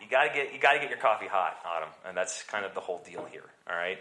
You 0.00 0.06
gotta 0.10 0.30
get 0.32 0.52
you 0.52 0.58
gotta 0.60 0.78
get 0.78 0.88
your 0.90 0.98
coffee 0.98 1.26
hot, 1.26 1.56
Autumn, 1.66 1.88
and 2.06 2.16
that's 2.16 2.42
kind 2.44 2.64
of 2.64 2.74
the 2.74 2.80
whole 2.80 3.02
deal 3.04 3.24
here. 3.30 3.44
All 3.68 3.76
right. 3.76 3.98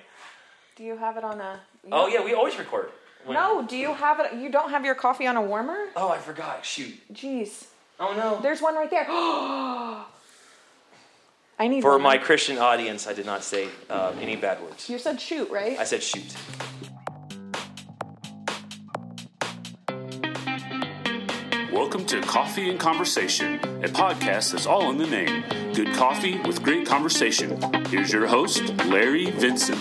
Do 0.75 0.83
you 0.83 0.95
have 0.97 1.17
it 1.17 1.23
on 1.23 1.41
a? 1.41 1.59
Oh 1.91 2.07
yeah, 2.07 2.23
we 2.23 2.33
always 2.33 2.57
record. 2.57 2.91
when- 3.25 3.35
No, 3.35 3.63
do 3.67 3.75
you 3.75 3.93
have 3.93 4.19
it? 4.19 4.33
You 4.33 4.49
don't 4.49 4.69
have 4.69 4.85
your 4.85 4.95
coffee 4.95 5.25
on 5.27 5.35
a 5.37 5.41
warmer? 5.41 5.87
Oh, 5.95 6.09
I 6.09 6.19
forgot. 6.19 6.63
Shoot. 6.65 6.93
Jeez, 7.13 7.65
Oh 7.99 8.13
no. 8.15 8.39
there's 8.41 8.61
one 8.61 8.75
right 8.75 8.89
there. 8.89 9.05
I 11.59 11.67
need 11.67 11.81
For 11.81 11.93
one. 11.93 12.03
my 12.03 12.17
Christian 12.19 12.59
audience, 12.59 13.07
I 13.07 13.13
did 13.13 13.25
not 13.25 13.43
say 13.43 13.67
uh, 13.89 14.13
any 14.21 14.35
bad 14.35 14.61
words. 14.61 14.87
You 14.89 14.99
said 14.99 15.19
shoot, 15.19 15.49
right? 15.49 15.77
I 15.79 15.85
said 15.85 16.03
shoot. 16.03 16.35
To 22.07 22.21
Coffee 22.21 22.69
and 22.69 22.79
Conversation, 22.79 23.55
a 23.83 23.89
podcast 23.89 24.53
that's 24.53 24.65
all 24.65 24.89
in 24.91 24.97
the 24.97 25.05
name. 25.05 25.43
Good 25.73 25.93
coffee 25.93 26.39
with 26.39 26.63
great 26.63 26.87
conversation. 26.87 27.61
Here's 27.87 28.13
your 28.13 28.27
host, 28.27 28.73
Larry 28.85 29.29
Vincent. 29.31 29.77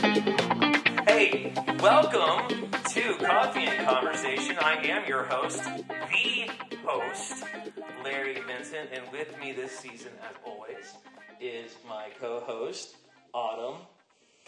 Hey, 1.08 1.54
welcome 1.78 2.68
to 2.72 3.14
Coffee 3.24 3.66
and 3.66 3.86
Conversation. 3.86 4.56
I 4.60 4.74
am 4.88 5.06
your 5.06 5.22
host, 5.22 5.62
the 6.10 6.50
host, 6.84 7.44
Larry 8.02 8.40
Vincent, 8.40 8.90
and 8.92 9.04
with 9.12 9.38
me 9.40 9.52
this 9.52 9.70
season, 9.78 10.10
as 10.28 10.34
always, 10.44 10.96
is 11.40 11.76
my 11.88 12.08
co-host, 12.20 12.96
Autumn 13.32 13.82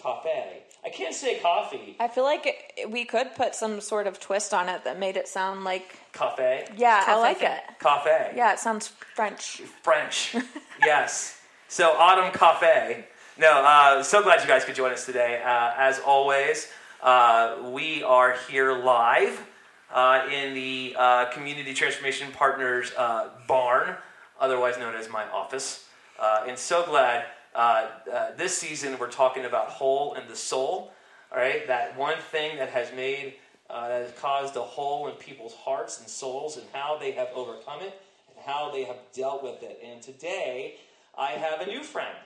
Coffee. 0.02 0.62
I 0.84 0.90
can't 0.90 1.14
say 1.14 1.38
coffee. 1.40 1.96
I 1.98 2.08
feel 2.08 2.24
like 2.24 2.46
it, 2.76 2.90
we 2.90 3.04
could 3.04 3.34
put 3.34 3.54
some 3.54 3.80
sort 3.80 4.06
of 4.06 4.20
twist 4.20 4.54
on 4.54 4.68
it 4.68 4.84
that 4.84 4.98
made 4.98 5.16
it 5.16 5.26
sound 5.26 5.64
like. 5.64 5.98
cafe. 6.12 6.68
Yeah, 6.76 7.02
I 7.06 7.16
like 7.16 7.42
it. 7.42 7.60
Cafe. 7.80 8.32
Yeah, 8.36 8.52
it 8.52 8.58
sounds 8.58 8.88
French. 8.88 9.62
French. 9.82 10.36
yes. 10.84 11.40
So, 11.68 11.90
Autumn 11.92 12.32
Cafe. 12.32 13.04
No, 13.38 13.62
uh, 13.64 14.02
so 14.02 14.22
glad 14.22 14.40
you 14.40 14.46
guys 14.46 14.64
could 14.64 14.74
join 14.74 14.92
us 14.92 15.04
today. 15.04 15.42
Uh, 15.44 15.72
as 15.76 15.98
always, 16.00 16.70
uh, 17.02 17.56
we 17.72 18.02
are 18.02 18.36
here 18.48 18.72
live 18.72 19.44
uh, 19.92 20.22
in 20.32 20.54
the 20.54 20.94
uh, 20.98 21.26
Community 21.26 21.74
Transformation 21.74 22.32
Partners 22.32 22.92
uh, 22.96 23.28
barn, 23.46 23.96
otherwise 24.40 24.78
known 24.78 24.94
as 24.94 25.08
my 25.10 25.28
office. 25.30 25.86
Uh, 26.18 26.44
and 26.48 26.58
so 26.58 26.84
glad 26.84 27.26
uh, 27.54 27.88
uh, 28.12 28.36
this 28.36 28.56
season 28.56 28.98
we're 28.98 29.10
talking 29.10 29.44
about 29.44 29.68
whole 29.68 30.14
and 30.14 30.28
the 30.28 30.36
soul. 30.36 30.92
All 31.30 31.38
right, 31.38 31.66
that 31.66 31.96
one 31.98 32.18
thing 32.30 32.56
that 32.56 32.70
has 32.70 32.90
made, 32.92 33.34
uh, 33.68 33.88
that 33.88 34.02
has 34.02 34.12
caused 34.18 34.56
a 34.56 34.62
hole 34.62 35.08
in 35.08 35.14
people's 35.16 35.54
hearts 35.54 36.00
and 36.00 36.08
souls, 36.08 36.56
and 36.56 36.66
how 36.72 36.96
they 36.98 37.12
have 37.12 37.28
overcome 37.34 37.82
it, 37.82 38.00
and 38.28 38.46
how 38.46 38.70
they 38.72 38.84
have 38.84 38.96
dealt 39.12 39.42
with 39.42 39.62
it. 39.62 39.78
And 39.84 40.00
today, 40.00 40.76
I 41.16 41.32
have 41.32 41.60
a 41.60 41.66
new 41.66 41.82
friend, 41.82 42.16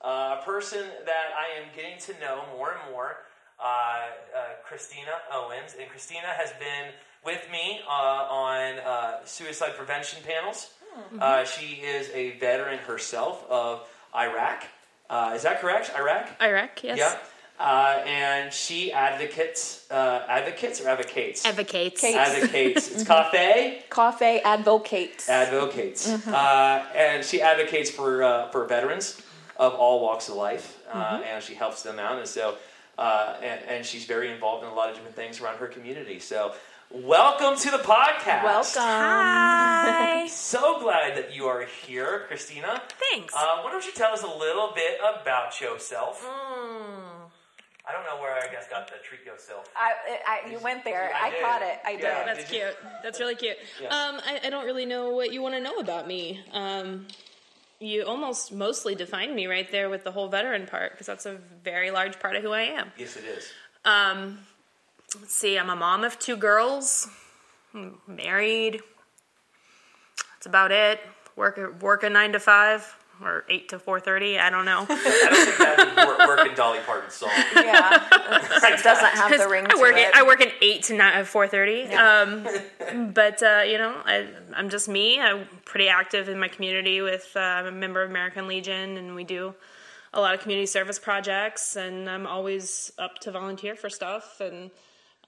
uh, 0.00 0.38
a 0.40 0.42
person 0.44 0.84
that 1.04 1.30
I 1.36 1.60
am 1.60 1.68
getting 1.76 1.98
to 2.00 2.20
know 2.20 2.42
more 2.56 2.72
and 2.72 2.90
more, 2.90 3.18
uh, 3.62 3.64
uh, 3.64 4.40
Christina 4.64 5.12
Owens. 5.32 5.76
And 5.78 5.88
Christina 5.88 6.28
has 6.28 6.52
been 6.58 6.92
with 7.24 7.46
me 7.52 7.80
uh, 7.86 7.90
on 7.90 8.78
uh, 8.78 9.24
suicide 9.24 9.76
prevention 9.76 10.22
panels. 10.26 10.70
Uh, 11.20 11.44
she 11.44 11.74
is 11.76 12.10
a 12.12 12.38
veteran 12.38 12.78
herself 12.78 13.44
of 13.48 13.86
Iraq. 14.16 14.64
Uh, 15.10 15.32
is 15.34 15.42
that 15.42 15.60
correct? 15.60 15.90
Iraq? 15.96 16.28
Iraq, 16.40 16.82
yes. 16.84 16.98
Yeah. 16.98 17.16
Uh, 17.58 18.02
and 18.06 18.52
she 18.52 18.92
advocates, 18.92 19.90
uh, 19.90 20.24
advocates 20.28 20.80
or 20.80 20.88
advocates? 20.88 21.44
Advocates. 21.44 22.00
Kate. 22.00 22.14
advocates. 22.14 22.90
It's 22.92 23.04
cafe 23.06 23.82
Cafe 23.90 24.40
advocates. 24.42 25.28
advocates, 25.28 26.08
uh, 26.28 26.84
and 26.94 27.24
she 27.24 27.42
advocates 27.42 27.90
for 27.90 28.22
uh, 28.22 28.48
for 28.50 28.64
veterans 28.66 29.20
of 29.56 29.74
all 29.74 30.00
walks 30.00 30.28
of 30.28 30.36
life, 30.36 30.78
uh, 30.92 31.20
and 31.26 31.42
she 31.42 31.54
helps 31.54 31.82
them 31.82 31.98
out, 31.98 32.18
and 32.18 32.28
so 32.28 32.54
uh, 32.96 33.36
and, 33.42 33.60
and 33.68 33.86
she's 33.86 34.04
very 34.04 34.30
involved 34.30 34.64
in 34.64 34.70
a 34.70 34.74
lot 34.74 34.88
of 34.88 34.94
different 34.94 35.16
things 35.16 35.40
around 35.40 35.56
her 35.58 35.66
community. 35.68 36.18
So, 36.18 36.52
welcome 36.90 37.56
to 37.58 37.70
the 37.70 37.78
podcast. 37.78 38.44
Welcome. 38.44 38.82
Hi. 38.82 40.26
So 40.28 40.80
glad 40.80 41.16
that 41.16 41.34
you 41.34 41.46
are 41.46 41.64
here, 41.86 42.24
Christina. 42.28 42.82
Thanks. 43.10 43.34
Uh, 43.34 43.62
why 43.62 43.70
don't 43.72 43.84
you 43.86 43.92
tell 43.92 44.12
us 44.12 44.22
a 44.22 44.26
little 44.26 44.72
bit 44.74 44.98
about 45.20 45.60
yourself? 45.60 46.22
Mm. 46.24 47.28
I 47.88 47.92
don't 47.92 48.04
know 48.04 48.20
where 48.20 48.34
I 48.34 48.52
guess 48.52 48.68
got 48.68 48.86
the 48.86 48.94
treat 49.02 49.24
yourself. 49.24 49.64
I, 49.74 49.92
I, 50.46 50.50
you 50.50 50.58
went 50.58 50.84
there. 50.84 51.10
I 51.14 51.28
I, 51.28 51.40
caught 51.40 51.62
it. 51.62 51.78
I 51.86 51.92
did. 51.92 52.02
Yeah. 52.02 52.24
That's 52.26 52.44
Did 52.44 52.52
you- 52.52 52.60
cute. 52.62 52.76
That's 53.02 53.20
really 53.20 53.34
cute. 53.34 53.56
Yes. 53.80 53.92
Um, 53.92 54.20
I, 54.26 54.40
I 54.44 54.50
don't 54.50 54.66
really 54.66 54.84
know 54.84 55.10
what 55.14 55.32
you 55.32 55.40
want 55.40 55.54
to 55.54 55.60
know 55.60 55.76
about 55.78 56.06
me. 56.06 56.40
Um, 56.52 57.06
you 57.80 58.02
almost 58.02 58.52
mostly 58.52 58.94
defined 58.94 59.34
me 59.34 59.46
right 59.46 59.70
there 59.70 59.88
with 59.88 60.04
the 60.04 60.10
whole 60.12 60.28
veteran 60.28 60.66
part 60.66 60.92
because 60.92 61.06
that's 61.06 61.24
a 61.26 61.38
very 61.64 61.90
large 61.90 62.18
part 62.18 62.36
of 62.36 62.42
who 62.42 62.50
I 62.52 62.62
am. 62.62 62.90
Yes, 62.98 63.16
it 63.16 63.24
is. 63.24 63.50
Um, 63.84 64.40
let's 65.16 65.34
see. 65.34 65.58
I'm 65.58 65.70
a 65.70 65.76
mom 65.76 66.04
of 66.04 66.18
two 66.18 66.36
girls. 66.36 67.08
I'm 67.74 67.98
married. 68.06 68.80
That's 70.34 70.46
about 70.46 70.72
it. 70.72 71.00
Work 71.36 71.80
work 71.82 72.02
a 72.02 72.10
nine 72.10 72.32
to 72.32 72.40
five 72.40 72.94
or 73.22 73.44
eight 73.48 73.68
to 73.70 73.78
four 73.78 74.00
thirty. 74.00 74.38
I 74.38 74.50
don't 74.50 74.64
know. 74.64 74.86
I 74.88 75.26
don't 75.30 75.44
think 75.44 75.58
that 75.58 76.06
would 76.06 76.18
work, 76.18 76.38
work 76.38 76.48
in 76.48 76.54
Dolly 76.54 76.78
Parton's 76.84 77.14
song. 77.14 77.30
Yeah. 77.54 78.06
it 78.10 78.82
doesn't 78.82 79.06
have 79.06 79.36
the 79.36 79.48
ring 79.48 79.66
I 79.66 79.74
to 79.74 79.80
work 79.80 79.96
it. 79.96 80.08
at, 80.08 80.14
I 80.14 80.22
work 80.22 80.40
an 80.40 80.50
eight 80.62 80.84
to 80.84 80.96
nine, 80.96 81.24
four 81.24 81.46
thirty. 81.48 81.84
Um, 81.84 82.46
but 83.12 83.42
uh, 83.42 83.62
you 83.66 83.78
know, 83.78 83.94
I, 84.04 84.28
I'm 84.54 84.68
just 84.68 84.88
me. 84.88 85.20
I'm 85.20 85.46
pretty 85.64 85.88
active 85.88 86.28
in 86.28 86.38
my 86.38 86.48
community. 86.48 87.00
With 87.00 87.30
uh, 87.36 87.40
I'm 87.40 87.66
a 87.66 87.72
member 87.72 88.02
of 88.02 88.10
American 88.10 88.46
Legion, 88.46 88.96
and 88.96 89.14
we 89.14 89.24
do 89.24 89.54
a 90.12 90.20
lot 90.20 90.34
of 90.34 90.40
community 90.40 90.66
service 90.66 90.98
projects. 90.98 91.76
And 91.76 92.08
I'm 92.08 92.26
always 92.26 92.92
up 92.98 93.18
to 93.20 93.30
volunteer 93.30 93.74
for 93.76 93.90
stuff. 93.90 94.40
And 94.40 94.70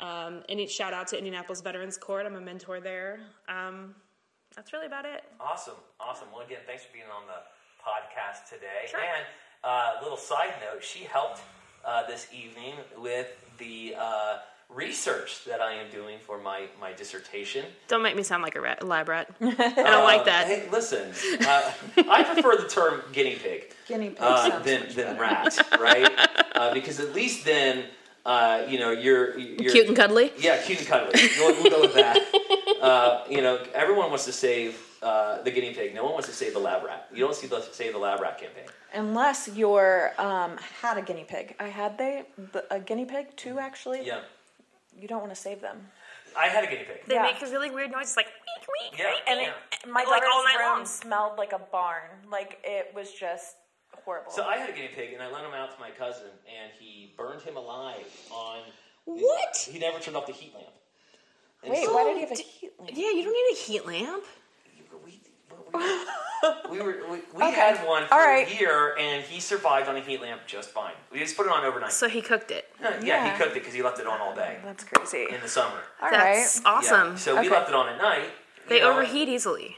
um, 0.00 0.42
any 0.48 0.66
shout 0.66 0.92
out 0.92 1.08
to 1.08 1.18
Indianapolis 1.18 1.60
Veterans 1.60 1.96
Court. 1.96 2.26
I'm 2.26 2.36
a 2.36 2.40
mentor 2.40 2.80
there. 2.80 3.20
Um, 3.48 3.94
that's 4.56 4.72
really 4.72 4.86
about 4.86 5.04
it. 5.04 5.24
Awesome, 5.38 5.74
awesome. 6.00 6.28
Well, 6.32 6.44
again, 6.44 6.60
thanks 6.66 6.84
for 6.84 6.92
being 6.92 7.04
on 7.04 7.22
the 7.26 7.40
podcast 7.80 8.48
today. 8.48 8.88
Sure. 8.90 9.00
And 9.00 9.24
uh, 9.62 10.02
little 10.02 10.16
side 10.16 10.54
note, 10.60 10.82
she 10.82 11.04
helped 11.04 11.40
uh, 11.84 12.06
this 12.06 12.26
evening 12.32 12.74
with 12.98 13.28
the 13.58 13.94
uh, 13.98 14.38
research 14.68 15.44
that 15.44 15.60
I 15.60 15.74
am 15.74 15.90
doing 15.90 16.18
for 16.20 16.40
my 16.40 16.66
my 16.80 16.92
dissertation. 16.92 17.64
Don't 17.88 18.02
make 18.02 18.16
me 18.16 18.22
sound 18.22 18.42
like 18.42 18.56
a 18.56 18.60
rat, 18.60 18.86
lab 18.86 19.08
rat. 19.08 19.30
I 19.40 19.44
don't 19.46 20.04
like 20.04 20.24
that. 20.24 20.46
Hey, 20.46 20.68
listen, 20.70 21.12
uh, 21.46 21.72
I 22.08 22.24
prefer 22.24 22.56
the 22.56 22.68
term 22.68 23.02
guinea 23.12 23.36
pig 23.36 23.72
Guinea 23.86 24.10
pig 24.10 24.18
uh, 24.20 24.58
than 24.60 24.80
much 24.80 24.94
than 24.94 25.18
rat, 25.18 25.58
right? 25.80 26.10
uh, 26.54 26.72
because 26.74 27.00
at 27.00 27.14
least 27.14 27.44
then. 27.44 27.84
Uh, 28.30 28.64
you 28.68 28.78
know, 28.78 28.92
you're, 28.92 29.36
you're 29.36 29.72
Cute 29.72 29.88
and 29.88 29.96
cuddly. 29.96 30.32
Yeah, 30.38 30.62
cute 30.62 30.78
and 30.78 30.86
cuddly. 30.86 31.20
We'll, 31.38 31.52
we'll 31.60 31.70
go 31.70 31.80
with 31.80 31.94
that. 31.94 32.16
Uh, 32.80 33.24
you 33.28 33.42
know, 33.42 33.62
everyone 33.74 34.08
wants 34.08 34.24
to 34.24 34.32
save 34.32 34.80
uh, 35.02 35.42
the 35.42 35.50
guinea 35.50 35.74
pig. 35.74 35.94
No 35.94 36.02
one 36.04 36.14
wants 36.14 36.28
to 36.28 36.32
save 36.34 36.54
the 36.54 36.58
lab 36.58 36.82
rat. 36.82 37.08
You 37.12 37.18
don't 37.18 37.34
see 37.34 37.46
the 37.46 37.60
save 37.60 37.92
the 37.92 37.98
lab 37.98 38.20
rat 38.22 38.40
campaign. 38.40 38.64
Unless 38.94 39.50
you're 39.54 40.12
um, 40.16 40.56
had 40.80 40.96
a 40.96 41.02
guinea 41.02 41.26
pig. 41.28 41.54
I 41.60 41.68
had 41.68 41.98
they 41.98 42.24
a 42.70 42.80
guinea 42.80 43.04
pig 43.04 43.36
too. 43.36 43.58
Actually, 43.58 44.06
Yeah, 44.06 44.20
you 44.98 45.06
don't 45.08 45.20
want 45.20 45.34
to 45.34 45.40
save 45.48 45.60
them. 45.60 45.76
I 46.34 46.46
had 46.48 46.64
a 46.64 46.68
guinea 46.68 46.84
pig. 46.84 47.00
They 47.06 47.16
Yeah. 47.16 47.22
make 47.30 47.42
a 47.42 47.46
really 47.54 47.70
weird 47.70 47.90
noise, 47.92 48.16
like 48.16 48.28
week, 48.28 48.66
week, 48.92 48.98
Yeah, 48.98 49.10
week. 49.10 49.22
And 49.28 49.40
yeah. 49.42 49.48
it, 49.74 49.86
my 49.86 50.00
Like 50.04 50.06
daughter's 50.22 50.30
all 50.32 50.44
night 50.44 50.58
room 50.58 50.76
long. 50.78 50.86
smelled 50.86 51.36
like 51.36 51.52
a 51.52 51.60
barn. 51.76 52.08
Like 52.30 52.60
it 52.64 52.92
was 52.94 53.12
just 53.12 53.56
horrible. 54.04 54.30
So 54.32 54.44
I 54.44 54.56
had 54.56 54.68
a 54.70 54.72
guinea 54.72 54.90
pig, 54.94 55.12
and 55.12 55.22
I 55.22 55.30
lent 55.30 55.46
him 55.46 55.54
out 55.54 55.72
to 55.74 55.80
my 55.80 55.90
cousin, 55.90 56.28
and 56.46 56.70
he 56.78 57.12
burned 57.16 57.42
him 57.42 57.56
alive 57.56 58.06
on. 58.30 58.58
What? 59.04 59.68
He 59.70 59.78
never 59.78 59.98
turned 59.98 60.16
off 60.16 60.26
the 60.26 60.32
heat 60.32 60.52
lamp. 60.54 60.68
And 61.62 61.72
Wait, 61.72 61.84
so 61.84 61.94
why 61.94 62.04
did 62.04 62.14
he 62.16 62.20
have 62.22 62.30
a 62.32 62.36
d- 62.36 62.42
heat 62.42 62.70
lamp? 62.78 62.90
Yeah, 62.94 63.10
you 63.10 63.22
don't 63.24 63.32
need 63.32 63.52
a 63.52 63.56
heat 63.60 63.86
lamp. 63.86 64.24
We, 65.04 65.20
we, 65.72 66.78
we 66.78 66.80
were 66.82 66.96
we, 67.10 67.18
we 67.34 67.42
Okay. 67.42 67.50
had 67.52 67.86
one 67.86 68.06
for 68.06 68.14
All 68.14 68.20
right. 68.20 68.50
a 68.50 68.58
year, 68.58 68.96
and 68.98 69.22
he 69.24 69.40
survived 69.40 69.88
on 69.88 69.96
a 69.96 70.00
heat 70.00 70.20
lamp 70.20 70.42
just 70.46 70.70
fine. 70.70 70.92
We 71.12 71.18
just 71.18 71.36
put 71.36 71.46
it 71.46 71.52
on 71.52 71.64
overnight. 71.64 71.92
So 71.92 72.08
he 72.08 72.20
cooked 72.22 72.50
it. 72.50 72.68
yeah, 72.80 73.00
Yeah. 73.02 73.32
he 73.32 73.38
cooked 73.38 73.56
it 73.56 73.60
because 73.60 73.74
he 73.74 73.82
left 73.82 73.98
it 74.00 74.06
on 74.06 74.20
all 74.20 74.34
day 74.34 74.58
That's 74.64 74.84
crazy. 74.84 75.26
in 75.34 75.40
the 75.40 75.48
summer. 75.48 75.76
All 76.02 76.08
right. 76.10 76.36
That's 76.36 76.64
awesome. 76.64 77.08
Yeah. 77.10 77.16
So 77.16 77.40
we 77.40 77.48
left 77.48 77.68
it 77.68 77.74
on 77.74 77.88
at 77.88 77.98
night. 77.98 78.30
They 78.68 78.80
know, 78.80 78.92
overheat 78.92 79.28
easily. 79.28 79.76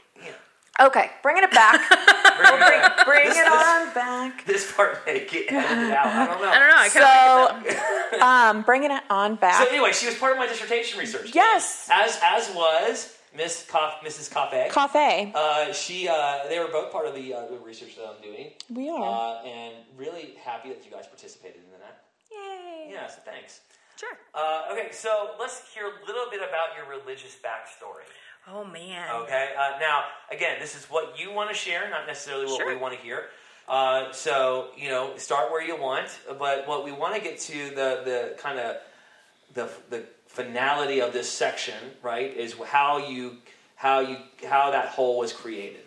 Yeah. 0.79 0.87
Okay, 0.87 1.11
bringing 1.21 1.43
it 1.43 1.51
back. 1.51 1.81
Bring 2.37 2.53
it 2.55 2.59
back. 2.59 3.05
Bring 3.05 3.27
This- 3.27 3.37
it 3.37 3.43
this- 3.45 3.53
on 3.67 3.93
back. 3.93 4.43
This 4.47 4.71
part 4.71 5.05
may 5.05 5.25
get 5.27 5.51
edited 5.51 5.91
out. 5.93 6.07
I 6.07 6.25
don't 6.25 6.41
know. 6.41 6.49
I 6.49 6.59
don't 6.59 6.69
know. 6.69 6.77
I 6.77 6.89
kind 6.89 7.67
of 7.75 8.19
So, 8.19 8.19
um, 8.25 8.61
bringing 8.63 8.91
it 8.91 9.03
on 9.09 9.35
back. 9.35 9.63
So 9.63 9.69
anyway, 9.69 9.91
she 9.91 10.07
was 10.07 10.15
part 10.15 10.31
of 10.33 10.39
my 10.39 10.47
dissertation 10.47 10.99
research. 10.99 11.33
Yes. 11.35 11.87
As 11.91 12.19
as 12.23 12.49
was 12.55 13.15
Miss 13.35 13.65
Coff, 13.69 14.01
Mrs. 14.03 14.31
Coffey. 14.31 14.69
Cafe. 14.71 15.31
Uh, 15.35 15.71
she, 15.73 16.07
uh, 16.07 16.39
they 16.49 16.57
were 16.59 16.67
both 16.67 16.91
part 16.91 17.05
of 17.07 17.13
the, 17.15 17.33
uh, 17.33 17.47
the 17.47 17.57
research 17.59 17.95
that 17.97 18.05
I'm 18.07 18.21
doing. 18.23 18.51
We 18.69 18.89
are. 18.89 19.01
Uh, 19.43 19.47
and 19.47 19.75
really 19.97 20.33
happy 20.43 20.69
that 20.69 20.83
you 20.85 20.91
guys 20.91 21.05
participated 21.07 21.57
in 21.57 21.79
that. 21.81 22.03
Yay. 22.31 22.89
Yeah, 22.93 23.07
so 23.07 23.19
thanks. 23.25 23.61
Sure. 23.99 24.17
Uh, 24.33 24.69
okay, 24.71 24.87
so 24.91 25.31
let's 25.39 25.61
hear 25.73 25.85
a 25.85 26.05
little 26.07 26.25
bit 26.31 26.41
about 26.41 26.75
your 26.77 26.85
religious 26.99 27.35
backstory. 27.45 28.05
Oh 28.51 28.63
man. 28.65 29.09
Okay, 29.23 29.49
uh, 29.57 29.79
now 29.79 30.03
again, 30.31 30.57
this 30.59 30.75
is 30.75 30.85
what 30.85 31.17
you 31.17 31.31
want 31.31 31.49
to 31.49 31.55
share, 31.55 31.89
not 31.89 32.05
necessarily 32.07 32.45
what 32.45 32.57
Sure. 32.57 32.67
we 32.67 32.75
want 32.75 32.93
to 32.93 32.99
hear. 32.99 33.25
Uh, 33.67 34.11
so 34.11 34.67
you 34.77 34.89
know, 34.89 35.15
start 35.17 35.51
where 35.51 35.63
you 35.63 35.77
want, 35.79 36.09
but 36.37 36.67
what 36.67 36.83
we 36.83 36.91
want 36.91 37.15
to 37.15 37.21
get 37.21 37.39
to 37.39 37.69
the 37.69 38.01
the 38.03 38.35
kind 38.37 38.59
of 38.59 38.77
the 39.53 39.69
the 39.89 40.03
finality 40.27 40.99
of 40.99 41.13
this 41.13 41.29
section, 41.29 41.75
right, 42.01 42.35
is 42.35 42.55
how 42.65 42.97
you 42.97 43.37
how 43.75 43.99
you 43.99 44.17
how 44.47 44.71
that 44.71 44.87
hole 44.87 45.17
was 45.19 45.31
created. 45.31 45.81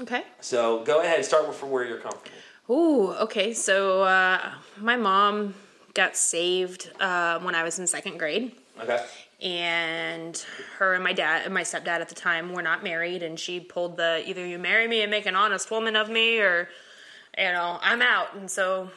Okay. 0.00 0.22
So 0.40 0.84
go 0.84 1.00
ahead 1.00 1.16
and 1.16 1.24
start 1.24 1.54
from 1.54 1.70
where 1.70 1.84
you're 1.84 1.98
comfortable. 1.98 2.36
Ooh, 2.70 3.12
okay. 3.12 3.52
So 3.52 4.02
uh, 4.02 4.52
my 4.78 4.96
mom 4.96 5.54
got 5.94 6.16
saved 6.16 6.90
uh, 7.00 7.38
when 7.40 7.54
I 7.54 7.62
was 7.62 7.78
in 7.78 7.86
second 7.86 8.18
grade. 8.18 8.52
Okay. 8.80 9.04
And 9.42 10.36
her 10.78 10.94
and 10.94 11.02
my 11.02 11.12
dad 11.12 11.42
and 11.44 11.52
my 11.52 11.62
stepdad 11.62 12.00
at 12.00 12.08
the 12.08 12.14
time 12.14 12.52
were 12.52 12.62
not 12.62 12.84
married 12.84 13.22
and 13.22 13.38
she 13.40 13.58
pulled 13.60 13.96
the 13.96 14.22
either 14.28 14.46
you 14.46 14.58
marry 14.58 14.86
me 14.86 15.02
and 15.02 15.10
make 15.10 15.26
an 15.26 15.34
honest 15.34 15.70
woman 15.70 15.96
of 15.96 16.08
me 16.08 16.38
or 16.40 16.68
you 17.36 17.44
know 17.44 17.78
i'm 17.82 18.00
out. 18.02 18.34
And 18.36 18.48
so 18.50 18.90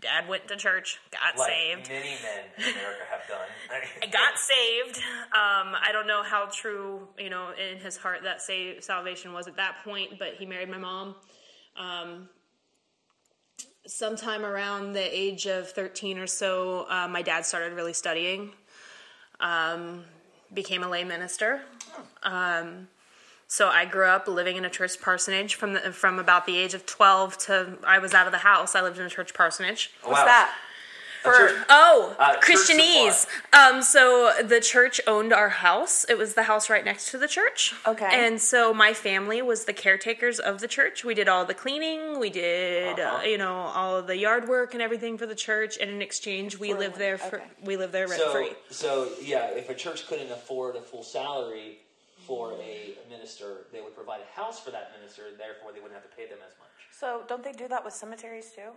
dad 0.00 0.28
went 0.28 0.46
to 0.48 0.56
church 0.56 0.98
got 1.10 1.36
Like 1.36 1.50
saved. 1.50 1.88
many 1.90 2.10
men 2.22 2.44
in 2.56 2.74
America 2.74 3.02
have 3.10 3.28
done. 3.28 4.10
got 4.12 4.38
saved. 4.38 4.96
Um, 5.32 5.74
i 5.82 5.90
don't 5.92 6.06
know 6.06 6.22
how 6.22 6.46
true 6.52 7.08
you 7.18 7.28
know 7.28 7.48
in 7.50 7.78
his 7.78 7.96
heart 7.96 8.20
that 8.22 8.40
sa- 8.40 8.80
salvation 8.80 9.32
was 9.32 9.48
at 9.48 9.56
that 9.56 9.78
point 9.84 10.18
but 10.18 10.34
he 10.38 10.46
married 10.46 10.68
my 10.70 10.78
mom. 10.78 11.16
Um, 11.78 12.28
sometime 13.86 14.44
around 14.44 14.92
the 14.92 15.18
age 15.18 15.46
of 15.46 15.70
13 15.70 16.18
or 16.18 16.26
so 16.26 16.86
uh, 16.88 17.08
my 17.08 17.22
dad 17.22 17.44
started 17.44 17.72
really 17.74 17.92
studying 17.94 18.52
um, 19.40 20.04
became 20.52 20.82
a 20.82 20.88
lay 20.88 21.04
minister. 21.04 21.62
Um, 22.22 22.88
so 23.46 23.68
I 23.68 23.84
grew 23.84 24.06
up 24.06 24.28
living 24.28 24.56
in 24.56 24.64
a 24.64 24.70
church 24.70 25.00
parsonage 25.00 25.56
from 25.56 25.74
the, 25.74 25.80
from 25.92 26.18
about 26.18 26.46
the 26.46 26.56
age 26.56 26.74
of 26.74 26.86
twelve 26.86 27.36
to 27.38 27.78
I 27.84 27.98
was 27.98 28.14
out 28.14 28.26
of 28.26 28.32
the 28.32 28.38
house. 28.38 28.74
I 28.74 28.82
lived 28.82 28.98
in 28.98 29.06
a 29.06 29.10
church 29.10 29.34
parsonage. 29.34 29.90
What's 30.04 30.20
that? 30.26 30.54
A 31.24 31.28
church- 31.28 31.64
Oh, 31.68 32.16
Uh, 32.18 32.36
Christianese. 32.40 33.26
Um, 33.52 33.82
so 33.82 34.32
the 34.42 34.60
church 34.60 35.00
owned 35.06 35.32
our 35.32 35.48
house. 35.50 36.04
It 36.08 36.16
was 36.16 36.34
the 36.34 36.44
house 36.44 36.70
right 36.70 36.84
next 36.84 37.10
to 37.10 37.18
the 37.18 37.28
church. 37.28 37.74
Okay. 37.86 38.08
And 38.10 38.40
so 38.40 38.72
my 38.72 38.92
family 38.94 39.42
was 39.42 39.64
the 39.66 39.72
caretakers 39.72 40.40
of 40.40 40.60
the 40.60 40.68
church. 40.68 41.04
We 41.04 41.14
did 41.14 41.28
all 41.28 41.44
the 41.44 41.54
cleaning. 41.54 42.18
We 42.18 42.30
did, 42.30 42.98
uh 42.98 43.02
Uh-huh. 43.02 43.22
you 43.24 43.38
know, 43.38 43.54
all 43.54 43.96
of 43.96 44.06
the 44.06 44.16
yard 44.16 44.48
work 44.48 44.72
and 44.74 44.82
everything 44.82 45.18
for 45.18 45.26
the 45.26 45.34
church. 45.34 45.76
And 45.78 45.90
in 45.90 46.00
exchange, 46.02 46.58
we 46.58 46.72
For 46.72 46.78
lived 46.78 46.96
there 46.96 47.18
for 47.18 47.36
okay. 47.36 47.46
we 47.62 47.76
lived 47.76 47.92
there 47.92 48.08
rent 48.08 48.20
so, 48.22 48.32
free. 48.32 48.52
so 48.70 49.08
yeah, 49.20 49.46
if 49.50 49.68
a 49.68 49.74
church 49.74 50.06
couldn't 50.08 50.30
afford 50.32 50.76
a 50.76 50.80
full 50.80 51.02
salary 51.02 51.78
for 52.26 52.52
a 52.52 52.96
minister, 53.08 53.66
they 53.72 53.80
would 53.80 53.94
provide 53.94 54.20
a 54.20 54.40
house 54.40 54.60
for 54.60 54.70
that 54.70 54.92
minister, 54.98 55.26
and 55.28 55.38
therefore 55.38 55.72
they 55.72 55.80
wouldn't 55.80 56.00
have 56.00 56.08
to 56.08 56.16
pay 56.16 56.26
them 56.26 56.38
as 56.46 56.54
much. 56.58 56.68
So 56.92 57.24
don't 57.28 57.42
they 57.42 57.52
do 57.52 57.66
that 57.68 57.84
with 57.84 57.94
cemeteries 57.94 58.52
too? 58.54 58.70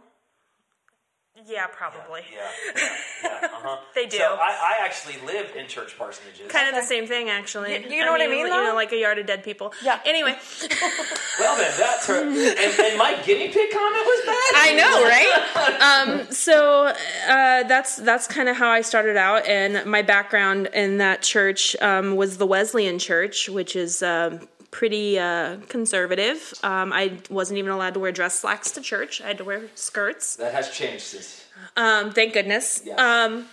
Yeah, 1.48 1.66
probably. 1.68 2.22
Yeah, 2.32 2.40
yeah, 2.76 2.90
yeah. 3.24 3.30
Uh-huh. 3.48 3.78
They 3.96 4.06
do. 4.06 4.18
So 4.18 4.24
I, 4.40 4.78
I 4.80 4.86
actually 4.86 5.16
lived 5.26 5.56
in 5.56 5.68
church 5.68 5.98
parsonages. 5.98 6.48
Kind 6.48 6.70
of 6.70 6.76
the 6.76 6.84
same 6.88 7.06
thing, 7.08 7.30
actually. 7.30 7.74
You- 7.74 7.90
you 7.98 8.06
know 8.06 8.12
what 8.12 8.22
I 8.22 8.28
mean, 8.28 8.40
You 8.46 8.50
know, 8.50 8.74
like 8.76 8.92
a 8.92 8.98
yard 8.98 9.18
of 9.18 9.26
dead 9.26 9.44
people. 9.44 9.74
Yeah. 9.84 10.00
Anyway, 10.06 10.36
Well 11.40 11.58
then, 11.58 11.74
that's 11.78 12.06
tur- 12.06 12.22
and, 12.24 12.30
and 12.38 12.98
my 12.98 13.20
guinea 13.26 13.50
pig 13.50 13.72
comment 13.72 14.06
was 14.06 14.26
bad. 14.26 14.54
I 14.56 14.74
know, 14.78 15.04
right? 15.04 16.20
um, 16.22 16.32
so 16.32 16.86
uh, 17.28 17.64
that's 17.64 17.98
that's 17.98 18.28
kind 18.28 18.48
of 18.50 18.56
how 18.56 18.70
I 18.70 18.82
started 18.82 19.18
out, 19.18 19.48
and 19.48 19.86
my 19.90 20.02
background 20.04 20.70
in 20.74 21.00
that 21.00 21.22
church 21.24 21.76
um, 21.82 22.16
was 22.16 22.38
the 22.38 22.46
Wesleyan 22.48 23.00
Church, 23.00 23.50
which 23.50 23.76
is 23.76 24.02
um, 24.04 24.48
pretty 24.74 25.18
uh, 25.20 25.58
conservative. 25.70 26.54
Um, 26.64 26.92
I 26.92 27.18
wasn't 27.30 27.60
even 27.60 27.72
allowed 27.72 27.94
to 27.94 28.00
wear 28.00 28.12
dress 28.12 28.40
slacks 28.40 28.72
to 28.72 28.82
church. 28.82 29.22
I 29.22 29.28
had 29.28 29.38
to 29.38 29.44
wear 29.46 29.62
skirts. 29.76 30.36
That 30.38 30.54
has 30.54 30.70
changed 30.72 31.04
since. 31.04 31.46
Um, 31.78 32.12
thank 32.12 32.34
goodness. 32.34 32.82
Yes. 32.84 33.00
Um, 33.00 33.46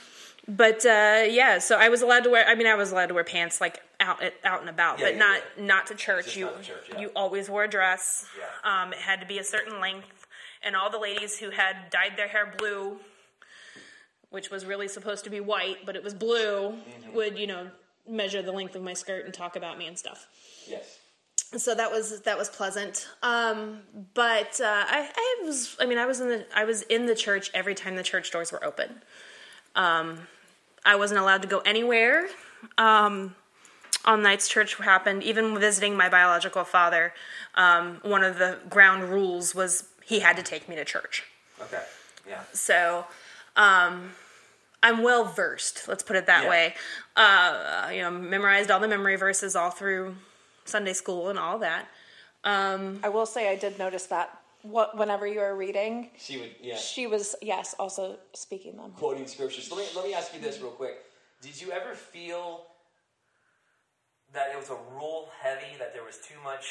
but 0.49 0.85
uh, 0.85 1.23
yeah, 1.29 1.59
so 1.59 1.77
I 1.79 1.91
was 1.91 2.03
allowed 2.03 2.25
to 2.25 2.31
wear. 2.31 2.45
I 2.49 2.55
mean, 2.57 2.67
I 2.67 2.75
was 2.75 2.91
allowed 2.91 3.07
to 3.09 3.15
wear 3.15 3.23
pants 3.23 3.61
like 3.61 3.81
out 4.01 4.21
out 4.45 4.61
and 4.61 4.69
about, 4.71 4.99
Yeah, 4.99 5.05
but 5.05 5.13
yeah, 5.13 5.19
not 5.21 5.41
yeah. 5.59 5.65
not 5.65 5.87
to 5.89 5.95
church. 5.95 6.37
You 6.37 6.49
church, 6.63 6.91
you 6.99 7.11
always 7.15 7.49
wore 7.51 7.65
a 7.65 7.69
dress. 7.69 8.27
Yeah. 8.37 8.83
Um, 8.83 8.93
it 8.93 8.99
had 8.99 9.21
to 9.21 9.27
be 9.27 9.39
a 9.39 9.45
certain 9.45 9.79
length, 9.81 10.27
and 10.65 10.75
all 10.75 10.91
the 10.91 10.99
ladies 10.99 11.39
who 11.39 11.51
had 11.51 11.77
dyed 11.91 12.15
their 12.17 12.27
hair 12.29 12.53
blue, 12.59 12.99
which 14.31 14.51
was 14.51 14.65
really 14.65 14.89
supposed 14.89 15.25
to 15.25 15.31
be 15.31 15.41
white, 15.41 15.85
but 15.87 15.95
it 15.97 16.03
was 16.03 16.15
blue, 16.15 16.71
Mm-hmm. 16.71 17.15
would 17.15 17.39
you 17.39 17.47
know 17.47 17.69
measure 18.09 18.43
the 18.43 18.51
length 18.53 18.75
of 18.75 18.83
my 18.83 18.95
skirt 18.95 19.25
and 19.27 19.35
talk 19.35 19.55
about 19.55 19.79
me 19.79 19.87
and 19.87 19.97
stuff 19.99 20.27
Yes. 20.67 20.99
So 21.57 21.75
that 21.75 21.91
was 21.91 22.21
that 22.23 22.39
was 22.39 22.49
pleasant 22.49 23.09
um, 23.23 23.81
but 24.15 24.61
uh, 24.61 24.65
I, 24.87 25.09
I 25.17 25.43
was 25.45 25.77
i 25.81 25.87
mean 25.87 25.99
i 25.99 26.07
was 26.07 26.21
in 26.21 26.29
the 26.29 26.47
i 26.55 26.65
was 26.65 26.83
in 26.83 27.07
the 27.07 27.15
church 27.15 27.51
every 27.55 27.75
time 27.75 27.97
the 27.97 28.03
church 28.03 28.31
doors 28.31 28.53
were 28.53 28.65
open 28.65 29.03
um, 29.75 30.19
i 30.85 30.95
wasn't 30.97 31.21
allowed 31.21 31.43
to 31.43 31.49
go 31.49 31.59
anywhere 31.61 32.29
um, 32.79 33.35
on 34.05 34.23
nights 34.23 34.49
church 34.49 34.77
happened 34.77 35.23
even 35.23 35.59
visiting 35.59 35.97
my 35.97 36.09
biological 36.09 36.65
father 36.65 37.13
um, 37.57 37.99
one 38.03 38.23
of 38.23 38.39
the 38.39 38.59
ground 38.69 39.05
rules 39.11 39.55
was 39.55 39.85
he 40.05 40.21
had 40.21 40.37
to 40.37 40.43
take 40.43 40.69
me 40.69 40.77
to 40.77 40.85
church 40.85 41.25
Okay. 41.63 41.83
Yeah. 42.29 42.41
so 42.53 43.05
um, 43.57 44.13
I'm 44.83 45.03
well 45.03 45.25
versed. 45.25 45.89
Let's 45.89 46.03
put 46.03 46.17
it 46.17 46.25
that 46.27 46.45
Yeah. 46.45 46.49
way. 46.51 46.75
Uh, 47.17 47.91
you 47.93 48.01
know, 48.01 48.11
memorized 48.11 48.71
all 48.71 48.81
the 48.81 48.89
memory 48.89 49.17
verses 49.17 49.55
all 49.55 49.69
through 49.71 50.17
Sunday 50.71 50.93
school 50.95 51.29
and 51.29 51.39
all 51.39 51.59
that. 51.59 51.87
I 52.45 53.09
will 53.13 53.27
say 53.27 53.51
I 53.51 53.57
did 53.57 53.79
notice 53.79 54.07
that 54.07 54.39
what 54.63 54.97
whenever 54.97 55.27
you 55.27 55.41
were 55.41 55.57
reading, 55.57 56.11
She 56.19 56.39
would. 56.39 56.55
Yeah. 56.61 56.77
she 56.77 57.07
was 57.07 57.35
yes 57.43 57.75
also 57.79 58.17
speaking 58.35 58.77
them. 58.77 58.93
quoting 58.93 59.27
scriptures. 59.27 59.71
Let 59.71 59.79
me 59.81 59.87
let 59.97 60.05
me 60.05 60.15
ask 60.15 60.35
you 60.35 60.41
this 60.41 60.61
real 60.61 60.71
quick. 60.71 60.97
Did 61.43 61.61
you 61.61 61.73
ever 61.73 61.95
feel 61.95 62.63
that 64.33 64.51
it 64.53 64.59
was 64.59 64.71
a 64.71 64.77
rule 64.95 65.31
heavy, 65.43 65.77
that 65.79 65.93
there 65.95 66.05
was 66.05 66.19
too 66.19 66.37
much 66.45 66.67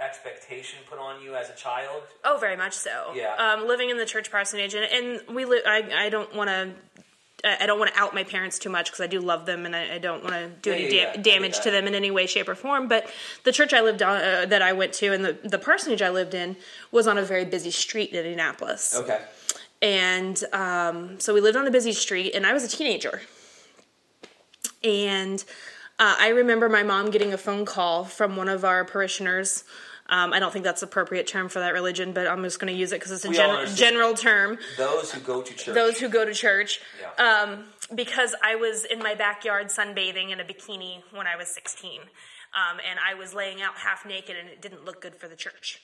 expectation 0.00 0.80
put 0.90 0.98
on 0.98 1.22
you 1.22 1.34
as 1.36 1.48
a 1.50 1.54
child? 1.54 2.02
Oh, 2.24 2.36
very 2.40 2.56
much 2.56 2.72
so. 2.74 3.12
Yeah. 3.14 3.34
Um, 3.36 3.66
living 3.68 3.90
in 3.90 3.96
the 3.96 4.04
church 4.06 4.30
parsonage, 4.30 4.74
and, 4.74 4.84
and 4.84 5.34
we 5.36 5.44
li- 5.44 5.62
I, 5.66 6.06
I 6.06 6.08
don't 6.10 6.34
want 6.34 6.50
to. 6.50 6.72
I 7.44 7.66
don't 7.66 7.78
want 7.78 7.92
to 7.94 8.00
out 8.00 8.14
my 8.14 8.24
parents 8.24 8.58
too 8.58 8.70
much 8.70 8.86
because 8.90 9.00
I 9.00 9.06
do 9.06 9.20
love 9.20 9.44
them 9.46 9.66
and 9.66 9.76
I, 9.76 9.94
I 9.94 9.98
don't 9.98 10.22
want 10.22 10.34
to 10.34 10.48
do 10.62 10.70
Yeah, 10.70 10.76
any 10.76 10.88
da- 10.88 10.96
yeah. 10.96 11.16
Damage 11.16 11.60
to 11.60 11.70
them 11.70 11.86
in 11.86 11.94
any 11.94 12.10
way, 12.10 12.26
shape, 12.26 12.48
or 12.48 12.54
form. 12.54 12.88
But 12.88 13.10
the 13.44 13.52
church 13.52 13.72
I 13.72 13.80
lived 13.80 14.02
on, 14.02 14.16
uh, 14.20 14.46
that 14.46 14.62
I 14.62 14.72
went 14.72 14.92
to, 14.94 15.12
and 15.12 15.24
the, 15.24 15.38
the 15.44 15.58
parsonage 15.58 16.02
I 16.02 16.10
lived 16.10 16.34
in, 16.34 16.56
was 16.90 17.06
on 17.06 17.18
a 17.18 17.22
very 17.22 17.44
busy 17.44 17.70
street 17.70 18.10
in 18.10 18.16
Indianapolis. 18.16 18.96
Okay. 18.96 19.20
And 19.82 20.42
um, 20.52 21.20
so 21.20 21.34
we 21.34 21.40
lived 21.40 21.56
on 21.56 21.66
a 21.66 21.70
busy 21.70 21.92
street, 21.92 22.34
and 22.34 22.46
I 22.46 22.52
was 22.54 22.64
a 22.64 22.68
teenager. 22.68 23.20
And 24.82 25.44
uh, 25.98 26.16
I 26.18 26.28
remember 26.28 26.68
my 26.68 26.82
mom 26.82 27.10
getting 27.10 27.32
a 27.32 27.38
phone 27.38 27.64
call 27.64 28.04
from 28.04 28.36
one 28.36 28.48
of 28.48 28.64
our 28.64 28.84
parishioners. 28.84 29.64
Um, 30.14 30.32
I 30.32 30.38
don't 30.38 30.52
think 30.52 30.64
that's 30.64 30.80
the 30.82 30.86
appropriate 30.86 31.26
term 31.26 31.48
for 31.48 31.58
that 31.58 31.72
religion, 31.74 32.12
but 32.12 32.28
I'm 32.28 32.44
just 32.44 32.60
going 32.60 32.72
to 32.72 32.78
use 32.78 32.92
it 32.92 33.00
because 33.00 33.10
it's 33.10 33.24
a 33.24 33.32
gen- 33.32 33.74
general 33.74 34.14
term. 34.14 34.58
Those 34.76 35.10
who 35.10 35.20
go 35.20 35.42
to 35.42 35.52
church. 35.52 35.74
Those 35.74 35.98
who 35.98 36.08
go 36.08 36.24
to 36.24 36.32
church. 36.32 36.80
Yeah. 37.00 37.24
Um, 37.24 37.64
because 37.92 38.32
I 38.40 38.54
was 38.54 38.84
in 38.84 39.00
my 39.00 39.16
backyard 39.16 39.66
sunbathing 39.66 40.30
in 40.30 40.38
a 40.38 40.44
bikini 40.44 41.02
when 41.10 41.26
I 41.26 41.34
was 41.34 41.48
16. 41.48 42.00
Um, 42.00 42.78
and 42.88 43.00
I 43.04 43.14
was 43.14 43.34
laying 43.34 43.60
out 43.60 43.74
half 43.74 44.06
naked, 44.06 44.36
and 44.36 44.48
it 44.48 44.62
didn't 44.62 44.84
look 44.84 45.02
good 45.02 45.16
for 45.16 45.26
the 45.26 45.34
church. 45.34 45.80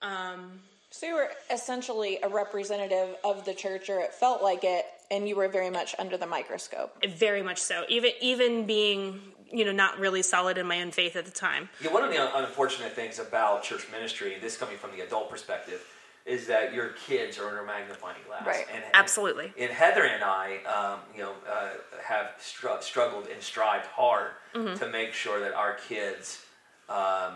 Um, 0.00 0.60
So 0.90 1.06
you 1.06 1.14
were 1.14 1.30
essentially 1.50 2.20
a 2.22 2.28
representative 2.28 3.16
of 3.24 3.44
the 3.44 3.54
church, 3.54 3.90
or 3.90 3.98
it 3.98 4.14
felt 4.14 4.44
like 4.44 4.62
it, 4.62 4.84
and 5.10 5.28
you 5.28 5.34
were 5.34 5.48
very 5.48 5.70
much 5.70 5.96
under 5.98 6.16
the 6.16 6.26
microscope. 6.26 7.04
Very 7.04 7.42
much 7.42 7.58
so. 7.58 7.84
Even 7.88 8.12
even 8.20 8.64
being 8.64 9.20
you 9.54 9.64
know 9.64 9.72
not 9.72 9.98
really 9.98 10.22
solid 10.22 10.58
in 10.58 10.66
my 10.66 10.80
own 10.82 10.90
faith 10.90 11.16
at 11.16 11.24
the 11.24 11.30
time. 11.30 11.68
Yeah, 11.80 11.92
one 11.92 12.02
of 12.04 12.10
the 12.10 12.18
un- 12.20 12.44
unfortunate 12.44 12.92
things 12.92 13.18
about 13.18 13.62
church 13.62 13.86
ministry, 13.92 14.36
this 14.40 14.56
coming 14.56 14.76
from 14.76 14.90
the 14.90 15.00
adult 15.02 15.30
perspective, 15.30 15.80
is 16.26 16.46
that 16.48 16.74
your 16.74 16.88
kids 17.06 17.38
are 17.38 17.46
under 17.48 17.60
a 17.60 17.66
magnifying 17.66 18.16
glass. 18.26 18.46
Right. 18.46 18.66
And, 18.74 18.82
Absolutely. 18.94 19.52
And 19.58 19.70
Heather 19.70 20.04
and 20.04 20.24
I, 20.24 20.58
um, 20.64 21.00
you 21.14 21.22
know, 21.22 21.32
uh, 21.50 21.68
have 22.02 22.32
str- 22.38 22.80
struggled 22.80 23.28
and 23.28 23.40
strived 23.42 23.86
hard 23.86 24.30
Mm-hmm. 24.54 24.76
to 24.78 24.88
make 24.88 25.12
sure 25.12 25.40
that 25.40 25.52
our 25.52 25.74
kids 25.88 26.44
um, 26.88 27.34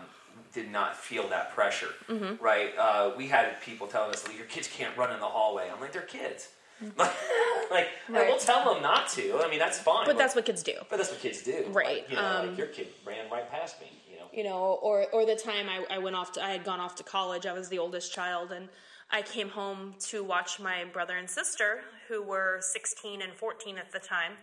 did 0.53 0.71
not 0.71 0.95
feel 0.95 1.27
that 1.27 1.51
pressure. 1.53 1.93
Mm-hmm. 2.07 2.41
Right? 2.43 2.71
Uh, 2.77 3.11
we 3.17 3.27
had 3.27 3.59
people 3.61 3.87
telling 3.87 4.11
us, 4.11 4.23
"Your 4.37 4.45
kids 4.45 4.67
can't 4.73 4.95
run 4.97 5.11
in 5.13 5.19
the 5.19 5.25
hallway." 5.25 5.69
I'm 5.73 5.81
like, 5.81 5.91
"They're 5.91 6.01
kids." 6.03 6.47
like, 6.97 7.87
Right. 8.07 8.27
we'll 8.27 8.37
tell 8.37 8.73
them 8.73 8.81
not 8.81 9.09
to. 9.09 9.39
I 9.43 9.49
mean, 9.49 9.59
that's 9.59 9.79
fine. 9.79 10.05
But 10.05 10.17
that's 10.17 10.35
what 10.35 10.45
kids 10.45 10.63
do. 10.63 10.73
But 10.89 10.97
that's 10.97 11.11
what 11.11 11.19
kids 11.19 11.41
do. 11.43 11.65
Right, 11.71 12.01
Like, 12.03 12.09
you 12.09 12.15
know, 12.15 12.25
um, 12.25 12.47
like 12.49 12.57
your 12.57 12.67
kid 12.67 12.87
ran 13.05 13.29
right 13.31 13.49
past 13.51 13.79
me. 13.79 13.87
You 14.09 14.17
know. 14.17 14.25
you 14.33 14.43
know, 14.43 14.79
or 14.81 15.05
or 15.13 15.25
the 15.25 15.35
time 15.35 15.67
I, 15.69 15.95
I 15.95 15.97
went 15.99 16.15
off 16.15 16.31
to 16.33 16.43
I 16.43 16.49
had 16.51 16.63
gone 16.63 16.79
off 16.79 16.95
to 16.95 17.03
college. 17.03 17.45
I 17.45 17.53
was 17.53 17.69
the 17.69 17.79
oldest 17.79 18.13
child, 18.13 18.51
and 18.51 18.69
I 19.11 19.21
came 19.21 19.49
home 19.49 19.95
to 20.09 20.23
watch 20.23 20.59
my 20.59 20.85
brother 20.85 21.15
and 21.17 21.29
sister, 21.29 21.81
who 22.07 22.21
were 22.23 22.59
16 22.61 23.21
and 23.21 23.33
14 23.33 23.77
at 23.77 23.91
the 23.91 23.99
time. 23.99 24.33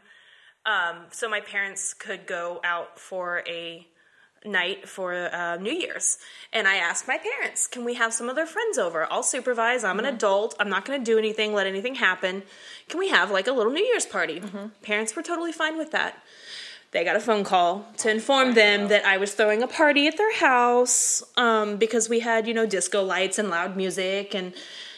Um, 0.64 1.06
so 1.10 1.28
my 1.28 1.40
parents 1.40 1.94
could 1.94 2.26
go 2.26 2.60
out 2.64 2.98
for 2.98 3.42
a 3.48 3.86
night 4.46 4.88
for 4.88 5.14
uh, 5.14 5.56
New 5.56 5.72
Year's, 5.72 6.18
and 6.52 6.66
I 6.66 6.76
asked 6.76 7.06
my 7.06 7.18
parents, 7.18 7.66
"Can 7.66 7.84
we 7.84 7.94
have 7.94 8.12
some 8.12 8.28
of 8.28 8.36
their 8.36 8.46
friends 8.46 8.78
over? 8.78 9.06
I'll 9.10 9.22
supervise. 9.22 9.84
I'm 9.84 9.98
an 9.98 10.04
adult. 10.06 10.54
I'm 10.58 10.68
not 10.68 10.84
going 10.84 10.98
to 10.98 11.04
do 11.04 11.18
anything. 11.18 11.52
Let 11.52 11.66
anything 11.66 11.96
happen. 11.96 12.42
Can 12.88 12.98
we 12.98 13.08
have 13.08 13.30
like 13.30 13.46
a 13.46 13.52
little 13.52 13.72
New 13.72 13.84
Year's 13.84 14.06
party?" 14.06 14.42
Parents 14.82 15.14
were 15.14 15.22
totally 15.22 15.52
fine 15.52 15.76
with 15.78 15.90
that. 15.92 16.22
They 16.92 17.04
got 17.04 17.16
a 17.16 17.20
phone 17.20 17.44
call 17.44 17.84
to 17.98 18.10
inform 18.10 18.54
them 18.54 18.88
that 18.88 19.04
I 19.04 19.18
was 19.18 19.34
throwing 19.34 19.62
a 19.62 19.66
party 19.66 20.06
at 20.06 20.16
their 20.16 20.34
house 20.34 21.22
um, 21.36 21.76
because 21.76 22.08
we 22.08 22.20
had, 22.20 22.46
you 22.46 22.54
know, 22.54 22.64
disco 22.64 23.02
lights 23.02 23.38
and 23.38 23.50
loud 23.50 23.76
music 23.76 24.34
and 24.34 24.54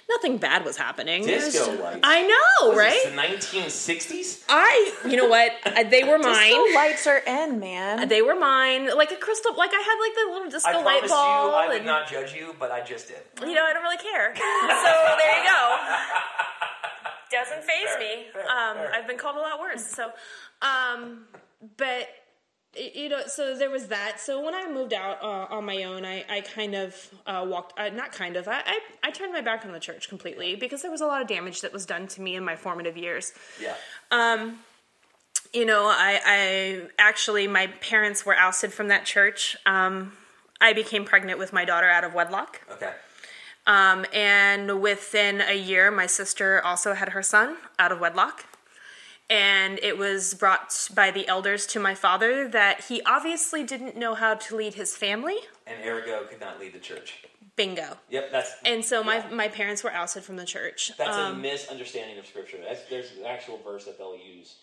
nothing 0.09 0.38
bad 0.38 0.65
was 0.65 0.77
happening. 0.77 1.29
It 1.29 1.37
was- 1.37 1.53
Disco 1.53 1.73
lights? 1.83 2.00
I 2.03 2.23
know, 2.23 2.69
Was 2.71 2.79
right? 2.79 3.00
this 3.05 3.05
the 3.05 3.59
1960s? 3.61 4.45
I, 4.49 4.95
you 5.09 5.17
know 5.17 5.29
what? 5.29 5.53
Uh, 5.67 5.83
They 5.85 6.03
were 6.05 6.19
mine. 6.19 6.50
Disco 6.53 6.75
lights 6.75 7.07
are 7.07 7.19
in, 7.19 7.61
man. 7.61 8.09
They 8.09 8.23
were 8.23 8.35
mine. 8.35 8.88
Like 8.97 9.12
a 9.12 9.17
crystal, 9.17 9.55
like 9.57 9.71
I 9.73 9.81
had 9.81 9.97
like 10.00 10.15
the 10.15 10.33
little 10.33 10.50
disco 10.50 10.71
I 10.71 10.75
light 10.77 10.85
promise 10.85 11.11
you, 11.11 11.17
ball. 11.17 11.55
I 11.55 11.67
would 11.69 11.77
and, 11.79 11.87
not 11.87 12.09
judge 12.09 12.35
you, 12.35 12.55
but 12.59 12.71
I 12.73 12.81
just 12.83 13.09
did. 13.09 13.19
You 13.41 13.55
know, 13.55 13.65
I 13.65 13.73
don't 13.73 13.83
really 13.83 13.97
care. 13.99 14.35
so 14.37 15.17
there 15.19 15.38
you 15.43 15.49
go. 15.49 15.77
Doesn't 17.31 17.62
faze 17.62 17.88
Fair, 17.88 17.99
me. 17.99 18.27
fair, 18.33 18.43
um, 18.43 18.77
fair. 18.77 18.93
I've 18.95 19.07
been 19.07 19.19
called 19.19 19.37
a 19.37 19.41
lot 19.41 19.61
worse. 19.61 19.85
So, 19.85 20.11
um, 20.62 21.25
but 21.77 21.87
y- 21.87 22.07
you 22.77 23.09
know, 23.09 23.23
so 23.27 23.57
there 23.57 23.71
was 23.71 23.87
that. 23.89 24.21
So 24.21 24.45
when 24.45 24.55
I 24.55 24.71
moved 24.71 24.93
out 24.93 25.23
uh, 25.23 25.47
on 25.55 25.65
my 25.65 25.83
own, 25.85 26.05
I, 26.05 26.25
I 26.29 26.41
kind 26.41 26.75
of 26.75 27.11
uh, 27.27 27.45
walked, 27.49 27.79
uh, 27.79 27.89
not 27.89 28.13
kind 28.13 28.37
of, 28.37 28.49
I, 28.49 28.61
I, 28.65 28.79
I 29.05 29.11
turned 29.11 29.33
my 29.33 29.41
back 29.41 29.65
on 29.65 29.73
the 29.73 29.81
church 29.81 30.09
completely 30.09 30.57
because 30.57 30.83
there 30.83 30.91
was 30.91 31.01
a 31.01 31.07
lot 31.07 31.23
of 31.23 31.29
damage 31.29 31.61
that 31.63 31.73
was 31.73 31.87
done 31.87 32.07
to 32.09 32.21
me 32.21 32.37
in 32.37 32.45
my 32.45 32.57
formative 32.57 32.97
years. 32.97 33.33
Yeah. 33.61 33.75
Um, 34.11 34.61
You 35.55 35.65
know, 35.65 35.87
I, 35.87 36.21
I 36.27 36.83
actually, 36.99 37.49
my 37.49 37.69
parents 37.81 38.27
were 38.27 38.37
ousted 38.37 38.71
from 38.71 38.89
that 38.89 39.07
church. 39.07 39.57
Um, 39.65 40.13
I 40.61 40.75
became 40.75 41.07
pregnant 41.07 41.39
with 41.39 41.55
my 41.55 41.65
daughter 41.65 41.89
out 41.89 42.05
of 42.05 42.13
wedlock. 42.13 42.61
Okay. 42.71 42.93
Um, 43.67 44.05
and 44.13 44.83
within 44.83 45.41
a 45.41 45.57
year, 45.57 45.91
my 45.91 46.07
sister 46.07 46.61
also 46.63 46.93
had 46.93 47.11
her 47.11 47.23
son 47.23 47.57
out 47.79 47.93
of 47.93 47.99
wedlock. 47.99 48.45
And 49.31 49.79
it 49.83 49.99
was 49.99 50.33
brought 50.35 50.89
by 50.95 51.11
the 51.11 51.29
elders 51.29 51.67
to 51.69 51.81
my 51.81 51.95
father 51.95 52.49
that 52.49 52.85
he 52.87 53.03
obviously 53.03 53.63
didn't 53.63 53.97
know 53.97 54.15
how 54.15 54.35
to 54.35 54.57
lead 54.57 54.75
his 54.75 54.97
family. 54.97 55.37
And 55.67 55.85
ergo 55.85 56.25
could 56.25 56.41
not 56.41 56.59
lead 56.59 56.73
the 56.73 56.79
church. 56.79 57.23
Bingo. 57.57 57.99
Yep, 58.09 58.31
that's 58.33 58.53
And 58.65 58.85
so 58.85 59.03
my, 59.03 59.17
yeah. 59.17 59.29
my 59.31 59.49
parents 59.49 59.85
were 59.85 59.93
ousted 59.93 60.23
from 60.25 60.37
the 60.37 60.45
church. 60.47 60.93
That's 60.97 61.11
a 61.17 61.21
Um, 61.27 61.43
misunderstanding 61.43 62.17
of 62.19 62.27
Scripture. 62.27 62.59
That's, 62.67 62.85
there's 62.89 63.11
an 63.19 63.27
actual 63.27 63.59
verse 63.59 63.85
that 63.85 63.99
they'll 63.99 64.17
use 64.17 64.57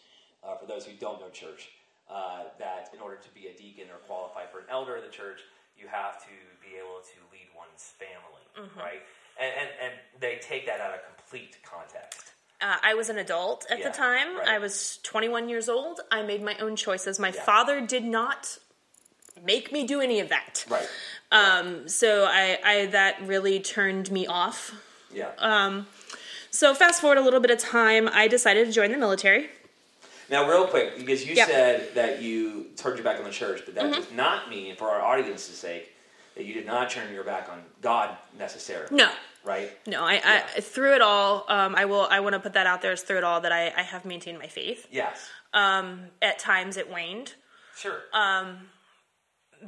uh, 0.43 0.55
for 0.57 0.65
those 0.65 0.85
who 0.85 0.93
don't 0.93 1.19
know 1.19 1.29
church. 1.29 1.69
uh, 2.09 2.43
that 2.59 2.91
in 2.93 2.99
order 3.01 3.17
to 3.17 3.29
be 3.33 3.47
a 3.47 3.53
deacon 3.57 3.85
or 3.91 3.97
qualify 4.05 4.45
for 4.45 4.59
an 4.59 4.65
elder 4.69 4.95
in 4.95 5.03
the 5.03 5.09
church, 5.09 5.41
you 5.75 5.87
have 5.87 6.21
to 6.21 6.29
be 6.61 6.77
able 6.77 7.01
to 7.01 7.17
lead 7.33 7.49
one's 7.57 7.93
family, 7.97 8.45
Mm-hmm. 8.55 8.79
right? 8.79 9.01
And, 9.41 9.51
and 9.59 9.69
and 9.83 9.93
they 10.21 10.37
take 10.39 10.65
that 10.67 10.79
out 10.79 10.93
of 10.93 10.99
complete 11.17 11.57
context. 11.65 12.31
Uh, 12.61 12.77
I 12.81 12.93
was 12.93 13.09
an 13.09 13.17
adult 13.17 13.65
at 13.69 13.79
Yeah, 13.79 13.89
the 13.89 13.97
time. 13.97 14.37
right. 14.37 14.47
I 14.47 14.59
was 14.59 14.99
21 15.03 15.49
years 15.49 15.67
old. 15.69 16.01
I 16.11 16.21
made 16.23 16.41
my 16.41 16.55
own 16.59 16.75
choices. 16.75 17.19
My 17.19 17.29
Yeah. 17.31 17.43
father 17.43 17.81
did 17.81 18.03
not 18.03 18.57
make 19.43 19.71
me 19.71 19.85
do 19.85 19.99
any 20.01 20.19
of 20.19 20.29
that. 20.29 20.65
Right. 20.69 20.87
Um, 21.31 21.89
so 21.89 22.25
I, 22.25 22.57
I 22.63 22.85
that 22.87 23.21
really 23.27 23.59
turned 23.59 24.11
me 24.11 24.25
off. 24.27 24.73
Yeah. 25.13 25.29
Uh, 25.37 25.83
So 26.51 26.73
fast 26.73 27.01
forward 27.01 27.17
a 27.17 27.21
little 27.21 27.41
bit 27.41 27.51
of 27.51 27.57
time, 27.59 28.07
I 28.13 28.29
decided 28.29 28.65
to 28.67 28.71
join 28.71 28.91
the 28.91 28.97
military. 28.97 29.49
now, 30.29 30.49
real 30.49 30.65
quick, 30.67 30.97
because 30.97 31.25
you 31.25 31.35
Yep. 31.35 31.47
Mm-hmm. 31.47 31.51
said 31.55 31.93
that 31.95 32.21
you 32.21 32.67
turned 32.77 32.95
your 32.97 33.03
back 33.03 33.17
on 33.19 33.25
the 33.25 33.31
church, 33.31 33.61
but 33.65 33.75
that 33.75 33.93
does 33.93 34.09
not 34.11 34.49
mean, 34.49 34.75
for 34.77 34.89
our 34.89 35.01
audience's 35.01 35.57
sake, 35.57 35.91
that 36.35 36.45
you 36.45 36.53
did 36.53 36.65
not 36.65 36.89
turn 36.89 37.13
your 37.13 37.23
back 37.25 37.49
on 37.51 37.61
God 37.81 38.15
necessarily. 38.39 38.87
No, 38.95 39.11
Right. 39.45 39.71
no, 39.87 40.03
I, 40.03 40.13
Yeah. 40.15 40.47
I 40.57 40.59
through 40.61 40.95
it 40.95 41.01
all, 41.01 41.45
um, 41.47 41.75
I 41.75 41.85
will. 41.85 42.07
I 42.09 42.19
want 42.19 42.33
to 42.33 42.39
put 42.39 42.53
that 42.53 42.67
out 42.67 42.81
there 42.81 42.91
as 42.93 43.01
through 43.03 43.17
it 43.17 43.23
all 43.23 43.41
that 43.41 43.51
I, 43.51 43.67
I 43.77 43.83
have 43.83 44.03
maintained 44.05 44.39
my 44.39 44.47
faith. 44.47 44.87
Yes. 44.91 45.29
At 45.53 46.39
times 46.39 46.75
it 46.77 46.89
waned, 46.89 47.33
Sure. 47.77 47.99
Uh, 48.13 48.53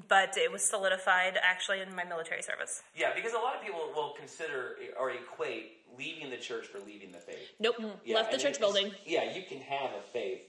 but 0.10 0.38
it 0.38 0.52
was 0.52 0.64
solidified 0.64 1.38
actually 1.42 1.80
in 1.82 1.96
my 1.96 2.04
military 2.04 2.42
service. 2.42 2.84
yeah, 2.96 3.14
because 3.16 3.34
a 3.34 3.38
lot 3.38 3.56
of 3.56 3.62
people 3.62 3.92
will 3.96 4.14
consider 4.20 4.78
or 5.00 5.12
equate 5.12 5.78
leaving 5.98 6.30
the 6.30 6.38
church 6.38 6.66
for 6.68 6.80
leaving 6.80 7.12
the 7.12 7.18
faith. 7.20 7.50
Nope, 7.60 7.76
Yeah, 8.06 8.16
left 8.16 8.32
the 8.32 8.38
church 8.38 8.60
building. 8.60 8.92
Yeah, 9.06 9.34
you 9.34 9.44
can 9.44 9.60
have 9.62 9.92
a 9.92 10.02
faith 10.12 10.42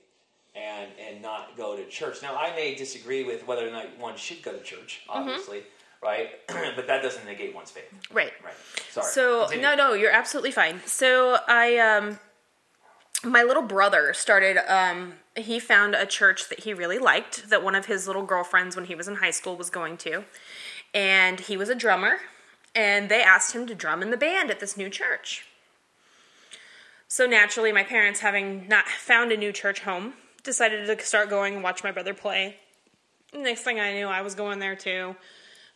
and 0.55 0.91
and 0.99 1.23
not 1.23 1.57
go 1.57 1.77
to 1.77 1.87
church. 1.89 2.21
Now, 2.23 2.37
I 2.37 2.55
may 2.57 2.75
disagree 2.75 3.23
with 3.25 3.47
whether 3.47 3.67
or 3.67 3.71
not 3.71 3.97
one 3.99 4.17
should 4.17 4.43
go 4.43 4.53
to 4.53 4.61
church, 4.63 5.03
Mm-hmm. 5.09 5.41
Right? 6.03 6.31
but 6.77 6.87
that 6.87 7.03
doesn't 7.03 7.25
negate 7.25 7.55
one's 7.55 7.71
faith, 7.71 7.91
Right. 8.13 8.33
right? 8.45 8.55
Sorry. 8.91 9.07
So 9.11 9.41
Continue. 9.43 9.63
no, 9.63 9.75
no, 9.75 9.93
you're 9.95 10.13
absolutely 10.13 10.51
fine. 10.53 10.81
So 10.87 11.39
I, 11.47 11.77
um, 11.79 12.19
my 13.25 13.43
little 13.43 13.63
brother 13.63 14.13
started. 14.15 14.59
Um, 14.73 15.15
he 15.37 15.59
found 15.59 15.95
a 15.95 16.07
church 16.07 16.49
that 16.49 16.61
he 16.61 16.73
really 16.75 16.99
liked. 16.99 17.51
That 17.51 17.63
one 17.65 17.75
of 17.75 17.87
his 17.87 18.07
little 18.07 18.23
girlfriends, 18.25 18.77
when 18.77 18.85
he 18.87 18.95
was 18.95 19.09
in 19.09 19.17
high 19.17 19.31
school, 19.33 19.57
was 19.57 19.71
going 19.71 19.97
to, 19.99 20.25
and 20.95 21.41
he 21.41 21.57
was 21.57 21.69
a 21.69 21.75
drummer. 21.75 22.19
And 22.75 23.09
they 23.09 23.23
asked 23.23 23.55
him 23.55 23.67
to 23.67 23.75
drum 23.75 24.03
in 24.03 24.11
the 24.11 24.17
band 24.17 24.51
at 24.51 24.61
this 24.61 24.77
new 24.77 24.89
church. 24.89 25.47
So 27.09 27.27
naturally, 27.27 27.73
my 27.73 27.83
parents, 27.83 28.21
having 28.21 28.69
not 28.69 28.87
found 28.87 29.33
a 29.33 29.37
new 29.37 29.51
church 29.53 29.81
home, 29.81 30.13
decided 30.45 30.87
to 30.87 31.05
start 31.05 31.31
going 31.31 31.55
and 31.55 31.63
watch 31.65 31.83
my 31.83 31.91
brother 31.91 32.15
play. 32.15 32.57
Next 33.35 33.63
thing 33.63 33.81
I 33.81 33.93
knew, 33.95 34.07
I 34.07 34.21
was 34.23 34.35
going 34.35 34.59
there 34.59 34.77
too. 34.77 35.17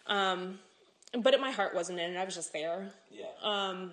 Um, 0.07 0.59
but 1.19 1.39
my 1.41 1.51
heart 1.51 1.75
wasn't 1.75 2.01
in 2.01 2.13
it. 2.15 2.17
I 2.19 2.25
was 2.25 2.35
just 2.35 2.53
there 2.53 2.91
Yeah. 3.11 3.27
uh, 3.43 3.89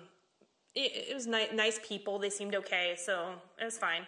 it, 0.74 1.08
it 1.10 1.14
was 1.14 1.26
ni- 1.26 1.48
nice 1.52 1.78
people. 1.86 2.18
They 2.18 2.30
seemed 2.30 2.54
okay, 2.54 2.94
so 2.96 3.32
it 3.60 3.64
was 3.64 3.76
fine. 3.78 4.02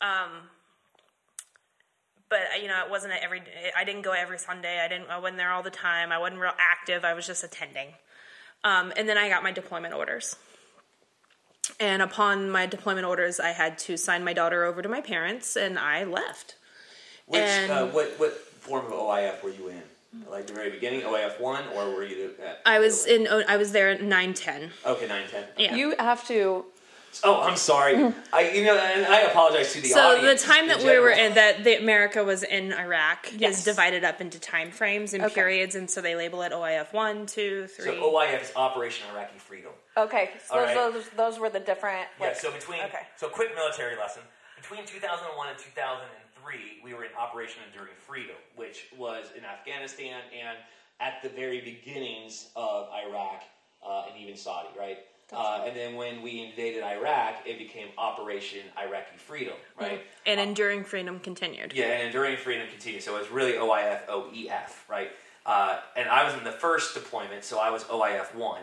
Um, 0.00 0.48
but 2.28 2.40
you 2.60 2.68
know, 2.68 2.82
it 2.84 2.90
wasn't 2.90 3.12
every. 3.22 3.42
I 3.76 3.84
didn't 3.84 4.02
go 4.02 4.12
every 4.12 4.38
Sunday. 4.38 4.80
I 4.80 4.88
didn't. 4.88 5.08
I 5.10 5.18
wasn't 5.18 5.38
there 5.38 5.50
all 5.52 5.62
the 5.62 5.70
time. 5.70 6.10
I 6.12 6.18
wasn't 6.18 6.40
real 6.40 6.52
active. 6.58 7.04
I 7.04 7.14
was 7.14 7.26
just 7.26 7.44
attending. 7.44 7.88
Um, 8.64 8.92
and 8.96 9.08
then 9.08 9.16
I 9.18 9.28
got 9.28 9.42
my 9.42 9.52
deployment 9.52 9.94
orders. 9.94 10.36
And 11.80 12.02
upon 12.02 12.50
my 12.50 12.66
deployment 12.66 13.06
orders, 13.06 13.40
I 13.40 13.50
had 13.50 13.78
to 13.80 13.96
sign 13.96 14.24
my 14.24 14.32
daughter 14.32 14.64
over 14.64 14.82
to 14.82 14.88
my 14.88 15.00
parents, 15.00 15.56
and 15.56 15.78
I 15.78 16.04
left. 16.04 16.56
Which 17.26 17.40
and- 17.40 17.70
uh, 17.70 17.86
what 17.86 18.14
what 18.18 18.32
form 18.32 18.86
of 18.86 18.92
OIF 18.92 19.42
were 19.42 19.50
you 19.50 19.68
in? 19.68 19.82
Like 20.30 20.46
the 20.46 20.52
very 20.52 20.70
beginning, 20.70 21.02
OIF 21.02 21.40
one, 21.40 21.64
or 21.76 21.90
were 21.94 22.04
you? 22.04 22.30
At, 22.44 22.60
I 22.66 22.78
was 22.78 23.06
in. 23.06 23.26
I 23.28 23.56
was 23.56 23.72
there 23.72 23.90
at 23.90 24.02
nine 24.02 24.34
ten. 24.34 24.70
Okay, 24.84 25.06
nine 25.06 25.26
ten. 25.30 25.44
Yeah. 25.56 25.74
You 25.74 25.94
have 25.98 26.26
to. 26.28 26.64
Oh, 27.22 27.42
I'm 27.42 27.56
sorry. 27.56 27.94
I 28.32 28.50
you 28.50 28.64
know, 28.64 28.76
and 28.76 29.06
I 29.06 29.20
apologize 29.20 29.72
to 29.74 29.80
the 29.80 29.88
so 29.88 30.00
audience. 30.00 30.42
So 30.42 30.46
the 30.48 30.52
time 30.54 30.64
in 30.64 30.68
that 30.70 30.82
we 30.82 30.98
were 30.98 31.10
in 31.10 31.34
that 31.34 31.62
the 31.62 31.76
America 31.78 32.24
was 32.24 32.42
in 32.42 32.72
Iraq 32.72 33.32
Yes. 33.36 33.58
is 33.58 33.64
divided 33.64 34.02
up 34.02 34.20
into 34.20 34.40
time 34.40 34.70
frames 34.72 35.14
and 35.14 35.22
Okay. 35.24 35.34
periods, 35.34 35.74
and 35.76 35.88
so 35.88 36.00
they 36.00 36.16
label 36.16 36.42
it 36.42 36.52
OIF 36.52 36.92
one, 36.92 37.26
two, 37.26 37.68
So 37.68 37.84
three. 37.84 37.92
OIF 37.96 38.42
is 38.42 38.52
Operation 38.56 39.06
Iraqi 39.12 39.38
Freedom. 39.38 39.70
Okay, 39.96 40.30
so 40.44 40.56
those, 40.56 40.66
right. 40.66 40.74
those 40.92 41.08
those 41.10 41.38
were 41.38 41.50
the 41.50 41.60
different. 41.60 42.08
Yeah, 42.20 42.32
so 42.34 42.50
between 42.50 42.80
Okay. 42.82 43.06
so 43.16 43.28
quick 43.28 43.54
military 43.54 43.96
lesson. 43.96 44.22
Between 44.56 44.86
2001 44.86 45.48
and 45.48 45.58
2003, 46.44 46.82
we 46.82 46.94
were 46.94 47.04
in 47.04 47.10
Operation 47.18 47.62
Enduring 47.70 47.94
Freedom, 48.06 48.36
which 48.56 48.86
was 48.96 49.26
in 49.36 49.44
Afghanistan 49.44 50.20
and 50.36 50.58
at 51.00 51.22
the 51.22 51.28
very 51.28 51.60
beginnings 51.60 52.48
of 52.56 52.88
Iraq 53.06 53.42
uh, 53.86 54.04
and 54.10 54.20
even 54.20 54.36
Saudi, 54.36 54.68
right? 54.78 54.98
Uh, 55.32 55.64
and 55.66 55.74
then 55.74 55.96
when 55.96 56.22
we 56.22 56.42
invaded 56.42 56.82
Iraq, 56.82 57.36
it 57.46 57.58
became 57.58 57.88
Operation 57.98 58.60
Iraqi 58.78 59.16
Freedom, 59.16 59.54
right? 59.80 60.02
and 60.26 60.38
enduring 60.38 60.84
freedom 60.84 61.18
continued. 61.18 61.72
Yeah, 61.74 61.86
and 61.86 62.06
Enduring 62.06 62.36
Freedom 62.36 62.68
continued. 62.68 63.02
So 63.02 63.16
it's 63.16 63.30
really 63.30 63.52
OIF, 63.52 64.06
OEF, 64.06 64.88
right? 64.88 65.10
Uh, 65.46 65.78
and 65.96 66.08
I 66.08 66.24
was 66.24 66.34
in 66.34 66.44
the 66.44 66.52
first 66.52 66.94
deployment, 66.94 67.42
so 67.44 67.58
I 67.58 67.70
was 67.70 67.84
OIF 67.84 68.34
1. 68.34 68.60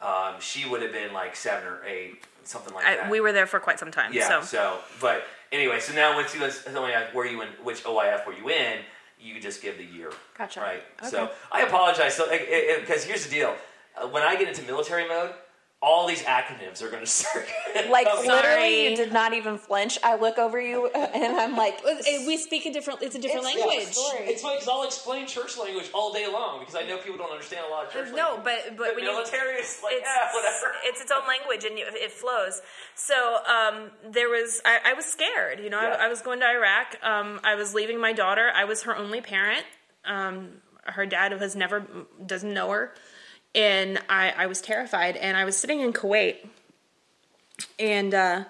Um, 0.00 0.34
she 0.38 0.68
would 0.68 0.82
have 0.82 0.92
been 0.92 1.12
like 1.12 1.34
7 1.34 1.66
or 1.66 1.82
8, 1.84 2.22
something 2.44 2.74
like 2.74 2.84
that. 2.84 3.10
We 3.10 3.20
were 3.20 3.32
there 3.32 3.46
for 3.46 3.58
quite 3.58 3.78
some 3.78 3.90
time. 3.90 4.12
Yeah. 4.12 4.28
so 4.28 4.42
So, 4.42 4.78
but 5.00 5.24
anyway, 5.52 5.80
so 5.80 5.94
now 5.94 6.14
once 6.14 6.34
you 6.34 6.40
let's 6.40 6.64
tell 6.64 6.86
me 6.86 6.92
like, 6.92 7.14
where 7.14 7.26
you 7.26 7.40
in, 7.42 7.48
which 7.62 7.84
OIF 7.84 8.26
were 8.26 8.34
you 8.34 8.50
in? 8.50 8.80
You 9.18 9.40
just 9.40 9.62
give 9.62 9.78
the 9.78 9.84
year. 9.84 10.10
Gotcha. 10.36 10.60
Right. 10.60 10.82
Okay. 11.00 11.08
So 11.08 11.30
I 11.50 11.62
apologize. 11.62 12.14
So 12.14 12.28
because 12.30 13.04
here's 13.04 13.24
the 13.24 13.30
deal, 13.30 13.54
uh, 13.96 14.06
when 14.08 14.22
I 14.22 14.36
get 14.36 14.48
into 14.48 14.62
military 14.62 15.08
mode, 15.08 15.30
all 15.86 16.06
these 16.08 16.22
acronyms 16.24 16.82
are 16.82 16.90
going 16.90 17.00
to 17.04 17.06
start. 17.06 17.46
Like 17.88 18.06
coming. 18.08 18.26
literally, 18.28 18.40
Sorry. 18.60 18.90
you 18.90 18.96
did 18.96 19.12
not 19.12 19.32
even 19.34 19.56
flinch. 19.56 19.98
I 20.02 20.16
look 20.16 20.36
over 20.36 20.60
you 20.60 20.88
and 20.94 21.36
I'm 21.36 21.56
like, 21.56 21.78
we 22.26 22.36
speak 22.36 22.66
a 22.66 22.72
different. 22.72 23.02
It's 23.02 23.14
a 23.14 23.20
different 23.20 23.46
It's- 23.46 23.56
language. 23.66 23.86
yeah, 23.86 23.92
sorry. 23.92 24.26
It's 24.26 24.42
funny 24.42 24.56
because 24.56 24.68
I'll 24.68 24.82
explain 24.84 25.26
church 25.28 25.56
language 25.56 25.88
all 25.94 26.12
day 26.12 26.26
long 26.30 26.58
because 26.58 26.74
I 26.74 26.82
know 26.82 26.98
people 26.98 27.16
don't 27.18 27.30
understand 27.30 27.64
a 27.66 27.70
lot 27.70 27.86
of 27.86 27.92
church. 27.92 28.08
No, 28.14 28.34
language. 28.34 28.44
but 28.44 28.76
but 28.76 28.86
But 28.86 28.94
when 28.96 29.04
you 29.04 29.12
military 29.12 29.54
is 29.54 29.80
like 29.84 29.94
it's, 29.94 30.02
yeah, 30.08 30.34
whatever. 30.34 30.74
it's 30.84 31.00
its 31.00 31.12
own 31.12 31.26
language 31.28 31.64
and 31.64 31.78
you, 31.78 31.84
it 31.88 32.10
flows. 32.10 32.60
So 32.96 33.14
um, 33.46 33.90
there 34.10 34.28
was, 34.28 34.60
I, 34.64 34.78
I 34.86 34.92
was 34.94 35.04
scared. 35.06 35.60
You 35.60 35.70
know, 35.70 35.80
Yeah. 35.80 35.96
I, 36.00 36.06
I 36.06 36.08
was 36.08 36.20
going 36.20 36.40
to 36.40 36.46
Iraq. 36.46 36.96
Um, 37.02 37.38
I 37.44 37.54
was 37.54 37.74
leaving 37.74 38.00
my 38.00 38.12
daughter. 38.12 38.50
I 38.54 38.64
was 38.64 38.82
her 38.82 38.96
only 38.96 39.20
parent. 39.20 39.64
Um, 40.04 40.48
her 40.84 41.06
dad 41.06 41.32
has 41.32 41.54
never 41.56 41.86
doesn't 42.24 42.52
know 42.52 42.70
her, 42.70 42.94
and 43.56 43.98
I 44.08 44.32
I 44.36 44.46
was 44.46 44.60
terrified. 44.60 45.16
And 45.16 45.36
I 45.36 45.44
was 45.44 45.56
sitting 45.56 45.80
in 45.80 45.92
Kuwait, 45.92 46.36
and 47.78 48.14
uh, 48.14 48.44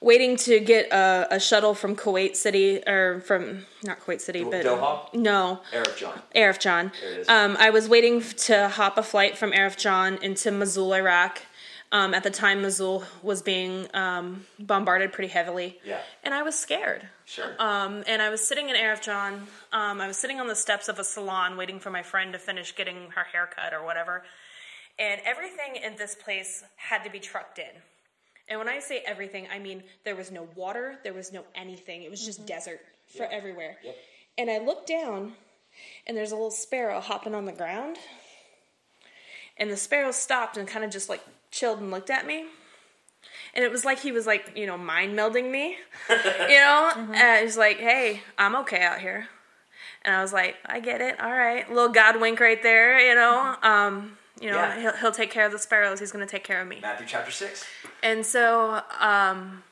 waiting 0.00 0.36
to 0.36 0.60
get 0.60 0.92
a, 0.92 1.28
a 1.30 1.40
shuttle 1.40 1.74
from 1.74 1.94
Kuwait 1.94 2.36
City 2.36 2.82
or 2.86 3.20
from 3.20 3.66
not 3.84 4.00
Kuwait 4.00 4.20
City, 4.20 4.44
but 4.44 4.64
Doha? 4.64 5.14
no, 5.14 5.60
Arifjan. 5.72 6.20
Arif 6.34 6.58
John. 6.58 6.92
There 7.00 7.12
it 7.12 7.18
is. 7.20 7.28
Um, 7.28 7.56
I 7.58 7.70
was 7.70 7.88
waiting 7.88 8.20
to 8.20 8.68
hop 8.68 8.98
a 8.98 9.02
flight 9.02 9.38
from 9.38 9.52
Arifjan 9.52 10.22
into 10.22 10.50
Mosul, 10.50 10.92
Iraq. 10.94 11.42
Um, 11.92 12.14
at 12.14 12.22
the 12.22 12.30
time, 12.30 12.62
Mosul 12.62 13.02
was 13.20 13.42
being 13.42 13.88
um, 13.94 14.46
bombarded 14.60 15.12
pretty 15.12 15.32
heavily. 15.32 15.80
Yeah. 15.84 15.98
And 16.22 16.32
I 16.32 16.42
was 16.42 16.56
scared. 16.56 17.08
Sure. 17.24 17.52
Um, 17.58 18.04
and 18.06 18.22
I 18.22 18.30
was 18.30 18.46
sitting 18.46 18.68
in 18.68 18.76
Arifjan. 18.76 19.40
Um, 19.72 20.00
I 20.00 20.06
was 20.06 20.16
sitting 20.16 20.38
on 20.38 20.46
the 20.46 20.54
steps 20.54 20.88
of 20.88 21.00
a 21.00 21.04
salon 21.04 21.56
waiting 21.56 21.80
for 21.80 21.90
my 21.90 22.04
friend 22.04 22.32
to 22.32 22.38
finish 22.38 22.76
getting 22.76 23.10
her 23.16 23.24
haircut 23.24 23.74
or 23.74 23.84
whatever. 23.84 24.22
And 25.00 25.20
everything 25.24 25.82
in 25.82 25.96
this 25.96 26.14
place 26.14 26.62
had 26.76 27.02
to 27.04 27.10
be 27.10 27.18
trucked 27.18 27.58
in. 27.58 27.70
And 28.48 28.58
when 28.58 28.68
I 28.68 28.80
say 28.80 29.02
everything, 29.06 29.48
I 29.50 29.58
mean 29.58 29.82
there 30.04 30.14
was 30.14 30.30
no 30.30 30.46
water, 30.54 30.98
there 31.02 31.14
was 31.14 31.32
no 31.32 31.44
anything. 31.54 32.02
It 32.02 32.10
was 32.10 32.24
just 32.24 32.40
mm-hmm. 32.40 32.48
desert 32.48 32.80
for 33.16 33.24
everywhere. 33.24 33.78
Yep. 33.82 33.96
And 34.38 34.50
I 34.50 34.58
looked 34.58 34.86
down, 34.86 35.32
and 36.06 36.16
there's 36.16 36.32
a 36.32 36.34
little 36.34 36.50
sparrow 36.50 37.00
hopping 37.00 37.34
on 37.34 37.46
the 37.46 37.52
ground. 37.52 37.96
And 39.56 39.70
the 39.70 39.76
sparrow 39.76 40.12
stopped 40.12 40.56
and 40.56 40.68
kind 40.68 40.84
of 40.84 40.90
just 40.90 41.08
like 41.08 41.22
chilled 41.50 41.80
and 41.80 41.90
looked 41.90 42.10
at 42.10 42.26
me. 42.26 42.46
And 43.54 43.64
it 43.64 43.70
was 43.70 43.84
like 43.84 44.00
he 44.00 44.12
was 44.12 44.26
like, 44.26 44.52
you 44.56 44.66
know, 44.66 44.78
mind 44.78 45.18
melding 45.18 45.50
me. 45.50 45.76
you 46.08 46.16
know? 46.16 46.92
Mm-hmm. 46.94 47.14
And 47.14 47.44
he's 47.44 47.58
like, 47.58 47.78
hey, 47.78 48.22
I'm 48.38 48.56
okay 48.56 48.82
out 48.82 49.00
here. 49.00 49.28
And 50.02 50.14
I 50.14 50.22
was 50.22 50.32
like, 50.32 50.56
I 50.64 50.80
get 50.80 51.00
it. 51.00 51.20
All 51.20 51.30
right. 51.30 51.68
little 51.68 51.90
God 51.90 52.20
wink 52.20 52.40
right 52.40 52.62
there, 52.62 52.98
you 53.06 53.14
know? 53.14 53.56
Mm-hmm. 53.62 53.66
Um, 53.66 54.18
you 54.40 54.50
know, 54.50 54.56
Yeah. 54.56 54.80
he'll, 54.80 54.96
he'll 54.96 55.12
take 55.12 55.30
care 55.30 55.46
of 55.46 55.52
the 55.52 55.58
sparrows. 55.58 56.00
He's 56.00 56.12
going 56.12 56.26
to 56.26 56.30
take 56.30 56.44
care 56.44 56.60
of 56.60 56.66
me. 56.68 56.78
Matthew 56.80 57.06
chapter 57.06 57.30
6. 57.30 57.64
And 58.02 58.24
so, 58.24 58.80
um, 58.98 59.62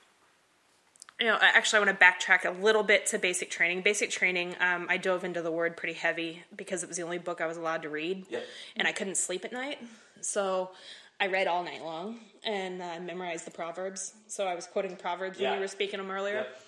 you 1.18 1.26
know, 1.26 1.38
actually, 1.40 1.78
I 1.78 1.84
want 1.87 1.98
to 1.98 2.04
backtrack 2.04 2.44
a 2.44 2.50
little 2.62 2.82
bit 2.84 3.06
to 3.06 3.18
basic 3.18 3.50
training. 3.50 3.82
Basic 3.82 4.10
training, 4.10 4.54
um, 4.60 4.87
I 4.88 4.98
dove 4.98 5.25
into 5.25 5.42
the 5.42 5.50
word 5.50 5.76
pretty 5.76 5.94
heavy 5.94 6.44
because 6.54 6.82
it 6.82 6.88
was 6.88 6.96
the 6.98 7.02
only 7.02 7.18
book 7.18 7.40
I 7.40 7.46
was 7.46 7.56
allowed 7.56 7.82
to 7.82 7.88
read, 7.88 8.26
Yep. 8.30 8.44
and 8.76 8.87
I 8.87 8.92
couldn't 8.92 9.16
sleep 9.16 9.44
at 9.44 9.52
night. 9.52 9.78
So 10.20 10.70
I 11.18 11.26
read 11.26 11.48
all 11.48 11.64
night 11.64 11.82
long 11.82 12.20
and 12.44 12.80
uh, 12.80 13.00
memorized 13.00 13.46
the 13.46 13.50
proverbs. 13.50 14.12
So 14.28 14.46
I 14.46 14.54
was 14.54 14.66
quoting 14.66 14.94
proverbs 14.96 15.40
when 15.40 15.54
you 15.54 15.60
were 15.60 15.66
speaking 15.66 15.98
them 15.98 16.10
earlier 16.10 16.34
Yep. 16.34 16.60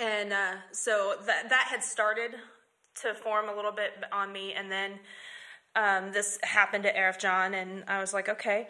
and 0.00 0.32
uh, 0.32 0.52
so 0.72 1.14
that 1.26 1.48
that 1.48 1.66
had 1.70 1.82
started 1.82 2.32
to 3.02 3.14
form 3.14 3.48
a 3.48 3.54
little 3.54 3.72
bit 3.72 3.92
on 4.12 4.30
me, 4.32 4.52
and 4.52 4.70
then 4.70 4.98
um, 5.76 6.12
this 6.12 6.38
happened 6.42 6.84
to 6.84 6.92
Arifjan, 6.92 7.54
and 7.54 7.84
I 7.88 8.00
was 8.00 8.12
like, 8.12 8.28
okay. 8.28 8.68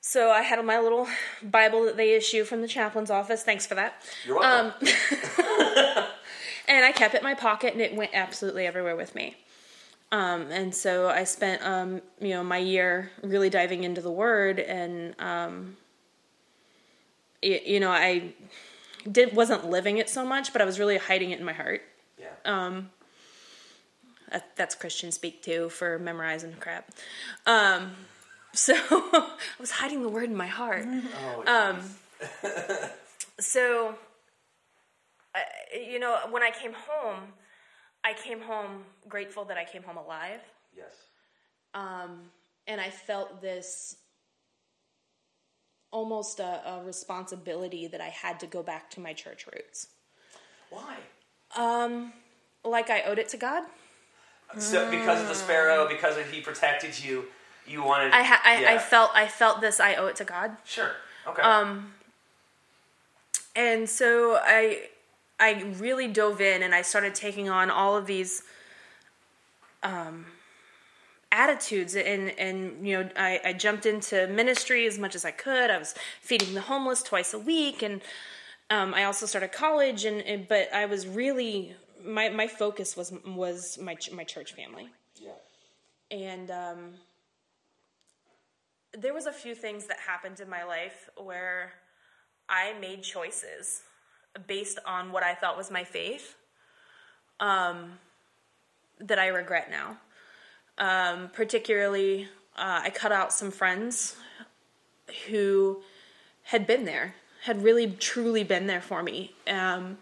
So 0.00 0.30
I 0.30 0.42
had 0.42 0.62
my 0.64 0.78
little 0.80 1.06
Bible 1.42 1.84
that 1.84 1.96
they 1.96 2.14
issue 2.14 2.44
from 2.44 2.60
the 2.60 2.68
chaplain's 2.68 3.10
office. 3.10 3.42
Thanks 3.44 3.66
for 3.66 3.74
that. 3.76 4.02
You're 4.26 4.38
welcome. 4.40 4.72
And 6.68 6.84
I 6.84 6.92
kept 6.92 7.14
it 7.14 7.18
in 7.18 7.24
my 7.24 7.34
pocket, 7.34 7.72
and 7.72 7.82
it 7.82 7.94
went 7.96 8.12
absolutely 8.14 8.66
everywhere 8.66 8.94
with 8.94 9.14
me. 9.16 9.36
Um, 10.12 10.42
and 10.50 10.72
so 10.74 11.08
I 11.08 11.24
spent, 11.24 11.60
um, 11.66 12.00
you 12.20 12.30
know, 12.30 12.44
my 12.44 12.58
year 12.58 13.10
really 13.22 13.50
diving 13.50 13.82
into 13.82 14.00
the 14.00 14.12
Word, 14.12 14.60
and 14.60 15.14
um, 15.20 15.76
y- 17.42 17.62
you 17.66 17.80
know, 17.80 17.90
I 17.90 18.32
did 19.10 19.34
wasn't 19.34 19.68
living 19.70 19.98
it 19.98 20.08
so 20.08 20.24
much, 20.24 20.52
but 20.52 20.62
I 20.62 20.64
was 20.64 20.78
really 20.78 20.98
hiding 20.98 21.32
it 21.32 21.40
in 21.40 21.44
my 21.44 21.52
heart. 21.52 21.82
yeah. 22.18 22.26
That, 22.44 22.90
that's 24.56 24.74
Christian 24.74 25.12
speak 25.12 25.42
too 25.42 25.68
for 25.68 25.98
memorizing 25.98 26.54
crap. 26.58 26.90
Um, 27.46 27.92
so 28.54 28.74
I 28.90 29.30
was 29.58 29.70
hiding 29.70 30.02
the 30.02 30.08
word 30.08 30.24
in 30.24 30.36
my 30.36 30.46
heart. 30.46 30.86
oh, 30.86 31.42
So, 33.40 33.94
I, 35.34 35.40
you 35.90 35.98
know, 35.98 36.16
when 36.30 36.42
I 36.42 36.50
came 36.50 36.72
home, 36.72 37.20
I 38.04 38.12
came 38.12 38.40
home 38.40 38.84
grateful 39.08 39.44
that 39.46 39.56
I 39.56 39.64
came 39.64 39.82
home 39.82 39.96
alive, 39.96 40.40
yes. 40.76 40.92
and 42.66 42.80
I 42.80 42.90
felt 42.90 43.40
this 43.40 43.96
almost 45.90 46.40
a, 46.40 46.62
a 46.68 46.84
responsibility 46.84 47.86
that 47.86 48.00
I 48.00 48.08
had 48.08 48.40
to 48.40 48.46
go 48.46 48.62
back 48.62 48.90
to 48.90 49.00
my 49.00 49.12
church 49.12 49.46
roots, 49.52 49.88
Why? 50.70 50.96
Um, 51.56 52.12
like 52.64 52.90
I 52.90 53.02
owed 53.02 53.18
it 53.18 53.28
to 53.30 53.36
God. 53.36 53.64
So 54.58 54.90
because 54.90 55.20
of 55.20 55.28
the 55.28 55.34
sparrow, 55.34 55.88
because 55.88 56.16
of 56.16 56.30
he 56.30 56.40
protected 56.40 57.02
you, 57.02 57.24
you 57.66 57.82
wanted. 57.82 58.12
I, 58.12 58.22
ha- 58.22 58.42
I, 58.44 58.74
I 58.74 58.78
felt 58.78 59.10
I 59.14 59.26
felt 59.28 59.60
this. 59.60 59.80
I 59.80 59.94
owe 59.94 60.06
it 60.06 60.16
to 60.16 60.24
God. 60.24 60.56
Sure. 60.64 60.90
Okay. 61.26 61.42
Um, 61.42 61.92
and 63.54 63.88
so 63.88 64.38
I 64.42 64.88
I 65.38 65.64
really 65.78 66.08
dove 66.08 66.40
in 66.40 66.62
and 66.62 66.74
I 66.74 66.82
started 66.82 67.14
taking 67.14 67.48
on 67.48 67.70
all 67.70 67.96
of 67.96 68.06
these 68.06 68.42
um, 69.82 70.26
attitudes 71.30 71.96
and 71.96 72.30
and 72.38 72.86
you 72.86 72.98
know 72.98 73.10
I, 73.16 73.40
I 73.44 73.52
jumped 73.52 73.86
into 73.86 74.26
ministry 74.28 74.86
as 74.86 74.98
much 74.98 75.14
as 75.14 75.24
I 75.24 75.30
could. 75.30 75.70
I 75.70 75.78
was 75.78 75.94
feeding 76.20 76.54
the 76.54 76.60
homeless 76.62 77.02
twice 77.02 77.34
a 77.34 77.38
week 77.38 77.82
and 77.82 78.00
um, 78.70 78.94
I 78.94 79.04
also 79.04 79.26
started 79.26 79.52
college 79.52 80.04
and, 80.04 80.22
and 80.22 80.48
but 80.48 80.72
I 80.72 80.86
was 80.86 81.06
really 81.06 81.74
my 82.04 82.28
my 82.28 82.46
focus 82.46 82.96
was 82.96 83.12
was 83.26 83.78
my 83.78 83.94
ch- 83.94 84.12
my 84.12 84.24
church 84.24 84.52
family 84.54 84.88
yeah. 85.16 85.30
and 86.10 86.50
um, 86.50 86.94
there 88.98 89.14
was 89.14 89.26
a 89.26 89.32
few 89.32 89.54
things 89.54 89.86
that 89.86 89.98
happened 89.98 90.40
in 90.40 90.48
my 90.48 90.64
life 90.64 91.08
where 91.16 91.72
I 92.48 92.74
made 92.80 93.02
choices 93.02 93.82
based 94.46 94.78
on 94.86 95.12
what 95.12 95.22
I 95.22 95.34
thought 95.34 95.56
was 95.56 95.70
my 95.70 95.84
faith 95.84 96.36
um, 97.40 97.98
that 99.00 99.18
I 99.18 99.28
regret 99.28 99.70
now. 99.70 99.98
Um, 100.78 101.30
particularly, 101.32 102.28
uh, 102.56 102.80
I 102.84 102.90
cut 102.90 103.12
out 103.12 103.32
some 103.32 103.50
friends 103.50 104.16
who 105.28 105.82
had 106.44 106.66
been 106.66 106.84
there, 106.84 107.14
had 107.42 107.62
really 107.62 107.90
truly 107.90 108.44
been 108.44 108.66
there 108.66 108.80
for 108.80 109.02
me. 109.02 109.32
Um, 109.46 109.98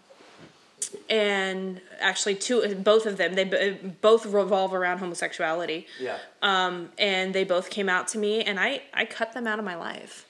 and 1.09 1.81
actually, 1.99 2.35
two, 2.35 2.75
both 2.75 3.05
of 3.05 3.17
them, 3.17 3.33
they 3.33 3.77
both 4.01 4.25
revolve 4.25 4.73
around 4.73 4.99
homosexuality 4.99 5.87
Yeah. 5.99 6.17
and 6.41 7.33
they 7.33 7.43
both 7.43 7.69
came 7.69 7.89
out 7.89 8.07
to 8.09 8.17
me 8.17 8.43
and 8.43 8.59
I, 8.59 8.81
I 8.93 9.05
cut 9.05 9.33
them 9.33 9.47
out 9.47 9.59
of 9.59 9.65
my 9.65 9.75
life. 9.75 10.25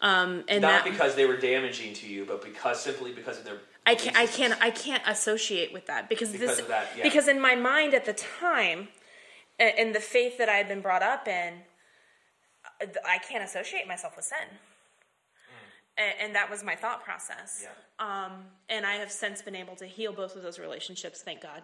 Um, 0.00 0.42
and 0.48 0.62
Not 0.62 0.84
that 0.84 0.92
because 0.92 1.14
they 1.14 1.26
were 1.26 1.36
damaging 1.36 1.94
to 1.94 2.08
you, 2.08 2.24
but 2.24 2.42
because 2.42 2.80
simply 2.82 3.12
because 3.12 3.38
of 3.38 3.44
their. 3.44 3.58
I 3.86 3.94
can't 3.94 4.16
I 4.16 4.26
can't 4.26 4.54
I 4.60 4.70
can't 4.70 5.02
associate 5.06 5.72
with 5.72 5.86
that 5.86 6.08
because, 6.08 6.30
Because 6.32 6.56
this 6.56 6.66
that, 6.68 6.88
yeah. 6.96 7.02
because 7.04 7.28
in 7.28 7.40
my 7.40 7.54
mind 7.54 7.94
at 7.94 8.04
the 8.04 8.12
time 8.12 8.88
and 9.58 9.94
the 9.94 10.00
faith 10.00 10.38
that 10.38 10.48
I 10.48 10.54
had 10.54 10.66
been 10.68 10.80
brought 10.80 11.02
up 11.02 11.28
in 11.28 11.54
I 13.06 13.18
can't 13.18 13.44
associate 13.44 13.86
myself 13.86 14.16
with 14.16 14.24
sin. 14.24 14.58
And, 15.98 16.14
and 16.20 16.34
that 16.34 16.50
was 16.50 16.64
my 16.64 16.74
thought 16.74 17.04
process. 17.04 17.64
Yeah. 17.64 18.24
Um, 18.24 18.32
and 18.68 18.86
I 18.86 18.94
have 18.94 19.10
since 19.10 19.42
been 19.42 19.54
able 19.54 19.76
to 19.76 19.86
heal 19.86 20.12
both 20.12 20.36
of 20.36 20.42
those 20.42 20.58
relationships, 20.58 21.22
thank 21.22 21.40
God, 21.42 21.62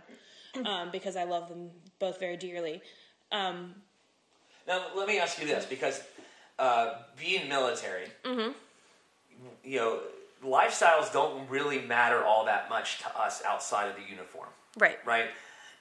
um, 0.66 0.90
because 0.90 1.16
I 1.16 1.24
love 1.24 1.48
them 1.48 1.70
both 1.98 2.20
very 2.20 2.36
dearly. 2.36 2.82
Um, 3.32 3.74
Now, 4.66 4.86
let 4.96 5.08
me 5.08 5.18
ask 5.18 5.40
you 5.40 5.46
this 5.46 5.64
because 5.64 6.02
uh, 6.58 6.94
being 7.18 7.48
military, 7.48 8.06
Mm-hmm. 8.24 8.52
you 9.64 9.78
know, 9.78 10.00
lifestyles 10.44 11.12
don't 11.12 11.48
really 11.48 11.80
matter 11.80 12.22
all 12.24 12.44
that 12.44 12.68
much 12.68 12.98
to 13.00 13.18
us 13.18 13.42
outside 13.46 13.88
of 13.88 13.96
the 13.96 14.08
uniform, 14.08 14.48
right. 14.78 14.98
right? 15.04 15.26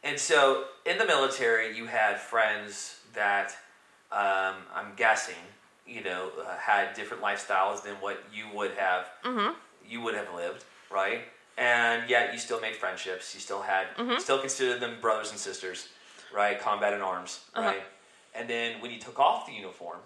And 0.03 0.17
so 0.17 0.65
in 0.85 0.97
the 0.97 1.05
military, 1.05 1.75
you 1.75 1.85
had 1.85 2.19
friends 2.19 2.99
that 3.13 3.55
um, 4.11 4.55
I'm 4.73 4.93
guessing, 4.95 5.35
you 5.87 6.03
know, 6.03 6.29
uh, 6.45 6.57
had 6.57 6.93
different 6.93 7.23
lifestyles 7.23 7.83
than 7.83 7.93
what 7.95 8.23
you 8.33 8.45
would 8.53 8.71
have 8.71 9.07
you 9.89 10.01
would 10.01 10.15
have 10.15 10.27
lived, 10.35 10.65
right? 10.91 11.21
And 11.57 12.09
yet 12.09 12.33
you 12.33 12.39
still 12.39 12.59
made 12.59 12.75
friendships. 12.75 13.33
You 13.33 13.39
still 13.39 13.61
had 13.61 13.87
still 14.19 14.39
considered 14.39 14.79
them 14.79 14.97
brothers 15.01 15.31
and 15.31 15.39
sisters, 15.39 15.87
right? 16.35 16.59
Combat 16.59 16.93
in 16.93 17.01
arms, 17.01 17.41
right? 17.55 17.83
And 18.35 18.49
then 18.49 18.81
when 18.81 18.91
you 18.91 18.99
took 18.99 19.19
off 19.19 19.47
the 19.47 19.53
uniform, 19.53 19.99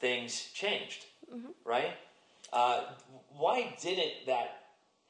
things 0.00 0.50
changed, 0.52 1.06
right? 1.64 1.94
Uh, 2.52 2.82
why 3.36 3.74
didn't 3.80 4.26
that 4.26 4.60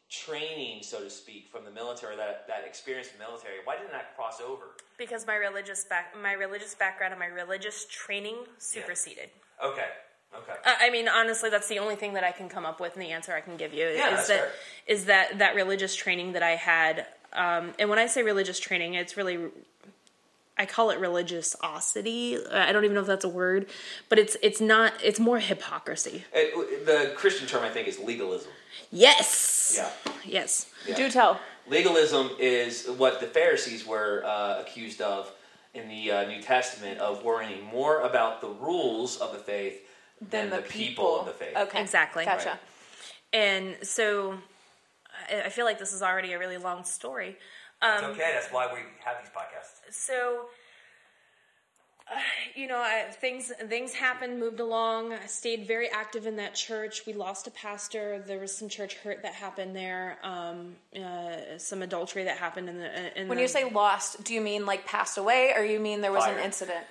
training, 0.09 0.83
so 0.83 1.01
to 1.01 1.11
speak, 1.11 1.49
from 1.51 1.65
the 1.65 1.71
military, 1.71 2.17
that 2.17 2.47
that 2.47 2.65
experience 2.67 3.09
in 3.13 3.19
the 3.19 3.25
military, 3.25 3.55
why 3.65 3.77
didn't 3.77 3.93
that 3.93 4.15
cross 4.17 4.41
over? 4.41 4.77
because 4.97 5.27
my 5.27 5.35
religious 5.35 5.85
back 5.85 6.15
my 6.23 6.33
religious 6.33 6.75
background 6.75 7.13
and 7.13 7.21
my 7.21 7.27
religious 7.27 7.87
training 7.91 8.37
superseded. 8.59 9.31
Okay, 9.65 9.87
okay. 10.37 10.53
I 10.65 10.87
I 10.87 10.91
mean, 10.91 11.09
honestly, 11.09 11.51
that's 11.51 11.69
the 11.69 11.79
only 11.79 11.97
thing 11.97 12.15
that 12.15 12.25
I 12.25 12.33
can 12.33 12.49
come 12.49 12.67
up 12.67 12.81
with, 12.81 12.95
and 12.95 13.03
the 13.03 13.11
answer 13.13 13.33
I 13.35 13.41
can 13.41 13.57
give 13.57 13.73
you 13.73 13.87
Yeah, 13.87 14.09
is 14.11 14.15
that's 14.17 14.29
that 14.29 14.41
fair. 14.41 14.51
is 14.87 15.05
that 15.07 15.39
that 15.39 15.55
religious 15.55 15.95
training 15.95 16.33
that 16.33 16.43
I 16.43 16.53
had. 16.57 17.07
Um, 17.33 17.73
and 17.79 17.91
when 17.91 17.99
I 17.99 18.07
say 18.07 18.23
religious 18.23 18.61
training, 18.61 18.95
it's 18.95 19.17
really 19.17 19.39
I 20.57 20.67
call 20.67 20.91
it 20.91 21.01
religiosity. 21.01 22.39
I 22.47 22.71
don't 22.73 22.85
even 22.85 22.95
know 22.95 23.01
if 23.01 23.07
that's 23.09 23.25
a 23.25 23.29
word, 23.29 23.67
but 24.09 24.19
it's 24.19 24.37
it's 24.43 24.61
not. 24.61 24.93
It's 25.03 25.19
more 25.19 25.41
hypocrisy. 25.41 26.25
It, 26.33 26.87
the 26.87 27.13
Christian 27.17 27.47
term, 27.49 27.65
I 27.65 27.71
think, 27.71 27.89
is 27.89 27.99
legalism. 27.99 28.51
Yes. 28.93 29.75
Yeah. 29.77 29.91
Yes. 30.25 30.71
Yeah. 30.87 30.95
Do 30.97 31.11
tell. 31.11 31.41
Legalism 31.67 32.31
is 32.39 32.87
what 32.99 33.21
the 33.21 33.27
Pharisees 33.27 33.87
were 33.87 34.23
uh, 34.25 34.61
accused 34.61 35.01
of 35.01 35.33
in 35.75 35.89
the 35.89 36.11
uh, 36.11 36.29
New 36.29 36.41
Testament 36.41 37.01
of 37.01 37.25
worrying 37.25 37.65
more 37.65 38.01
about 38.01 38.41
the 38.41 38.49
rules 38.49 39.17
of 39.19 39.33
the 39.33 39.39
faith 39.39 39.87
than, 40.31 40.51
the, 40.51 40.59
people. 40.59 41.21
of 41.21 41.27
the 41.27 41.33
faith. 41.33 41.57
Okay. 41.57 41.81
Exactly. 41.81 42.25
Gotcha. 42.25 42.51
Right. 42.51 42.59
And 43.33 43.77
so, 43.83 44.39
I 45.31 45.43
I 45.43 45.49
feel 45.49 45.65
like 45.65 45.79
this 45.79 45.93
is 45.93 46.03
already 46.03 46.33
a 46.33 46.39
really 46.39 46.59
long 46.59 46.85
story. 46.85 47.37
Um, 47.83 48.05
okay. 48.05 48.31
That's 48.33 48.53
why 48.53 48.69
we 48.73 48.81
have 49.05 49.17
these 49.23 49.33
podcasts. 49.35 49.93
so 49.93 50.47
you 52.55 52.67
know 52.67 52.79
I, 52.79 53.07
things 53.11 53.53
things 53.69 53.95
happened 53.95 54.39
moved 54.39 54.61
along 54.61 55.13
i 55.13 55.27
stayed 55.27 55.67
very 55.67 55.91
active 55.91 56.27
in 56.27 56.37
that 56.37 56.55
church 56.55 57.03
we 57.07 57.13
lost 57.13 57.47
a 57.47 57.51
pastor 57.51 58.23
there 58.27 58.39
was 58.39 58.57
some 58.57 58.69
church 58.69 58.95
hurt 58.97 59.23
that 59.23 59.35
happened 59.35 59.75
there 59.75 60.19
um, 60.23 60.77
uh, 60.97 61.59
some 61.59 61.83
adultery 61.83 62.25
that 62.25 62.39
happened 62.39 62.69
in 62.69 62.79
the 62.79 62.89
uh, 62.89 63.11
in 63.17 63.29
When 63.29 63.37
the, 63.37 63.43
you 63.43 63.49
say 63.49 63.71
lost, 63.71 64.25
do 64.25 64.35
you 64.35 64.41
mean 64.41 64.67
like 64.67 64.87
passed 64.87 65.19
away, 65.19 65.53
or 65.57 65.65
you 65.65 65.81
mean 65.81 66.01
there 66.01 66.13
was 66.13 66.25
Fire. 66.25 66.39
an 66.39 66.45
incident? 66.45 66.85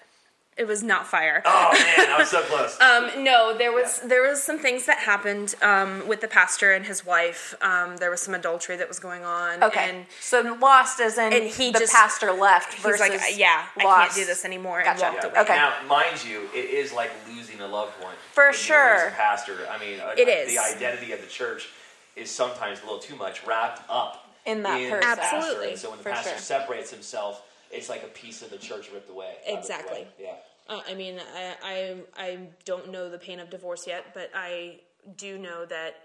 It 0.55 0.67
was 0.67 0.83
not 0.83 1.07
fire 1.07 1.41
Oh 1.45 1.71
man, 1.73 2.11
I 2.11 2.17
was 2.17 2.29
so 2.29 2.41
close. 2.43 2.77
Um, 2.81 3.23
no, 3.23 3.57
there 3.57 3.71
was 3.71 3.99
there 4.01 4.21
was 4.27 4.41
some 4.43 4.59
things 4.59 4.85
that 4.85 4.99
happened 4.99 5.55
um, 5.61 6.07
with 6.07 6.21
the 6.21 6.27
pastor 6.27 6.71
and 6.73 6.85
his 6.85 7.05
wife. 7.05 7.55
Um, 7.61 7.97
there 7.97 8.11
was 8.11 8.21
some 8.21 8.33
adultery 8.33 8.75
that 8.75 8.87
was 8.87 8.99
going 8.99 9.23
on. 9.23 9.63
Okay. 9.63 9.89
and 9.89 10.05
so 10.21 10.41
lost 10.61 10.99
as 10.99 11.17
in 11.17 11.33
and 11.33 11.43
he 11.45 11.71
the 11.71 11.79
just- 11.79 11.93
pastor 11.93 12.31
left 12.31 12.73
he's 12.73 12.83
versus 12.83 12.99
like, 12.99 13.37
yeah, 13.37 13.65
I 13.77 13.81
can't 13.83 14.13
do 14.13 14.25
this 14.25 14.45
anymore, 14.45 14.79
and 14.79 14.85
Gotcha. 14.99 15.11
walked 15.11 15.23
Yeah. 15.23 15.29
away. 15.31 15.39
Okay. 15.41 15.55
Now, 15.55 15.73
mind 15.87 16.23
you, 16.23 16.49
it 16.53 16.65
is 16.69 16.93
like 16.93 17.11
losing 17.27 17.59
a 17.61 17.67
loved 17.67 18.01
one. 18.03 18.13
For 18.33 18.45
when 18.45 18.53
you 18.53 18.57
sure. 18.59 18.93
lose 19.05 19.13
a 19.13 19.15
pastor. 19.15 19.57
I 19.71 19.77
mean, 19.79 19.99
uh, 19.99 20.13
It 20.17 20.27
is. 20.27 20.53
The 20.53 20.59
identity 20.59 21.11
of 21.13 21.21
the 21.21 21.27
church 21.27 21.69
is 22.15 22.29
sometimes 22.29 22.79
a 22.81 22.83
little 22.83 22.99
too 22.99 23.15
much 23.15 23.45
wrapped 23.47 23.81
up 23.89 24.29
In 24.45 24.61
that 24.63 24.77
the 24.77 24.89
person. 24.89 25.01
pastor. 25.01 25.35
Absolutely. 25.35 25.69
And 25.71 25.79
so 25.79 25.89
when 25.89 25.97
the 25.97 26.03
For 26.03 26.09
pastor 26.11 26.29
sure. 26.31 26.37
separates 26.39 26.91
himself, 26.91 27.41
it's 27.73 27.89
like 27.89 28.03
a 28.03 28.07
piece 28.07 28.41
of 28.41 28.49
the 28.49 28.57
church 28.57 28.91
ripped 28.93 29.09
away. 29.09 29.25
out 29.27 29.37
of 29.39 29.45
the 29.45 29.57
Exactly. 29.59 30.07
Yeah. 30.19 30.35
Uh, 30.69 30.81
I 30.87 30.93
mean, 30.93 31.19
I, 31.35 31.55
I 31.63 31.95
I 32.15 32.37
don't 32.65 32.91
know 32.91 33.09
the 33.09 33.17
pain 33.17 33.39
of 33.39 33.49
divorce 33.49 33.85
yet, 33.87 34.13
but 34.13 34.31
I 34.33 34.79
do 35.17 35.37
know 35.37 35.65
that. 35.65 35.95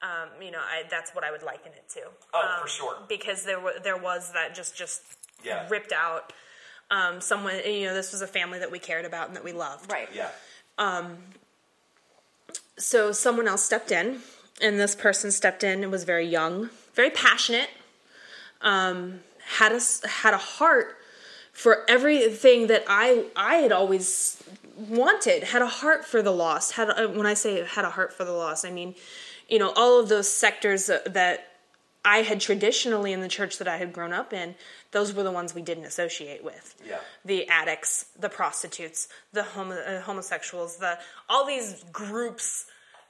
Um, 0.00 0.28
you 0.40 0.52
know, 0.52 0.60
I, 0.60 0.84
that's 0.88 1.12
what 1.12 1.24
I 1.24 1.32
would 1.32 1.42
liken 1.42 1.72
it 1.72 1.88
to. 1.94 2.02
Oh, 2.32 2.40
um, 2.40 2.62
for 2.62 2.68
sure. 2.68 2.96
Because 3.08 3.42
there 3.44 3.60
there 3.82 3.96
was 3.96 4.32
that 4.32 4.54
just 4.54 4.76
just 4.76 5.02
Yeah. 5.42 5.66
ripped 5.68 5.90
out. 5.92 6.32
Um, 6.90 7.20
someone, 7.20 7.56
you 7.66 7.86
know, 7.86 7.94
this 7.94 8.12
was 8.12 8.22
a 8.22 8.28
family 8.28 8.60
that 8.60 8.70
we 8.70 8.78
cared 8.78 9.04
about 9.04 9.26
and 9.26 9.34
that 9.36 9.42
we 9.42 9.50
loved. 9.52 9.90
Right. 9.90 10.08
Yeah. 10.14 10.30
Um. 10.78 11.18
so 12.78 13.10
someone 13.10 13.48
else 13.48 13.64
stepped 13.64 13.90
in 13.90 14.20
and 14.62 14.78
this 14.78 14.94
person 14.94 15.32
stepped 15.32 15.64
in 15.64 15.82
and 15.82 15.90
was 15.90 16.04
very 16.04 16.26
young 16.26 16.70
very 16.94 17.10
passionate 17.10 17.68
um, 18.60 19.20
had 19.58 19.72
a 19.72 19.80
had 20.08 20.34
a 20.34 20.38
heart 20.38 20.96
for 21.52 21.84
everything 21.88 22.66
that 22.68 22.84
i 22.88 23.24
i 23.36 23.56
had 23.56 23.72
always 23.72 24.42
wanted 24.76 25.42
had 25.42 25.62
a 25.62 25.66
heart 25.66 26.04
for 26.04 26.22
the 26.22 26.30
lost 26.30 26.72
had 26.72 26.88
a, 26.90 27.08
when 27.08 27.26
i 27.26 27.34
say 27.34 27.64
had 27.64 27.84
a 27.84 27.90
heart 27.90 28.12
for 28.12 28.24
the 28.24 28.32
lost 28.32 28.64
i 28.64 28.70
mean 28.70 28.94
you 29.48 29.58
know 29.58 29.72
all 29.74 29.98
of 30.00 30.08
those 30.08 30.28
sectors 30.28 30.86
that, 30.86 31.12
that 31.14 31.48
i 32.04 32.18
had 32.18 32.40
traditionally 32.40 33.12
in 33.12 33.20
the 33.20 33.28
church 33.28 33.58
that 33.58 33.66
i 33.68 33.76
had 33.78 33.92
grown 33.92 34.12
up 34.12 34.32
in 34.32 34.54
those 34.92 35.12
were 35.12 35.22
the 35.22 35.32
ones 35.32 35.54
we 35.54 35.62
didn't 35.62 35.84
associate 35.84 36.42
with 36.44 36.74
Yeah. 36.86 36.98
the 37.24 37.46
addicts, 37.48 38.06
the 38.18 38.30
prostitutes, 38.30 39.08
the 39.34 39.42
homo- 39.42 39.74
uh, 39.74 40.00
homosexuals, 40.00 40.76
the 40.78 40.98
all 41.28 41.44
these 41.46 41.84
groups 41.92 42.64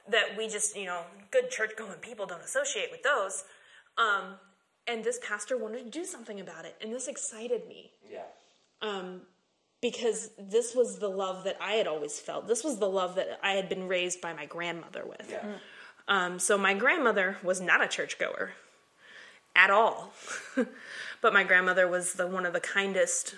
that 0.09 0.35
we 0.37 0.49
just 0.49 0.75
you 0.75 0.85
know 0.85 1.01
good 1.31 1.49
church 1.49 1.71
going 1.77 1.93
people 2.01 2.25
don't 2.25 2.41
associate 2.43 2.89
with 2.91 3.01
those. 3.03 3.45
Um, 3.97 4.25
and 4.89 5.03
this 5.03 5.19
pastor 5.21 5.55
wanted 5.57 5.83
to 5.85 5.89
do 5.99 6.03
something 6.05 6.39
about 6.39 6.65
it, 6.65 6.75
and 6.81 6.91
this 6.91 7.07
excited 7.07 7.67
me 7.67 7.91
Yeah. 8.11 8.23
um, 8.81 9.21
because 9.81 10.31
this 10.37 10.75
was 10.75 10.99
the 10.99 11.07
love 11.07 11.43
that 11.45 11.57
I 11.61 11.73
had 11.73 11.87
always 11.87 12.19
felt. 12.19 12.47
This 12.47 12.63
was 12.63 12.79
the 12.79 12.89
love 12.89 13.15
that 13.15 13.39
I 13.43 13.51
had 13.53 13.69
been 13.69 13.87
raised 13.87 14.19
by 14.19 14.33
my 14.33 14.45
grandmother 14.45 15.05
with. 15.05 15.29
Yeah. 15.29 15.43
Um, 16.07 16.39
so 16.39 16.57
my 16.57 16.73
grandmother 16.73 17.37
was 17.43 17.61
not 17.61 17.83
a 17.83 17.87
churchgoer 17.87 18.51
at 19.55 19.69
all, 19.69 20.11
but 21.21 21.33
my 21.33 21.43
grandmother 21.43 21.87
was 21.87 22.13
the 22.13 22.27
one 22.27 22.45
of 22.45 22.53
the 22.53 22.59
kindest, 22.59 23.35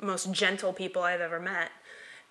most 0.00 0.32
gentle 0.32 0.72
people 0.72 1.02
I've 1.02 1.20
ever 1.20 1.38
met, 1.40 1.70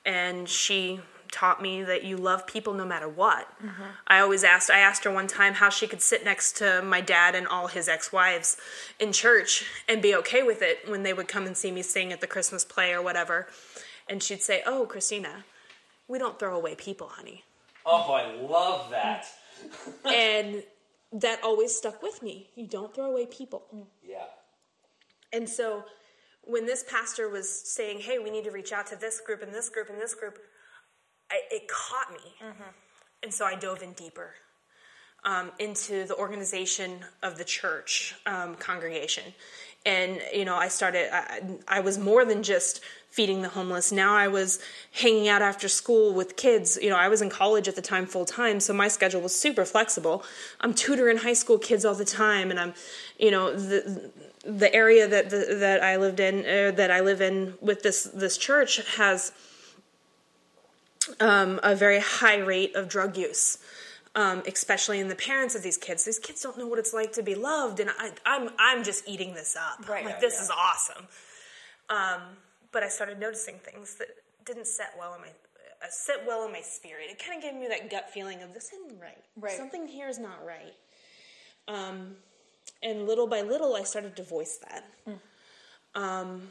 and 0.06 0.48
she 0.50 1.00
taught 1.32 1.62
me 1.62 1.84
that 1.84 2.04
you 2.04 2.18
love 2.18 2.48
people 2.48 2.74
no 2.74 2.86
matter 2.86 3.08
what. 3.08 3.48
Mm-hmm. 3.64 3.84
I 4.08 4.20
always 4.20 4.44
asked 4.44 4.70
I 4.70 4.80
asked 4.80 5.04
her 5.04 5.12
one 5.12 5.28
time 5.28 5.56
how 5.56 5.70
she 5.70 5.88
could 5.88 6.02
sit 6.02 6.24
next 6.24 6.58
to 6.58 6.82
my 6.82 7.02
dad 7.02 7.36
and 7.36 7.48
all 7.48 7.68
his 7.68 7.88
ex-wives 7.88 8.58
in 9.00 9.12
church 9.12 9.66
and 9.88 10.02
be 10.02 10.16
okay 10.16 10.44
with 10.44 10.62
it 10.62 10.90
when 10.90 11.04
they 11.04 11.14
would 11.14 11.28
come 11.28 11.46
and 11.46 11.56
see 11.56 11.72
me 11.72 11.82
sing 11.82 12.12
at 12.12 12.22
the 12.22 12.28
Christmas 12.28 12.66
play 12.66 12.94
or 12.94 13.02
whatever. 13.02 13.48
And 14.08 14.24
she'd 14.24 14.42
say, 14.42 14.64
"Oh, 14.66 14.86
Christina, 14.86 15.46
we 16.08 16.18
don't 16.18 16.40
throw 16.40 16.56
away 16.56 16.76
people, 16.76 17.08
honey." 17.08 17.44
Oh, 17.86 18.12
I 18.12 18.34
love 18.42 18.90
that. 18.92 19.26
and 20.06 20.64
that 21.12 21.44
always 21.44 21.76
stuck 21.76 22.02
with 22.02 22.22
me. 22.22 22.50
You 22.56 22.68
don't 22.68 22.94
throw 22.94 23.06
away 23.06 23.26
people. 23.26 23.64
Mm. 23.74 23.86
Yeah. 24.04 24.26
And 25.34 25.48
so 25.48 25.84
when 26.44 26.66
this 26.66 26.84
pastor 26.90 27.30
was 27.30 27.50
saying, 27.50 28.00
hey, 28.00 28.20
we 28.20 28.30
need 28.30 28.44
to 28.44 28.52
reach 28.52 28.72
out 28.72 28.88
to 28.88 28.96
this 28.96 29.22
group 29.22 29.42
and 29.42 29.54
this 29.54 29.70
group 29.70 29.90
and 29.90 30.00
this 30.00 30.16
group, 30.16 30.40
I, 31.32 31.42
it 31.52 31.68
caught 31.68 32.12
me. 32.12 32.48
And 33.24 33.34
so 33.34 33.46
I 33.46 33.56
dove 33.56 33.82
in 33.82 33.94
deeper 33.94 34.36
um, 35.24 35.52
into 35.60 36.06
the 36.06 36.16
organization 36.16 37.00
of 37.22 37.38
the 37.38 37.44
church 37.44 38.16
um, 38.26 38.56
congregation. 38.56 39.24
And, 39.86 40.22
you 40.34 40.46
know, 40.46 40.56
I 40.56 40.68
started, 40.68 41.10
I, 41.14 41.42
I 41.68 41.80
was 41.80 41.98
more 41.98 42.26
than 42.26 42.44
just 42.44 42.82
feeding 43.10 43.42
the 43.42 43.50
homeless. 43.50 43.92
Now 43.92 44.16
I 44.16 44.28
was 44.28 44.60
hanging 44.92 45.28
out 45.28 45.42
after 45.42 45.68
school 45.68 46.14
with 46.14 46.36
kids. 46.36 46.78
You 46.82 46.90
know, 46.90 46.98
I 46.98 47.08
was 47.08 47.22
in 47.22 47.30
college 47.30 47.68
at 47.68 47.76
the 47.76 47.82
time 47.82 48.06
full 48.06 48.26
time, 48.26 48.60
so 48.60 48.74
my 48.74 48.88
schedule 48.88 49.22
was 49.22 49.34
super 49.34 49.66
flexible. 49.66 50.24
I'm 50.62 50.74
tutoring 50.74 51.18
high 51.18 51.34
school 51.34 51.58
kids 51.58 51.86
all 51.86 51.96
the 51.96 52.06
time, 52.06 52.52
and 52.52 52.60
I'm, 52.60 52.74
you 53.18 53.32
know, 53.32 53.54
the 53.54 54.12
the 54.46 54.74
area 54.74 55.08
that 55.08 55.30
the, 55.30 55.58
that 55.60 55.84
I 55.84 55.98
lived 55.98 56.20
in, 56.20 56.40
uh, 56.40 56.72
that 56.76 56.92
I 56.92 57.00
live 57.00 57.22
in 57.22 57.56
with 57.62 57.82
this 57.82 58.04
this 58.04 58.38
church 58.38 58.86
has 58.96 59.32
um, 61.20 61.60
a 61.64 61.76
very 61.76 62.00
high 62.00 62.38
rate 62.38 62.76
of 62.76 62.88
drug 62.88 63.18
use. 63.18 63.58
Um, 64.16 64.42
especially 64.48 65.00
in 65.00 65.08
the 65.08 65.16
parents 65.16 65.54
of 65.54 65.62
these 65.62 65.78
kids, 65.78 66.04
these 66.04 66.18
kids 66.18 66.42
don't 66.42 66.58
know 66.58 66.66
what 66.66 66.80
it's 66.80 66.96
like 66.96 67.14
to 67.14 67.22
be 67.22 67.36
loved, 67.36 67.80
and 67.80 67.92
I, 68.00 68.12
I'm 68.26 68.50
I'm 68.58 68.84
just 68.84 69.08
eating 69.08 69.36
this 69.36 69.56
up. 69.56 69.88
Right. 69.88 70.04
like 70.04 70.20
this 70.20 70.34
yeah. 70.36 70.42
is 70.42 70.50
awesome. 70.50 71.08
Um, 71.90 72.22
but 72.72 72.82
I 72.82 72.90
started 72.90 73.20
noticing 73.20 73.60
things 73.60 73.96
that 73.96 74.08
didn't 74.46 74.66
set 74.66 74.96
well 74.98 75.14
in 75.14 75.22
my 75.22 75.28
uh, 75.28 75.88
sit 75.90 76.24
well 76.28 76.44
in 76.46 76.52
my 76.52 76.62
spirit. 76.62 77.06
It 77.12 77.24
kind 77.24 77.38
of 77.38 77.44
gave 77.44 77.54
me 77.54 77.68
that 77.68 77.92
gut 77.92 78.10
feeling 78.10 78.42
of 78.42 78.54
this 78.54 78.72
isn't 78.74 79.00
right. 79.00 79.24
Right. 79.40 79.56
Something 79.56 79.88
here 79.88 80.10
is 80.10 80.18
not 80.18 80.44
right. 80.44 80.74
Um, 81.68 82.16
and 82.82 83.08
little 83.08 83.28
by 83.28 83.42
little, 83.42 83.76
I 83.76 83.84
started 83.84 84.16
to 84.16 84.24
voice 84.24 84.60
that. 84.70 84.86
Um, 85.96 86.50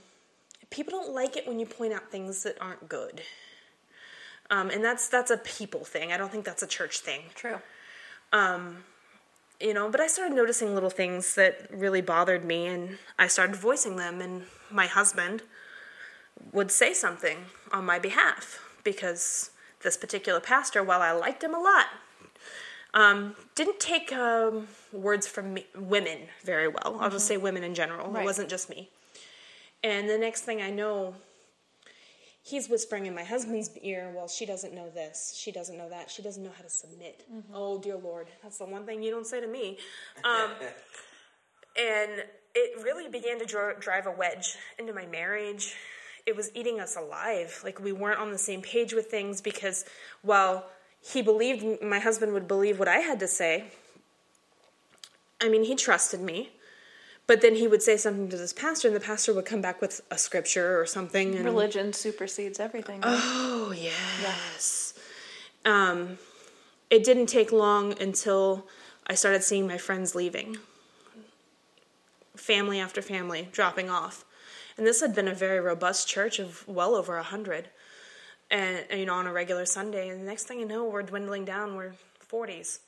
people 0.71 0.93
don't 0.93 1.15
like 1.15 1.37
it 1.37 1.47
when 1.47 1.59
you 1.59 1.67
point 1.67 1.93
out 1.93 2.11
things 2.11 2.43
that 2.43 2.57
aren't 2.61 2.89
good. 2.89 3.23
Um, 4.51 4.71
and 4.71 4.83
that's 4.83 5.09
that's 5.09 5.31
a 5.31 5.37
people 5.39 5.85
thing. 5.85 6.13
I 6.13 6.17
don't 6.17 6.33
think 6.33 6.45
that's 6.45 6.63
a 6.63 6.67
church 6.67 7.01
thing 7.01 7.21
True. 7.35 7.59
you 9.61 9.75
know 9.75 9.89
but 9.91 10.01
i 10.01 10.07
started 10.07 10.35
noticing 10.35 10.75
little 10.75 10.91
things 10.91 11.35
that 11.35 11.67
really 11.71 12.01
bothered 12.01 12.45
me 12.45 12.67
and 12.67 12.99
i 13.19 13.27
started 13.27 13.57
voicing 13.57 13.97
them 13.97 14.21
and 14.21 14.43
my 14.71 14.87
husband 14.87 15.43
would 16.53 16.71
say 16.71 16.93
something 16.95 17.39
on 17.73 17.85
my 17.85 17.99
behalf 17.99 18.61
because 18.85 19.51
this 19.83 19.97
particular 19.97 20.41
pastor 20.41 20.83
while 20.83 21.03
i 21.03 21.11
liked 21.13 21.43
him 21.43 21.55
a 21.55 21.59
lot 21.61 21.87
um, 22.95 23.37
didn't 23.55 23.81
take 23.81 24.13
um, 24.13 24.67
words 24.93 25.27
from 25.27 25.55
me, 25.55 25.67
women 25.77 26.19
very 26.45 26.69
well 26.69 26.97
i'll 27.01 27.11
just 27.11 27.27
say 27.27 27.37
women 27.37 27.65
in 27.65 27.75
general 27.75 28.11
Right. 28.11 28.23
it 28.23 28.25
wasn't 28.25 28.49
just 28.49 28.71
me 28.71 28.89
and 29.83 30.09
the 30.09 30.19
next 30.19 30.43
thing 30.43 30.63
i 30.63 30.71
know 30.71 31.15
he's 32.49 32.69
whispering 32.69 33.07
in 33.07 33.15
my 33.15 33.25
husband's 33.25 33.71
ear, 33.83 34.13
well, 34.15 34.29
she 34.29 34.47
doesn't 34.47 34.75
know 34.75 34.89
this, 34.91 35.35
she 35.37 35.53
doesn't 35.53 35.77
know 35.77 35.89
that, 35.89 36.11
she 36.11 36.23
doesn't 36.23 36.43
know 36.43 36.53
how 36.57 36.63
to 36.63 36.71
submit. 36.71 37.25
Oh, 37.53 37.79
dear 37.79 37.97
Lord, 37.97 38.29
that's 38.43 38.59
the 38.59 38.65
one 38.65 38.87
thing 38.87 39.03
you 39.03 39.11
don't 39.11 39.27
say 39.27 39.41
to 39.41 39.47
me. 39.47 39.79
Um, 40.25 40.51
and 41.79 42.25
it 42.55 42.83
really 42.83 43.09
began 43.09 43.39
to 43.39 43.45
dr- 43.45 43.81
drive 43.81 44.07
a 44.07 44.11
wedge 44.11 44.57
into 44.79 44.93
my 44.93 45.07
marriage. 45.07 45.75
It 46.27 46.37
was 46.37 46.51
eating 46.55 46.81
us 46.81 46.97
alive. 46.97 47.61
Like 47.65 47.81
we 47.81 47.93
weren't 47.93 48.19
on 48.19 48.33
the 48.33 48.39
same 48.39 48.63
page 48.63 48.93
with 48.93 49.07
things 49.07 49.41
because 49.41 49.85
while 50.23 50.67
he 51.01 51.23
believed 51.23 51.83
my 51.83 51.99
husband 51.99 52.33
would 52.33 52.49
believe 52.49 52.79
what 52.79 52.89
I 52.89 52.99
had 52.99 53.21
to 53.21 53.29
say, 53.29 53.65
I 55.41 55.49
mean, 55.49 55.63
he 55.63 55.77
trusted 55.77 56.21
me, 56.21 56.51
but 57.29 57.43
then 57.43 57.55
he 57.55 57.69
would 57.69 57.83
say 57.83 57.97
something 57.97 58.29
to 58.31 58.37
this 58.39 58.55
pastor, 58.55 58.89
and 58.89 58.97
the 58.97 59.01
pastor 59.01 59.33
would 59.35 59.45
come 59.45 59.61
back 59.61 59.81
with 59.81 60.01
a 60.11 60.19
scripture 60.19 60.81
or 60.81 60.87
something. 60.87 61.37
And, 61.37 61.45
Religion 61.45 61.93
supersedes 61.93 62.59
everything. 62.59 63.01
Oh 63.05 63.73
yes. 63.77 64.95
Um, 65.65 66.19
it 66.91 67.05
didn't 67.05 67.27
take 67.27 67.53
long 67.53 68.01
until 68.01 68.67
I 69.07 69.15
started 69.15 69.45
seeing 69.45 69.67
my 69.67 69.77
friends 69.77 70.15
leaving, 70.15 70.57
family 72.35 72.81
after 72.81 73.03
family 73.03 73.49
dropping 73.53 73.91
off, 73.91 74.25
and 74.79 74.87
this 74.87 75.03
had 75.03 75.15
been 75.15 75.29
a 75.29 75.35
very 75.35 75.61
robust 75.61 76.09
church 76.09 76.39
of 76.39 76.67
well 76.67 76.95
over 76.95 77.19
a 77.19 77.23
hundred, 77.23 77.69
and 78.51 78.87
you 78.91 79.05
know 79.05 79.15
on 79.15 79.27
a 79.27 79.33
regular 79.35 79.67
Sunday. 79.67 80.09
And 80.09 80.23
the 80.23 80.25
next 80.25 80.45
thing 80.45 80.61
you 80.61 80.67
know, 80.67 80.85
we're 80.85 81.03
dwindling 81.03 81.45
down. 81.45 81.77
We're 81.77 81.93
forties, 82.21 82.81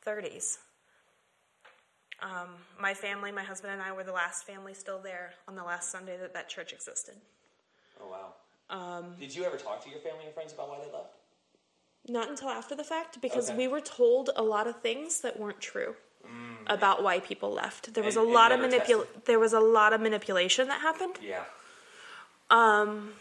thirties. 0.00 0.60
Um, 2.22 2.48
my 2.80 2.94
family, 2.94 3.30
my 3.30 3.42
husband 3.42 3.72
and 3.74 3.82
I, 3.82 3.92
were 3.92 4.04
the 4.04 4.12
last 4.12 4.44
family 4.46 4.72
still 4.74 4.98
there 4.98 5.34
on 5.46 5.54
the 5.54 5.62
last 5.62 5.90
Sunday 5.90 6.16
that 6.18 6.32
that 6.34 6.48
church 6.48 6.72
existed. 6.72 7.14
Oh 8.02 8.08
wow. 8.10 8.34
Um, 8.68 9.14
Did 9.20 9.34
you 9.34 9.44
ever 9.44 9.56
talk 9.56 9.82
to 9.84 9.90
your 9.90 10.00
family 10.00 10.24
and 10.24 10.34
friends 10.34 10.52
about 10.52 10.68
why 10.68 10.78
they 10.78 10.90
left? 10.92 11.14
Not 12.08 12.28
until 12.28 12.48
after 12.48 12.74
the 12.74 12.84
fact, 12.84 13.20
because 13.20 13.48
Okay. 13.50 13.58
we 13.58 13.68
were 13.68 13.80
told 13.80 14.30
a 14.36 14.42
lot 14.42 14.66
of 14.66 14.80
things 14.80 15.20
that 15.20 15.38
weren't 15.38 15.60
true 15.60 15.94
about 16.66 17.02
why 17.04 17.20
people 17.20 17.52
left. 17.52 17.94
There 17.94 18.02
was 18.02 18.16
And- 18.16 18.26
a 18.28 18.32
lot 18.32 18.50
of 18.50 18.58
manipul. 18.58 19.06
There 19.26 19.38
was 19.38 19.52
a 19.52 19.60
lot 19.60 19.92
of 19.92 20.00
manipulation 20.00 20.66
that 20.68 20.80
happened. 20.80 21.18
Yeah. 21.22 21.44
Um. 22.50 23.14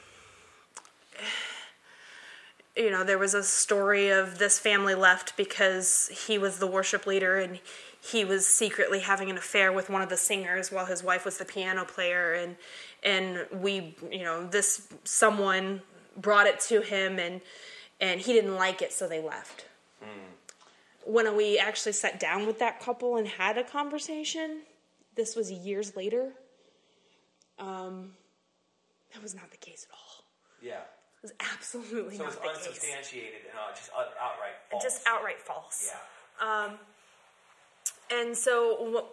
You 2.75 2.89
know, 2.89 3.03
there 3.05 3.17
was 3.17 3.33
a 3.33 3.43
story 3.43 4.09
of 4.09 4.37
this 4.37 4.59
family 4.59 4.95
left 4.95 5.37
because 5.37 6.09
he 6.27 6.37
was 6.37 6.59
the 6.59 6.67
worship 6.67 7.05
leader 7.05 7.37
and 7.37 7.59
he 8.11 8.23
was 8.25 8.45
secretly 8.47 8.99
having 8.99 9.29
an 9.29 9.37
affair 9.37 9.71
with 9.71 9.89
one 9.89 10.01
of 10.01 10.09
the 10.09 10.17
singers 10.17 10.71
while 10.71 10.85
his 10.85 11.01
wife 11.03 11.25
was 11.25 11.37
the 11.37 11.45
piano 11.45 11.85
player 11.85 12.33
and 12.33 12.55
and 13.03 13.45
we 13.51 13.95
you 14.11 14.23
know 14.23 14.45
this 14.47 14.87
someone 15.03 15.81
brought 16.17 16.45
it 16.47 16.59
to 16.59 16.81
him 16.81 17.17
and 17.19 17.41
and 17.99 18.21
he 18.21 18.33
didn't 18.33 18.55
like 18.55 18.81
it 18.81 18.91
so 18.93 19.07
they 19.07 19.21
left 19.21 19.65
when 21.07 21.35
we 21.37 21.59
actually 21.59 21.91
sat 21.91 22.19
down 22.19 22.47
with 22.47 22.57
that 22.59 22.79
couple 22.79 23.15
and 23.17 23.27
had 23.27 23.57
a 23.57 23.63
conversation 23.63 24.61
this 25.15 25.35
was 25.35 25.51
years 25.51 25.95
later 25.95 26.31
um 27.59 28.11
that 29.13 29.21
was 29.21 29.33
not 29.35 29.49
the 29.51 29.57
case 29.57 29.87
at 29.89 29.95
all 29.95 30.25
Yeah. 30.61 30.79
it 30.79 31.21
was 31.23 31.33
absolutely 31.53 32.17
So 32.17 32.23
not 32.23 32.33
it's 32.33 32.41
the 32.41 32.47
case 32.47 32.57
unsubstantiated 32.67 33.41
and 33.49 33.57
uh, 33.59 33.73
just 33.75 33.89
outright 33.95 34.55
false. 34.69 34.83
just 34.83 35.07
outright 35.07 35.39
false 35.41 35.91
Yeah. 36.41 36.69
And 38.11 38.35
so 38.35 39.05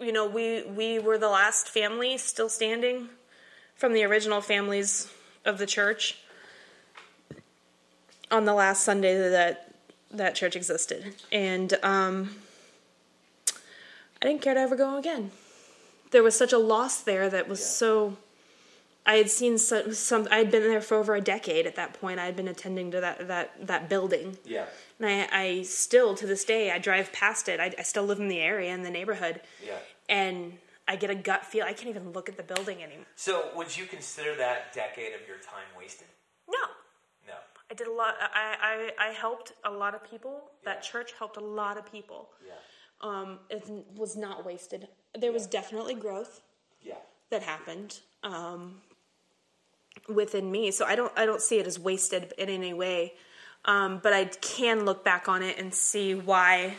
you 0.00 0.12
know 0.12 0.26
we 0.26 0.62
we 0.62 0.98
were 0.98 1.18
the 1.18 1.28
last 1.28 1.68
family 1.68 2.18
still 2.18 2.48
standing 2.48 3.08
from 3.74 3.92
the 3.92 4.04
original 4.04 4.40
families 4.40 5.12
of 5.44 5.58
the 5.58 5.66
church 5.66 6.18
on 8.30 8.44
the 8.44 8.54
last 8.54 8.82
sunday 8.82 9.16
that 9.30 9.72
that 10.10 10.34
church 10.34 10.56
existed 10.56 11.14
and 11.32 11.74
um 11.82 12.30
i 14.22 14.26
didn't 14.26 14.42
care 14.42 14.54
to 14.54 14.60
ever 14.60 14.76
go 14.76 14.96
again 14.96 15.30
there 16.10 16.22
was 16.22 16.36
such 16.36 16.52
a 16.52 16.58
loss 16.58 17.00
there 17.00 17.28
that 17.28 17.48
was 17.48 17.60
Yeah. 17.60 17.66
so 17.66 18.16
i 19.08 19.14
had 19.14 19.28
seen 19.30 19.58
some, 19.58 19.92
some 19.92 20.28
i 20.30 20.36
had 20.38 20.50
been 20.50 20.62
there 20.62 20.80
for 20.80 20.96
over 20.96 21.14
a 21.16 21.20
decade 21.20 21.66
at 21.66 21.74
that 21.76 21.90
point 22.00 22.20
i 22.20 22.26
had 22.26 22.36
been 22.36 22.46
attending 22.48 22.90
to 22.92 23.00
that 23.00 23.26
that 23.26 23.66
that 23.66 23.88
building 23.88 24.36
Yeah. 24.44 24.66
and 25.00 25.06
I, 25.08 25.28
I 25.44 25.62
still, 25.62 26.14
to 26.20 26.26
this 26.26 26.44
day, 26.44 26.70
I 26.70 26.78
drive 26.78 27.12
past 27.12 27.48
it. 27.48 27.58
I, 27.60 27.68
I 27.78 27.84
still 27.92 28.04
live 28.10 28.18
in 28.24 28.28
the 28.28 28.40
area, 28.40 28.70
in 28.74 28.82
the 28.82 28.90
neighborhood. 28.98 29.36
Yeah. 29.64 29.78
And 30.08 30.58
I 30.88 30.96
get 30.96 31.10
a 31.10 31.14
gut 31.28 31.42
feel. 31.50 31.64
I 31.64 31.72
can't 31.72 31.88
even 31.94 32.10
look 32.16 32.28
at 32.28 32.36
the 32.36 32.42
building 32.52 32.78
anymore. 32.82 33.06
So 33.14 33.32
would 33.56 33.70
you 33.78 33.84
consider 33.86 34.34
that 34.46 34.72
decade 34.82 35.12
of 35.18 35.22
your 35.30 35.36
time 35.52 35.68
wasted? 35.80 36.08
No. 36.56 36.64
No. 37.30 37.34
I 37.70 37.74
did 37.74 37.86
a 37.86 37.92
lot. 37.92 38.14
I, 38.20 38.90
I, 38.98 39.08
I 39.08 39.12
helped 39.12 39.52
a 39.64 39.70
lot 39.70 39.94
of 39.94 40.02
people. 40.12 40.34
That 40.64 40.82
church 40.82 41.10
helped 41.20 41.36
a 41.36 41.46
lot 41.60 41.78
of 41.78 41.84
people. 41.96 42.20
Yeah. 42.44 42.54
Um, 43.08 43.38
it 43.50 43.62
was 43.96 44.16
not 44.16 44.44
wasted. 44.44 44.88
There 45.16 45.30
was 45.38 45.46
definitely 45.46 45.94
growth 45.94 46.40
Yeah. 46.82 46.94
that 47.30 47.42
happened 47.42 48.00
um, 48.24 48.80
within 50.08 50.50
me. 50.50 50.70
So 50.70 50.84
I 50.84 50.94
don't 50.96 51.12
I 51.16 51.26
don't 51.26 51.40
see 51.42 51.58
it 51.58 51.66
as 51.66 51.78
wasted 51.78 52.32
in 52.38 52.48
any 52.48 52.72
way. 52.74 53.14
Um, 53.64 54.00
but 54.02 54.12
I 54.12 54.26
can 54.26 54.84
look 54.84 55.04
back 55.04 55.28
on 55.28 55.42
it 55.42 55.58
and 55.58 55.74
see 55.74 56.14
why 56.14 56.74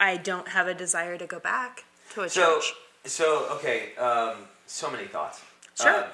I 0.00 0.16
don't 0.16 0.48
have 0.48 0.66
a 0.66 0.74
desire 0.74 1.16
to 1.16 1.26
go 1.26 1.38
back 1.38 1.84
to 2.14 2.22
a 2.22 2.28
So, 2.28 2.56
church. 2.60 2.72
so 3.04 3.46
okay. 3.52 3.94
Um, 3.96 4.36
so 4.66 4.90
many 4.90 5.06
thoughts. 5.06 5.40
Sure. 5.80 5.90
Uh, 6.04 6.08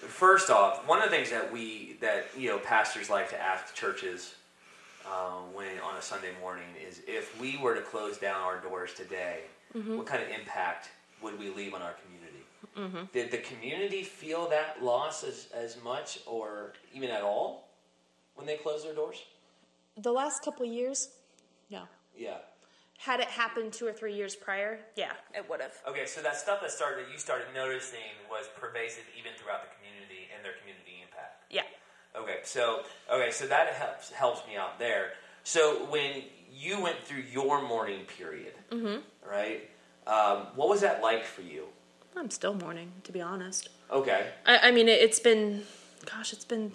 first 0.00 0.50
off, 0.50 0.86
one 0.88 0.98
of 0.98 1.04
the 1.10 1.10
things 1.16 1.30
that 1.30 1.52
we 1.52 1.96
that 2.00 2.26
you 2.36 2.48
know 2.48 2.58
pastors 2.58 3.10
like 3.10 3.30
to 3.30 3.40
ask 3.40 3.74
churches 3.74 4.34
uh, 5.06 5.40
when 5.54 5.78
on 5.84 5.96
a 5.96 6.02
Sunday 6.02 6.30
morning 6.40 6.64
is 6.88 7.00
if 7.06 7.38
we 7.40 7.58
were 7.58 7.74
to 7.74 7.82
close 7.82 8.18
down 8.18 8.40
our 8.42 8.58
doors 8.60 8.92
today, 8.94 9.40
Mm-hmm. 9.76 9.96
what 9.96 10.04
kind 10.06 10.22
of 10.22 10.28
impact 10.28 10.90
would 11.22 11.38
we 11.38 11.48
leave 11.48 11.72
on 11.72 11.80
our 11.80 11.94
community? 12.04 12.11
Did 13.12 13.30
the 13.30 13.38
community 13.38 14.02
feel 14.02 14.48
that 14.48 14.82
loss 14.82 15.24
as, 15.24 15.48
as 15.54 15.76
much 15.82 16.20
or 16.26 16.72
even 16.94 17.10
at 17.10 17.22
all 17.22 17.68
when 18.34 18.46
they 18.46 18.56
closed 18.56 18.86
their 18.86 18.94
doors? 18.94 19.22
The 19.96 20.12
last 20.12 20.42
couple 20.42 20.64
years, 20.64 21.08
no. 21.70 21.82
Yeah. 22.16 22.38
Had 22.98 23.20
it 23.20 23.26
happened 23.26 23.72
two 23.72 23.86
or 23.86 23.92
three 23.92 24.14
years 24.14 24.36
prior, 24.36 24.78
yeah, 24.96 25.12
it 25.34 25.48
would 25.50 25.60
have. 25.60 25.72
Okay, 25.88 26.06
so 26.06 26.22
that 26.22 26.36
stuff 26.36 26.60
that 26.60 26.70
started 26.70 27.04
that 27.04 27.12
you 27.12 27.18
started 27.18 27.46
noticing 27.54 27.98
was 28.30 28.46
pervasive 28.56 29.02
even 29.18 29.32
throughout 29.36 29.62
the 29.62 29.68
community 29.76 30.28
and 30.34 30.44
their 30.44 30.52
community 30.60 31.02
impact. 31.02 31.44
Yeah. 31.50 31.62
Okay, 32.16 32.38
so 32.44 32.84
okay, 33.12 33.30
so 33.32 33.46
that 33.48 33.68
helps 33.74 34.12
helps 34.12 34.46
me 34.46 34.56
out 34.56 34.78
there. 34.78 35.14
So 35.42 35.86
when 35.90 36.22
you 36.54 36.80
went 36.80 36.98
through 36.98 37.24
your 37.32 37.60
mourning 37.66 38.04
period, 38.04 38.52
right? 39.28 39.68
Um, 40.06 40.46
what 40.54 40.68
was 40.68 40.80
that 40.82 41.02
like 41.02 41.24
for 41.24 41.42
you? 41.42 41.66
I'm 42.16 42.30
still 42.30 42.54
mourning, 42.54 42.92
to 43.04 43.12
be 43.12 43.20
honest. 43.20 43.68
Okay, 43.90 44.28
I, 44.46 44.68
I 44.68 44.70
mean, 44.70 44.88
it, 44.88 45.00
it's 45.00 45.20
been, 45.20 45.64
gosh, 46.04 46.32
it's 46.32 46.44
been 46.44 46.72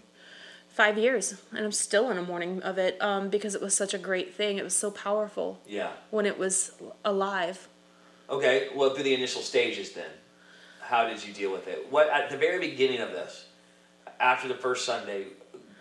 five 0.70 0.98
years, 0.98 1.42
and 1.52 1.66
I'm 1.66 1.72
still 1.72 2.10
in 2.12 2.18
a 2.18 2.22
mourning 2.22 2.62
of 2.62 2.78
it 2.78 3.02
um, 3.02 3.30
because 3.30 3.56
it 3.56 3.62
was 3.62 3.74
such 3.74 3.94
a 3.94 3.98
great 3.98 4.34
thing. 4.34 4.58
It 4.58 4.64
was 4.64 4.76
so 4.76 4.92
powerful 4.92 5.60
yeah. 5.68 5.92
when 6.12 6.26
it 6.26 6.38
was 6.38 6.72
alive. 7.04 7.68
Okay, 8.30 8.70
well, 8.76 8.92
through 8.92 9.04
the 9.04 9.14
initial 9.14 9.42
stages, 9.42 9.94
then, 9.94 10.10
how 10.82 11.08
did 11.08 11.26
you 11.26 11.34
deal 11.34 11.52
with 11.52 11.68
it? 11.68 11.88
What 11.90 12.10
at 12.10 12.30
the 12.30 12.38
very 12.38 12.60
beginning 12.60 13.00
of 13.00 13.12
this, 13.12 13.46
after 14.20 14.48
the 14.48 14.56
first 14.56 14.86
Sunday, 14.86 15.28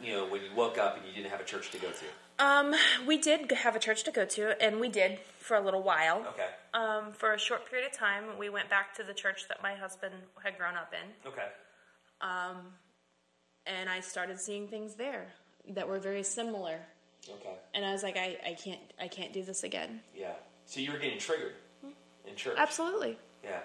you 0.03 0.13
know, 0.13 0.27
when 0.27 0.43
you 0.43 0.49
woke 0.55 0.79
up 0.79 0.97
and 0.97 1.07
you 1.07 1.13
didn't 1.13 1.31
have 1.31 1.41
a 1.41 1.45
church 1.45 1.71
to 1.73 1.79
go 1.79 1.89
to? 1.89 2.05
Um, 2.39 2.75
we 3.07 3.17
did 3.19 3.51
have 3.51 3.77
a 3.77 3.79
church 3.79 4.05
to 4.05 4.11
go 4.11 4.25
to, 4.27 4.61
and 4.63 4.79
we 4.81 4.89
did 4.89 5.19
for 5.39 5.57
a 5.57 5.61
little 5.61 5.83
while. 5.83 6.19
Okay, 6.35 6.49
Um, 6.75 7.13
for 7.13 7.33
a 7.33 7.39
short 7.39 7.69
period 7.71 7.87
of 7.91 7.97
time, 7.97 8.37
we 8.39 8.49
went 8.51 8.69
back 8.69 8.95
to 8.97 9.03
the 9.03 9.15
church 9.15 9.49
that 9.49 9.63
my 9.63 9.75
husband 9.75 10.15
had 10.45 10.59
grown 10.59 10.77
up 10.77 10.93
in, 10.93 11.31
okay, 11.31 11.49
Um, 12.21 12.75
and 13.65 13.89
I 13.89 14.01
started 14.01 14.39
seeing 14.41 14.69
things 14.69 14.95
there 14.97 15.33
that 15.71 15.89
were 15.89 15.99
very 15.99 16.23
similar. 16.23 16.79
okay, 17.29 17.55
And 17.75 17.85
I 17.85 17.93
was 17.93 18.03
like, 18.03 18.17
I, 18.17 18.37
I 18.47 18.55
can't, 18.55 18.81
I 19.01 19.09
can't 19.09 19.33
do 19.33 19.43
this 19.43 19.65
again. 19.65 20.03
yeah. 20.15 20.35
So 20.67 20.81
you 20.81 20.93
were 20.93 20.99
getting 20.99 21.19
triggered 21.19 21.55
in 22.27 22.35
church. 22.35 22.57
Absolutely. 22.59 23.17
Yeah. 23.45 23.61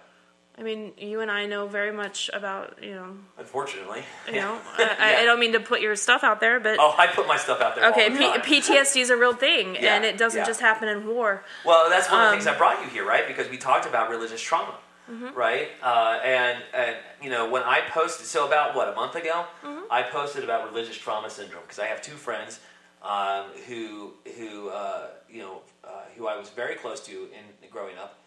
I 0.61 0.63
mean, 0.63 0.93
you 0.99 1.21
and 1.21 1.31
I 1.31 1.47
know 1.47 1.65
very 1.65 1.91
much 1.91 2.29
about, 2.33 2.83
you 2.83 2.93
know, 2.93 3.15
Unfortunately. 3.39 4.03
you 4.27 4.33
know. 4.33 4.59
I, 4.77 4.95
I, 4.99 5.21
I 5.21 5.25
don't 5.25 5.39
mean 5.39 5.53
to 5.53 5.59
put 5.59 5.81
your 5.81 5.95
stuff 5.95 6.23
out 6.23 6.39
there, 6.39 6.59
but 6.59 6.77
Oh, 6.79 6.93
I 6.99 7.07
put 7.07 7.27
my 7.27 7.35
stuff 7.37 7.61
out 7.61 7.75
there. 7.75 7.89
okay, 7.89 8.09
all 8.09 8.11
the 8.11 8.19
time. 8.19 8.41
P- 8.41 8.61
PTSD 8.61 9.01
is 9.01 9.09
a 9.09 9.17
real 9.17 9.33
thing, 9.33 9.73
Yeah, 9.81 9.95
and 9.95 10.05
it 10.05 10.19
doesn't 10.19 10.41
yeah. 10.41 10.45
just 10.45 10.61
happen 10.61 10.87
in 10.87 11.07
war. 11.07 11.43
Well, 11.65 11.89
that's 11.89 12.11
one 12.11 12.19
of 12.21 12.25
the 12.25 12.27
Um, 12.29 12.33
things 12.35 12.45
I 12.45 12.55
brought 12.55 12.79
you 12.83 12.89
here, 12.89 13.03
right? 13.03 13.25
Because 13.27 13.49
we 13.49 13.57
talked 13.57 13.87
about 13.87 14.11
religious 14.11 14.39
trauma, 14.41 14.75
Mm-hmm. 15.11 15.33
right? 15.35 15.69
Uh, 15.81 16.19
and 16.23 16.59
and 16.75 16.95
you 17.23 17.31
know 17.31 17.49
when 17.49 17.63
I 17.63 17.81
posted, 17.89 18.27
so 18.27 18.45
about 18.45 18.75
what 18.75 18.87
a 18.87 18.93
month 18.93 19.15
ago, 19.15 19.45
Mm-hmm. 19.63 19.85
I 19.91 20.03
posted 20.03 20.43
about 20.43 20.69
religious 20.69 20.95
trauma 20.95 21.29
syndrome 21.31 21.63
because 21.63 21.79
I 21.79 21.87
have 21.87 22.03
two 22.03 22.13
friends 22.27 22.59
um, 23.01 23.45
who 23.67 24.13
who 24.37 24.69
uh, 24.69 25.07
you 25.27 25.39
know 25.41 25.63
uh, 25.83 26.03
who 26.15 26.27
I 26.27 26.37
was 26.37 26.49
very 26.51 26.75
close 26.75 26.99
to 27.07 27.11
in 27.11 27.69
growing 27.71 27.97
up, 27.97 28.19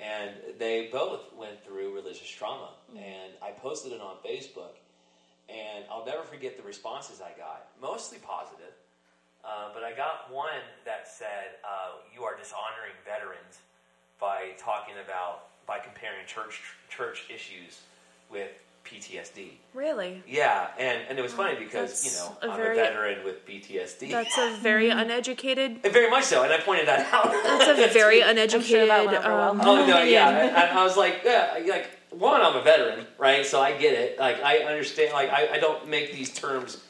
and 0.00 0.30
they 0.58 0.88
both 0.92 1.32
went 1.36 1.62
through 1.64 1.94
religious 1.94 2.28
trauma, 2.28 2.70
Mm-hmm. 2.90 2.98
and 2.98 3.32
I 3.42 3.50
posted 3.50 3.92
it 3.92 4.00
on 4.00 4.16
Facebook, 4.24 4.76
and 5.48 5.84
I'll 5.90 6.04
never 6.06 6.22
forget 6.22 6.56
the 6.56 6.62
responses 6.62 7.20
I 7.20 7.36
got, 7.38 7.66
mostly 7.80 8.18
positive. 8.18 8.72
Uh, 9.44 9.70
but 9.74 9.82
I 9.84 9.92
got 9.92 10.32
one 10.32 10.62
that 10.84 11.06
said, 11.08 11.56
uh, 11.64 11.98
"You 12.14 12.24
are 12.24 12.36
dishonoring 12.36 12.96
veterans 13.04 13.58
by 14.18 14.50
talking 14.58 14.94
about 15.04 15.44
by 15.66 15.78
comparing 15.78 16.26
church 16.26 16.60
church 16.88 17.24
issues 17.30 17.80
with 18.30 18.50
PTSD. 18.90 19.50
Really? 19.74 20.22
Yeah, 20.26 20.68
and, 20.78 21.02
and 21.08 21.18
it 21.18 21.22
was 21.22 21.32
funny 21.32 21.54
because, 21.58 22.02
That's 22.02 22.04
you 22.04 22.18
know, 22.18 22.36
a 22.42 22.52
I'm 22.52 22.56
very- 22.56 22.78
a 22.78 22.82
veteran 22.82 23.24
with 23.24 23.46
PTSD. 23.46 24.10
That's 24.10 24.36
a 24.38 24.56
very 24.60 24.90
uneducated. 24.90 25.80
And 25.84 25.92
very 25.92 26.10
much 26.10 26.24
so, 26.24 26.42
and 26.42 26.52
I 26.52 26.58
pointed 26.58 26.88
that 26.88 27.06
out. 27.12 27.30
That's 27.32 27.78
a 27.78 27.92
very 27.92 28.20
uneducated. 28.20 28.88
that 28.88 29.06
went 29.06 29.18
over 29.18 29.28
well. 29.28 29.50
um, 29.50 29.60
Oh 29.60 29.86
no, 29.86 30.02
yeah, 30.02 30.28
opinion. 30.28 30.54
and, 30.54 30.70
and 30.70 30.78
I 30.78 30.84
was 30.84 30.96
like, 30.96 31.20
yeah, 31.24 31.58
like 31.68 31.90
one, 32.10 32.40
I'm 32.40 32.56
a 32.56 32.62
veteran, 32.62 33.06
right? 33.18 33.44
So 33.44 33.60
I 33.60 33.76
get 33.76 33.94
it. 33.94 34.18
Like 34.18 34.42
I 34.42 34.58
understand. 34.58 35.12
Like 35.12 35.30
I, 35.30 35.54
I 35.54 35.58
don't 35.58 35.88
make 35.88 36.12
these 36.12 36.30
terms, 36.32 36.82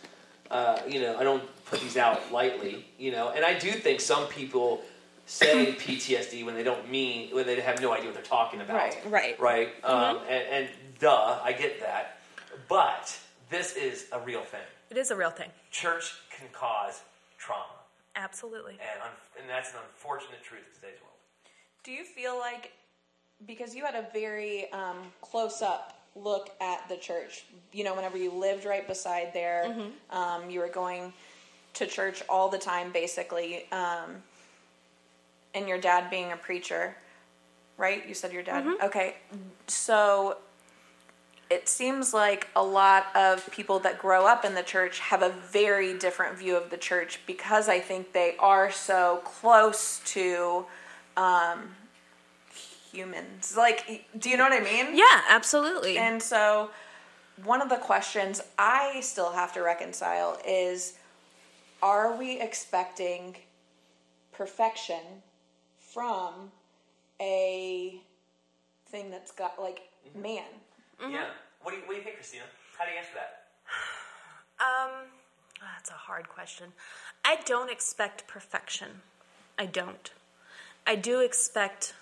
uh, 0.51 0.79
you 0.89 1.01
know, 1.01 1.17
I 1.19 1.25
don't 1.25 1.43
put 1.67 1.81
these 1.81 1.97
out 1.97 2.33
lightly, 2.33 2.87
you 2.99 3.11
know. 3.13 3.31
And 3.31 3.45
I 3.45 3.59
do 3.59 3.71
think 3.73 4.01
some 4.01 4.27
people 4.29 4.83
say 5.27 5.73
PTSD 5.79 6.45
when 6.45 6.55
they 6.55 6.63
don't 6.63 6.89
mean 6.91 7.35
when 7.35 7.47
they 7.47 7.61
have 7.61 7.81
no 7.83 7.93
idea 7.93 8.07
what 8.07 8.15
they're 8.15 8.23
talking 8.23 8.61
about, 8.63 8.77
Right. 8.77 8.97
Right. 9.11 9.41
Right. 9.41 9.69
Um, 9.85 10.19
and, 10.29 10.45
and 10.51 10.69
duh, 10.99 11.39
I 11.43 11.53
get 11.53 11.81
that. 11.81 12.21
But 12.69 13.17
this 13.51 13.75
is 13.77 14.07
a 14.13 14.21
real 14.21 14.43
thing. 14.43 14.61
It 14.91 14.97
is 14.97 15.11
a 15.11 15.17
real 15.17 15.31
thing. 15.31 15.51
Church 15.71 16.15
can 16.37 16.49
cause 16.53 17.03
trauma, 17.39 17.65
Absolutely. 18.17 18.73
and 18.73 19.03
un- 19.03 19.41
and 19.41 19.49
that's 19.49 19.71
an 19.73 19.77
unfortunate 19.87 20.43
truth 20.43 20.63
of 20.69 20.75
today's 20.75 21.01
world. 21.01 21.15
Do 21.85 21.93
you 21.93 22.05
feel 22.05 22.39
like 22.39 22.73
because 23.47 23.75
you 23.75 23.85
had 23.85 23.95
a 23.95 24.07
very 24.13 24.71
um, 24.73 24.97
close 25.21 25.63
up 25.63 25.95
look 26.17 26.51
at 26.61 26.89
the 26.89 26.97
church, 26.97 27.45
you 27.73 27.85
know, 27.85 27.95
whenever 27.95 28.19
you 28.19 28.33
lived 28.33 28.65
right 28.65 28.87
beside 28.89 29.33
there, 29.33 29.73
um, 30.11 30.51
you 30.51 30.59
were 30.59 30.69
going 30.69 31.13
to 31.75 31.87
church 31.87 32.23
all 32.29 32.49
the 32.49 32.59
time, 32.59 32.91
basically, 32.91 33.71
um, 33.71 34.17
and 35.55 35.69
your 35.69 35.79
dad 35.79 36.11
being 36.11 36.33
a 36.33 36.37
preacher, 36.37 36.97
right? 37.77 38.07
You 38.09 38.15
said 38.15 38.33
your 38.33 38.43
dad. 38.43 38.67
Okay, 38.83 39.15
so 39.69 40.39
it 41.51 41.69
seems 41.69 42.13
like 42.13 42.49
a 42.55 42.63
lot 42.63 43.07
of 43.17 43.51
people 43.51 43.79
that 43.81 43.99
grow 43.99 44.27
up 44.27 44.45
in 44.45 44.55
the 44.55 44.63
church 44.63 44.99
have 44.99 45.23
a 45.23 45.31
very 45.31 45.99
different 45.99 46.37
view 46.37 46.57
of 46.57 46.71
the 46.71 46.77
church 46.77 47.21
because 47.27 47.69
I 47.69 47.81
think 47.81 48.13
they 48.13 48.37
are 48.39 48.71
so 48.71 49.23
close 49.25 50.01
to 50.07 50.67
um, 51.17 51.71
humans. 52.93 53.55
Like, 53.57 54.07
do 54.19 54.29
you 54.29 54.37
know 54.37 54.45
what 54.45 54.53
I 54.53 54.63
mean? 54.63 54.97
Yeah, 54.97 55.23
absolutely. 55.29 55.97
And 55.97 56.23
so, 56.23 56.71
one 57.45 57.63
of 57.63 57.69
the 57.69 57.77
questions 57.77 58.43
I 58.59 59.01
still 59.01 59.33
have 59.33 59.53
to 59.55 59.63
reconcile 59.63 60.39
is 60.47 60.95
are 61.83 62.17
we 62.17 62.41
expecting 62.41 63.37
perfection 64.33 65.01
from 65.79 66.51
a 67.21 68.01
thing 68.89 69.11
that's 69.11 69.31
got 69.31 69.61
like 69.61 69.83
man? 70.15 70.45
Yeah. 71.01 71.27
What 71.63 71.73
do 71.73 71.77
you 71.77 71.83
What 71.87 71.93
do 71.93 71.97
you 71.97 72.03
think, 72.03 72.17
Christina? 72.17 72.45
How 72.77 72.85
do 72.85 72.93
you 72.93 72.99
answer 72.99 73.15
that? 73.15 73.45
Um, 74.61 75.07
that's 75.61 75.89
a 75.91 75.93
hard 75.93 76.29
question. 76.29 76.73
I 77.25 77.37
don't 77.45 77.71
expect 77.71 78.27
perfection. 78.27 78.89
I 79.57 79.67
don't. 79.67 80.11
I 80.85 80.97
do 80.97 81.21
expect 81.21 81.95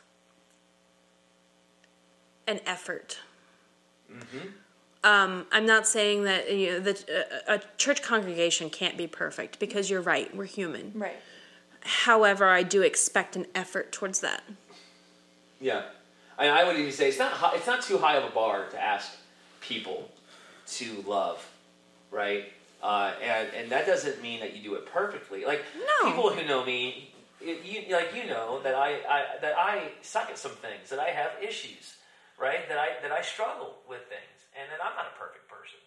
an 2.46 2.61
effort. 2.64 3.18
Um, 5.04 5.46
I'm 5.52 5.66
not 5.66 5.87
saying 5.87 6.24
that 6.24 6.50
you 6.50 6.72
know, 6.72 6.80
the, 6.80 7.44
a, 7.48 7.56
a 7.56 7.61
church 7.76 8.02
congregation 8.02 8.70
can't 8.70 8.96
be 8.96 9.06
perfect 9.06 9.59
because 9.59 9.90
you're 9.90 10.00
right, 10.00 10.35
we're 10.35 10.44
human. 10.46 10.92
Right. 10.94 11.16
However, 11.80 12.46
I 12.46 12.62
do 12.62 12.82
expect 12.82 13.37
an 13.37 13.46
effort 13.54 13.92
towards 13.92 14.20
that. 14.20 14.42
Yeah, 15.61 15.82
I, 16.38 16.49
I 16.49 16.64
would 16.64 16.77
even 16.77 16.92
say 16.92 17.09
it's 17.09 17.18
not 17.18 17.55
it's 17.55 17.66
not 17.66 17.83
too 17.83 17.99
high 17.99 18.16
of 18.16 18.25
a 18.25 18.35
bar 18.35 18.68
to 18.70 18.83
ask 18.83 19.12
people 19.61 20.11
to 20.79 21.03
love, 21.07 21.44
right? 22.11 22.53
Uh, 22.83 23.12
and 23.22 23.49
and 23.55 23.70
that 23.72 23.87
doesn't 23.87 24.20
mean 24.22 24.40
that 24.40 24.55
you 24.57 24.62
do 24.62 24.75
it 24.75 24.87
perfectly. 24.87 25.44
Like 25.44 25.62
No. 26.03 26.11
people 26.11 26.31
who 26.31 26.46
know 26.46 26.64
me, 26.64 27.12
it, 27.40 27.64
you 27.64 27.94
like 27.94 28.14
you 28.14 28.27
know 28.27 28.61
that 28.62 28.75
I, 28.75 28.96
I 29.09 29.25
that 29.40 29.55
I 29.57 29.90
suck 30.03 30.29
at 30.31 30.38
some 30.38 30.53
things, 30.53 30.90
that 30.90 30.99
I 30.99 31.11
have 31.11 31.31
issues, 31.42 31.96
right? 32.38 32.68
That 32.68 32.79
I 32.79 32.88
that 33.03 33.12
I 33.12 33.22
struggle 33.22 33.77
with 33.88 34.03
things, 34.09 34.38
and 34.59 34.70
that 34.70 34.85
I'm 34.85 34.94
not 34.94 35.07
a 35.14 35.18
perfect 35.18 35.49
person. 35.49 35.79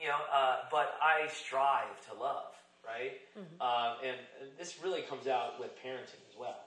You 0.00 0.08
know, 0.08 0.18
uh, 0.30 0.56
but 0.70 0.98
I 1.00 1.26
strive 1.28 1.96
to 2.12 2.20
love, 2.20 2.52
right? 2.84 3.16
Um, 3.64 3.96
and, 4.04 4.16
and 4.40 4.50
this 4.58 4.76
really 4.84 5.00
comes 5.00 5.26
out 5.26 5.58
with 5.58 5.70
parenting 5.82 6.20
as 6.28 6.36
well. 6.38 6.60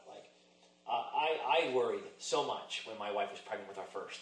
Uh, 0.89 1.03
I, 1.15 1.67
I 1.69 1.73
worried 1.75 2.01
so 2.17 2.43
much 2.45 2.83
when 2.85 2.97
my 2.97 3.11
wife 3.11 3.29
was 3.31 3.39
pregnant 3.39 3.69
with 3.69 3.77
our 3.77 3.85
first 3.93 4.21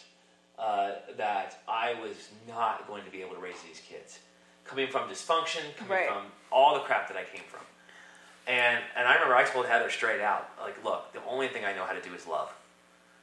uh, 0.60 0.92
that 1.18 1.60
I 1.68 1.94
was 2.02 2.30
not 2.48 2.88
going 2.88 3.04
to 3.06 3.12
be 3.12 3.22
able 3.22 3.36
to 3.36 3.42
raise 3.42 3.62
these 3.68 3.82
kids. 3.88 4.20
Coming 4.66 4.88
from 4.90 5.08
dysfunction, 5.10 5.62
coming 5.78 5.94
Right. 5.94 6.08
from 6.08 6.24
all 6.52 6.74
the 6.74 6.82
crap 6.82 7.08
that 7.08 7.16
I 7.18 7.24
came 7.24 7.46
from. 7.48 7.62
And, 8.48 8.80
and 8.98 9.08
I 9.08 9.14
remember 9.16 9.36
I 9.36 9.44
told 9.44 9.66
Heather 9.66 9.90
straight 9.90 10.22
out, 10.22 10.50
like, 10.62 10.84
look, 10.84 11.14
the 11.14 11.20
only 11.30 11.48
thing 11.48 11.64
I 11.66 11.74
know 11.74 11.84
how 11.86 11.94
to 11.94 12.02
do 12.02 12.14
is 12.14 12.28
love. 12.28 12.50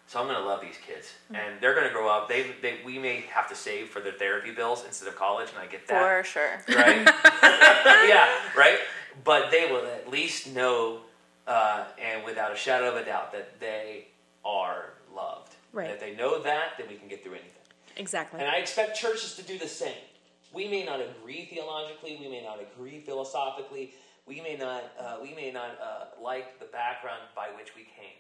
So 0.06 0.20
I'm 0.20 0.26
going 0.26 0.38
to 0.38 0.44
love 0.46 0.60
these 0.60 0.76
kids. 0.86 1.12
And 1.30 1.60
they're 1.60 1.74
going 1.74 1.86
to 1.86 1.92
grow 1.92 2.08
up. 2.08 2.28
They, 2.28 2.46
they, 2.62 2.76
we 2.84 2.98
may 2.98 3.24
have 3.32 3.48
to 3.48 3.54
save 3.54 3.88
for 3.88 4.00
their 4.00 4.12
therapy 4.12 4.52
bills 4.52 4.84
instead 4.86 5.08
of 5.08 5.16
college, 5.16 5.48
and 5.50 5.58
I 5.58 5.66
get 5.66 5.86
that 5.88 6.22
For 6.22 6.24
sure. 6.24 6.62
right? 6.76 7.04
yeah, 8.08 8.28
right. 8.56 8.78
But 9.24 9.50
they 9.50 9.70
will 9.70 9.84
at 9.86 10.10
least 10.10 10.54
know, 10.54 11.00
uh, 11.46 11.84
and 12.00 12.24
without 12.24 12.52
a 12.52 12.56
shadow 12.56 12.90
of 12.90 12.96
a 12.96 13.04
doubt, 13.04 13.32
that 13.32 13.60
they 13.60 14.08
are 14.44 14.94
loved. 15.14 15.54
Right. 15.72 15.84
And 15.84 15.94
if 15.94 16.00
they 16.00 16.14
know 16.14 16.42
that, 16.42 16.74
then 16.78 16.88
we 16.88 16.96
can 16.96 17.08
get 17.08 17.22
through 17.22 17.34
anything. 17.34 17.50
Exactly. 17.96 18.40
And 18.40 18.48
I 18.48 18.56
expect 18.56 18.98
churches 18.98 19.34
to 19.36 19.42
do 19.42 19.58
the 19.58 19.68
same. 19.68 20.02
We 20.52 20.68
may 20.68 20.84
not 20.84 21.00
agree 21.00 21.46
theologically. 21.46 22.18
We 22.20 22.28
may 22.28 22.42
not 22.42 22.60
agree 22.60 23.00
philosophically. 23.00 23.94
We 24.26 24.40
may 24.40 24.56
not. 24.56 24.84
Uh, 24.98 25.16
we 25.20 25.34
may 25.34 25.50
not 25.50 25.78
uh, 25.82 26.22
like 26.22 26.58
the 26.58 26.66
background 26.66 27.22
by 27.34 27.48
which 27.56 27.74
we 27.74 27.82
came. 27.82 28.18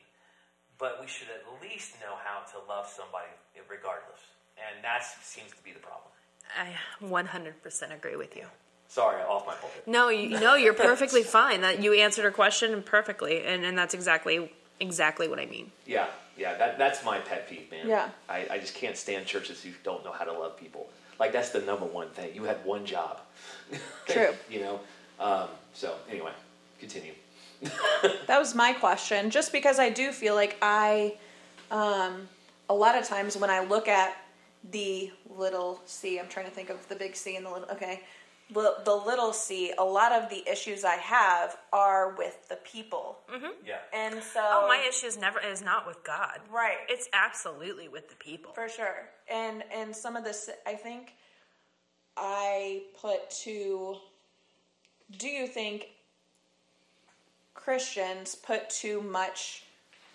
But 0.78 0.98
we 1.00 1.06
should 1.06 1.28
at 1.28 1.62
least 1.62 1.94
know 2.00 2.16
how 2.24 2.42
to 2.50 2.58
love 2.68 2.88
somebody 2.88 3.30
regardless. 3.70 4.20
And 4.58 4.82
that 4.84 5.04
seems 5.22 5.50
to 5.52 5.62
be 5.62 5.72
the 5.72 5.78
problem. 5.78 6.10
I 6.58 6.74
100% 7.02 7.94
agree 7.94 8.16
with 8.16 8.36
you. 8.36 8.46
Sorry, 8.88 9.22
off 9.22 9.46
my 9.46 9.54
pulpit. 9.54 9.86
No, 9.86 10.08
you, 10.08 10.38
no, 10.38 10.54
you're 10.54 10.74
perfectly 10.74 11.22
fine. 11.38 11.62
That 11.62 11.82
you 11.82 11.94
answered 11.94 12.24
her 12.24 12.30
question 12.30 12.82
perfectly, 12.82 13.44
and, 13.44 13.64
and 13.64 13.76
that's 13.76 13.94
exactly 13.94 14.50
exactly 14.80 15.28
what 15.28 15.38
I 15.38 15.46
mean. 15.46 15.70
Yeah, 15.86 16.06
yeah, 16.36 16.56
that, 16.56 16.78
that's 16.78 17.04
my 17.04 17.18
pet 17.18 17.48
peeve, 17.48 17.70
man. 17.70 17.88
Yeah. 17.88 18.08
I, 18.28 18.46
I 18.50 18.58
just 18.58 18.74
can't 18.74 18.96
stand 18.96 19.26
churches 19.26 19.62
who 19.62 19.70
don't 19.82 20.04
know 20.04 20.12
how 20.12 20.24
to 20.24 20.32
love 20.32 20.56
people. 20.56 20.88
Like, 21.20 21.32
that's 21.32 21.50
the 21.50 21.60
number 21.60 21.86
one 21.86 22.08
thing. 22.10 22.34
You 22.34 22.44
had 22.44 22.64
one 22.64 22.84
job. 22.84 23.20
True. 24.06 24.34
you 24.50 24.60
know? 24.60 24.80
Um, 25.20 25.48
so, 25.72 25.94
anyway, 26.10 26.32
continue. 26.78 27.12
That 28.26 28.38
was 28.38 28.54
my 28.54 28.72
question. 28.72 29.30
Just 29.30 29.52
because 29.52 29.78
I 29.78 29.88
do 29.88 30.12
feel 30.12 30.34
like 30.34 30.56
I, 30.60 31.16
um, 31.70 32.28
a 32.68 32.74
lot 32.74 32.98
of 32.98 33.06
times 33.06 33.36
when 33.36 33.48
I 33.48 33.60
look 33.60 33.88
at 33.88 34.16
the 34.70 35.10
little 35.30 35.80
c, 35.86 36.18
I'm 36.18 36.28
trying 36.28 36.46
to 36.46 36.50
think 36.50 36.68
of 36.68 36.86
the 36.88 36.96
big 36.96 37.16
C 37.16 37.36
and 37.36 37.46
the 37.46 37.50
little, 37.50 37.68
okay, 37.70 38.02
the, 38.52 38.74
the 38.84 38.94
little 38.94 39.32
c, 39.32 39.72
a 39.78 39.84
lot 39.84 40.12
of 40.12 40.28
the 40.28 40.46
issues 40.50 40.84
I 40.84 40.96
have 40.96 41.56
are 41.72 42.14
with 42.16 42.48
the 42.48 42.56
people. 42.56 43.18
Yeah. 43.66 43.76
And 43.92 44.22
so. 44.22 44.40
Oh, 44.42 44.68
my 44.68 44.84
issue 44.88 45.06
is 45.06 45.16
never 45.16 45.40
is 45.40 45.62
not 45.62 45.86
with 45.86 46.02
God. 46.04 46.40
Right. 46.52 46.76
It's 46.88 47.08
absolutely 47.12 47.88
with 47.88 48.08
the 48.08 48.16
people. 48.16 48.52
For 48.52 48.68
sure. 48.68 49.08
And 49.30 49.64
and 49.74 49.94
some 49.96 50.16
of 50.16 50.24
this 50.24 50.50
I 50.66 50.74
think 50.74 51.14
I 52.16 52.82
put 53.00 53.30
to 53.44 53.96
do 55.18 55.28
you 55.28 55.46
think 55.46 55.88
Christians 57.54 58.34
put 58.34 58.68
too 58.68 59.00
much 59.00 59.64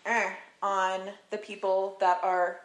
eh, 0.06 0.32
on 0.62 1.02
the 1.32 1.38
people 1.38 1.98
that 2.00 2.20
are 2.24 2.60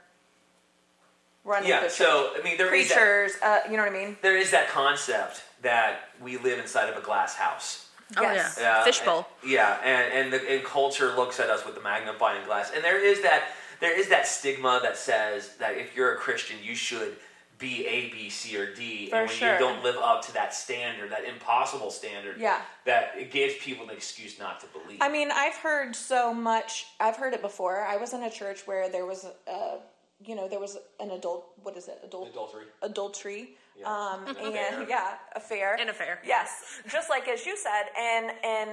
running 1.45 1.69
Yeah, 1.69 1.81
the 1.81 1.87
church? 1.87 1.97
so, 1.97 2.33
I 2.39 2.43
mean, 2.43 2.57
there 2.57 2.75
is 2.75 2.89
that, 2.89 2.95
preachers, 2.95 3.33
uh, 3.43 3.61
you 3.71 3.77
know 3.77 3.85
what 3.85 3.93
I 3.93 3.95
mean? 3.95 4.17
there 4.23 4.37
is 4.37 4.51
that 4.51 4.69
concept 4.69 5.43
that 5.65 6.11
we 6.23 6.37
live 6.39 6.59
inside 6.61 6.89
of 6.89 6.97
a 6.97 7.01
glass 7.05 7.35
house. 7.35 7.89
Oh 8.17 8.23
Yes. 8.23 8.57
yeah, 8.61 8.79
Yeah, 8.79 8.85
fishbowl. 8.85 9.27
and- 9.43 9.51
yeah, 9.51 9.81
and 9.83 10.13
and 10.13 10.33
the 10.33 10.51
and 10.51 10.65
culture 10.65 11.13
looks 11.17 11.41
at 11.41 11.51
us 11.51 11.65
with 11.67 11.75
the 11.75 11.81
magnifying 11.81 12.45
glass, 12.45 12.71
and 12.73 12.85
there 12.85 12.99
is 13.03 13.23
that 13.23 13.49
there 13.81 13.99
is 13.99 14.09
that 14.09 14.27
stigma 14.29 14.79
that 14.83 14.97
says 14.97 15.57
that 15.57 15.77
if 15.77 15.97
you're 15.97 16.13
a 16.15 16.17
Christian, 16.17 16.57
you 16.63 16.75
should 16.77 17.17
be 17.59 17.87
A, 17.87 18.11
B, 18.11 18.29
C, 18.31 18.57
or 18.59 18.73
D, 18.75 19.09
For 19.11 19.17
and 19.17 19.29
when 19.29 19.37
sure. 19.37 19.53
you 19.55 19.59
don't 19.59 19.83
live 19.83 19.97
up 19.97 20.23
to 20.27 20.33
that 20.35 20.53
standard, 20.55 21.11
that 21.13 21.25
impossible 21.25 21.91
standard, 21.91 22.37
Yeah. 22.39 22.61
that 22.85 23.13
it 23.17 23.31
gives 23.31 23.55
people 23.57 23.85
an 23.89 23.95
excuse 23.95 24.39
not 24.39 24.61
to 24.61 24.67
believe. 24.67 24.99
I 25.01 25.09
mean, 25.09 25.31
I've 25.31 25.55
heard 25.57 25.95
so 25.97 26.35
much. 26.35 26.87
I've 27.01 27.17
heard 27.17 27.33
it 27.33 27.43
before. 27.43 27.85
I 27.87 27.97
was 27.97 28.13
in 28.13 28.23
a 28.25 28.31
church 28.31 28.67
where 28.67 28.89
there 28.89 29.07
was, 29.07 29.25
a, 29.47 29.79
you 30.25 30.35
know, 30.35 30.49
there 30.49 30.59
was 30.61 30.77
an 31.01 31.11
adult. 31.13 31.47
What 31.63 31.77
is 31.77 31.87
it? 31.89 32.01
Adult 32.05 32.29
adultery. 32.31 32.65
adultery. 32.83 33.57
Yeah. 33.79 33.87
Um, 33.87 34.27
and 34.29 34.37
affair. 34.37 34.87
yeah, 34.89 35.15
affair. 35.35 35.77
An 35.81 35.89
affair. 35.89 36.21
Yes, 36.25 36.81
just 36.89 37.11
like 37.11 37.29
as 37.29 37.47
you 37.47 37.57
said, 37.57 37.85
and 37.99 38.33
and 38.45 38.71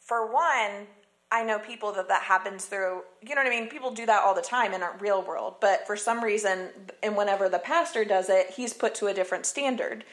for 0.00 0.32
one, 0.32 0.86
I 1.30 1.42
know 1.42 1.58
people 1.58 1.92
that 1.92 2.08
that 2.08 2.22
happens 2.22 2.66
through, 2.66 3.02
you 3.22 3.34
know 3.34 3.42
what 3.42 3.46
I 3.46 3.50
mean? 3.50 3.68
People 3.68 3.90
do 3.90 4.04
that 4.06 4.22
all 4.22 4.34
the 4.34 4.42
time 4.42 4.74
in 4.74 4.82
our 4.82 4.96
real 4.98 5.22
world, 5.22 5.56
but 5.60 5.86
for 5.86 5.96
some 5.96 6.22
reason, 6.22 6.68
and 7.02 7.16
whenever 7.16 7.48
the 7.48 7.58
pastor 7.58 8.04
does 8.04 8.28
it, 8.28 8.50
he's 8.50 8.72
put 8.74 8.94
to 8.96 9.06
a 9.06 9.14
different 9.14 9.46
standard. 9.46 10.04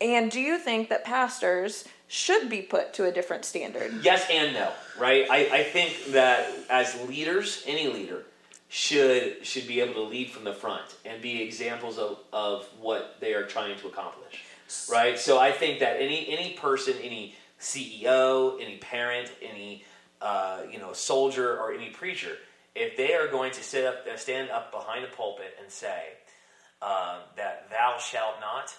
And 0.00 0.30
do 0.30 0.40
you 0.40 0.58
think 0.58 0.88
that 0.88 1.04
pastors 1.04 1.84
should 2.08 2.48
be 2.48 2.62
put 2.62 2.94
to 2.94 3.04
a 3.04 3.12
different 3.12 3.44
standard? 3.44 3.92
Yes 4.02 4.26
and 4.30 4.54
no, 4.54 4.72
right? 4.98 5.26
I, 5.30 5.48
I 5.52 5.62
think 5.64 6.12
that 6.12 6.48
as 6.70 6.98
leaders, 7.08 7.62
any 7.66 7.88
leader 7.88 8.24
should 8.70 9.44
should 9.44 9.66
be 9.66 9.80
able 9.80 9.94
to 9.94 10.02
lead 10.02 10.30
from 10.30 10.44
the 10.44 10.54
front 10.54 10.94
and 11.04 11.20
be 11.20 11.42
examples 11.42 11.98
of, 11.98 12.18
of 12.32 12.66
what 12.80 13.16
they 13.20 13.34
are 13.34 13.44
trying 13.44 13.76
to 13.80 13.88
accomplish. 13.88 14.44
Right? 14.88 15.18
So 15.18 15.38
I 15.38 15.50
think 15.50 15.80
that 15.80 15.96
any 16.00 16.28
any 16.30 16.54
person, 16.54 16.94
any 17.02 17.34
CEO, 17.60 18.62
any 18.62 18.76
parent, 18.76 19.30
any 19.42 19.84
uh, 20.22 20.62
you 20.70 20.78
know 20.78 20.92
soldier 20.92 21.58
or 21.58 21.72
any 21.72 21.90
preacher, 21.90 22.36
if 22.76 22.96
they 22.96 23.14
are 23.14 23.26
going 23.26 23.50
to 23.52 23.62
sit 23.62 23.84
up, 23.84 24.06
stand 24.16 24.50
up 24.50 24.70
behind 24.70 25.04
a 25.04 25.08
pulpit 25.08 25.56
and 25.60 25.70
say 25.70 26.04
uh, 26.80 27.22
that 27.36 27.68
thou 27.70 27.98
shalt 27.98 28.38
not, 28.40 28.72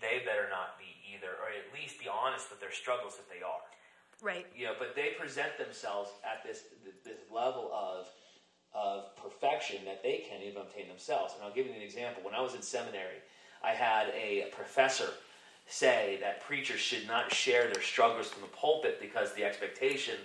they 0.00 0.22
better 0.24 0.48
not 0.48 0.78
be 0.78 0.86
either, 1.12 1.32
or 1.42 1.48
at 1.50 1.74
least 1.74 1.98
be 1.98 2.06
honest 2.08 2.48
with 2.50 2.60
their 2.60 2.72
struggles 2.72 3.14
if 3.18 3.28
they 3.28 3.44
are 3.44 3.60
Right. 4.24 4.46
you 4.56 4.64
know, 4.64 4.72
but 4.78 4.94
they 4.96 5.10
present 5.18 5.58
themselves 5.58 6.10
at 6.24 6.42
this 6.42 6.62
this 7.04 7.18
level 7.30 7.70
of 7.74 7.93
of 7.93 7.93
perfection 9.64 9.84
that 9.84 10.02
they 10.02 10.24
can't 10.28 10.42
even 10.42 10.62
obtain 10.62 10.88
themselves. 10.88 11.34
And 11.34 11.42
I'll 11.42 11.54
give 11.54 11.66
you 11.66 11.72
an 11.72 11.82
example. 11.82 12.22
When 12.22 12.34
I 12.34 12.40
was 12.40 12.54
in 12.54 12.62
seminary, 12.62 13.22
I 13.62 13.70
had 13.70 14.08
a 14.08 14.48
professor 14.52 15.08
say 15.66 16.18
that 16.20 16.42
preachers 16.42 16.80
should 16.80 17.06
not 17.06 17.32
share 17.32 17.72
their 17.72 17.82
struggles 17.82 18.28
from 18.28 18.42
the 18.42 18.48
pulpit 18.48 19.00
because 19.00 19.32
the 19.32 19.44
expectation 19.44 20.16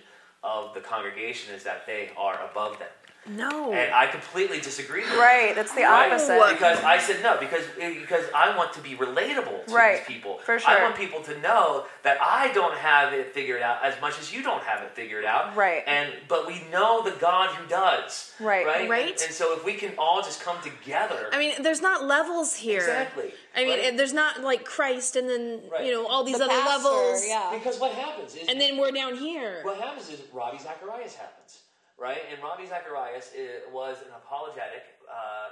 of 0.42 0.74
the 0.74 0.80
congregation 0.80 1.54
is 1.54 1.64
that 1.64 1.86
they 1.86 2.10
are 2.16 2.40
above 2.50 2.78
them. 2.78 2.88
No. 3.36 3.72
And 3.72 3.92
I 3.94 4.06
completely 4.06 4.60
disagree. 4.60 5.02
with 5.02 5.14
Right, 5.14 5.54
that's 5.54 5.72
the 5.74 5.82
Right? 5.82 6.10
opposite. 6.12 6.40
Because 6.50 6.82
I 6.84 6.98
said 6.98 7.22
no, 7.22 7.36
because 7.38 7.64
because 7.78 8.24
I 8.34 8.56
want 8.56 8.72
to 8.74 8.80
be 8.80 8.96
relatable 8.96 9.66
to 9.66 9.72
Right, 9.74 9.98
these 10.06 10.16
people. 10.16 10.38
for 10.44 10.58
sure. 10.58 10.70
I 10.70 10.82
want 10.82 10.96
people 10.96 11.22
to 11.22 11.38
know 11.40 11.86
that 12.02 12.20
I 12.20 12.48
don't 12.52 12.76
have 12.76 13.12
it 13.12 13.32
figured 13.34 13.62
out 13.62 13.84
as 13.84 14.00
much 14.00 14.18
as 14.18 14.32
you 14.32 14.42
don't 14.42 14.62
have 14.64 14.82
it 14.82 14.90
figured 14.94 15.24
out. 15.24 15.54
Right. 15.56 15.82
And 15.86 16.12
but 16.28 16.46
we 16.46 16.62
know 16.72 17.02
the 17.02 17.12
God 17.12 17.50
who 17.50 17.66
does. 17.68 18.32
Right. 18.40 18.66
Right. 18.66 18.88
Right. 18.88 19.12
And, 19.12 19.20
and 19.22 19.32
so 19.32 19.54
if 19.56 19.64
we 19.64 19.74
can 19.74 19.92
all 19.98 20.22
just 20.22 20.40
come 20.42 20.56
together. 20.62 21.28
I 21.32 21.38
mean, 21.38 21.62
there's 21.62 21.80
not 21.82 22.04
levels 22.04 22.54
here. 22.56 22.78
Exactly, 22.80 23.32
I 23.56 23.64
mean, 23.64 23.78
right? 23.78 23.96
there's 23.96 24.12
not 24.12 24.42
like 24.42 24.64
Christ 24.64 25.16
and 25.16 25.28
then 25.28 25.60
Right. 25.70 25.84
you 25.84 25.92
know 25.92 26.06
all 26.06 26.24
these 26.24 26.38
The 26.38 26.44
other 26.44 26.54
pastor, 26.54 26.88
levels. 26.88 27.24
yeah. 27.26 27.50
because 27.52 27.78
what 27.78 27.92
happens 27.92 28.34
is 28.34 28.48
And 28.48 28.60
then 28.60 28.76
we're 28.78 28.90
down 28.92 29.16
here. 29.16 29.60
what 29.62 29.78
happens 29.78 30.08
is 30.10 30.20
Ravi 30.32 30.58
Zacharias 30.58 31.14
happens, 31.14 31.59
right? 32.00 32.22
And 32.32 32.42
Ravi 32.42 32.66
Zacharias 32.66 33.30
was 33.72 33.98
an 34.02 34.12
apologetic 34.16 34.82
uh, 35.08 35.50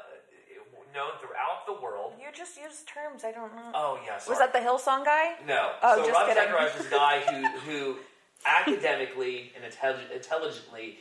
known 0.94 1.10
throughout 1.20 1.66
the 1.66 1.74
world. 1.82 2.14
You 2.18 2.28
just 2.34 2.56
use 2.56 2.82
terms 2.86 3.24
I 3.24 3.32
don't 3.32 3.54
know. 3.54 3.70
Oh 3.74 3.98
yeah, 4.04 4.18
Was 4.28 4.38
that 4.38 4.52
the 4.52 4.58
Hillsong 4.58 5.04
guy? 5.04 5.34
No. 5.46 5.72
Oh, 5.82 5.96
so 5.96 6.06
just 6.06 6.18
Ravi 6.18 6.32
kidding. 6.32 6.50
Zacharias 6.50 6.78
was 6.78 6.86
a 6.86 6.90
guy 6.90 7.20
who, 7.66 7.70
who 7.70 7.96
academically 8.46 9.52
and 9.54 9.70
intellig- 9.70 10.10
intelligently 10.14 10.98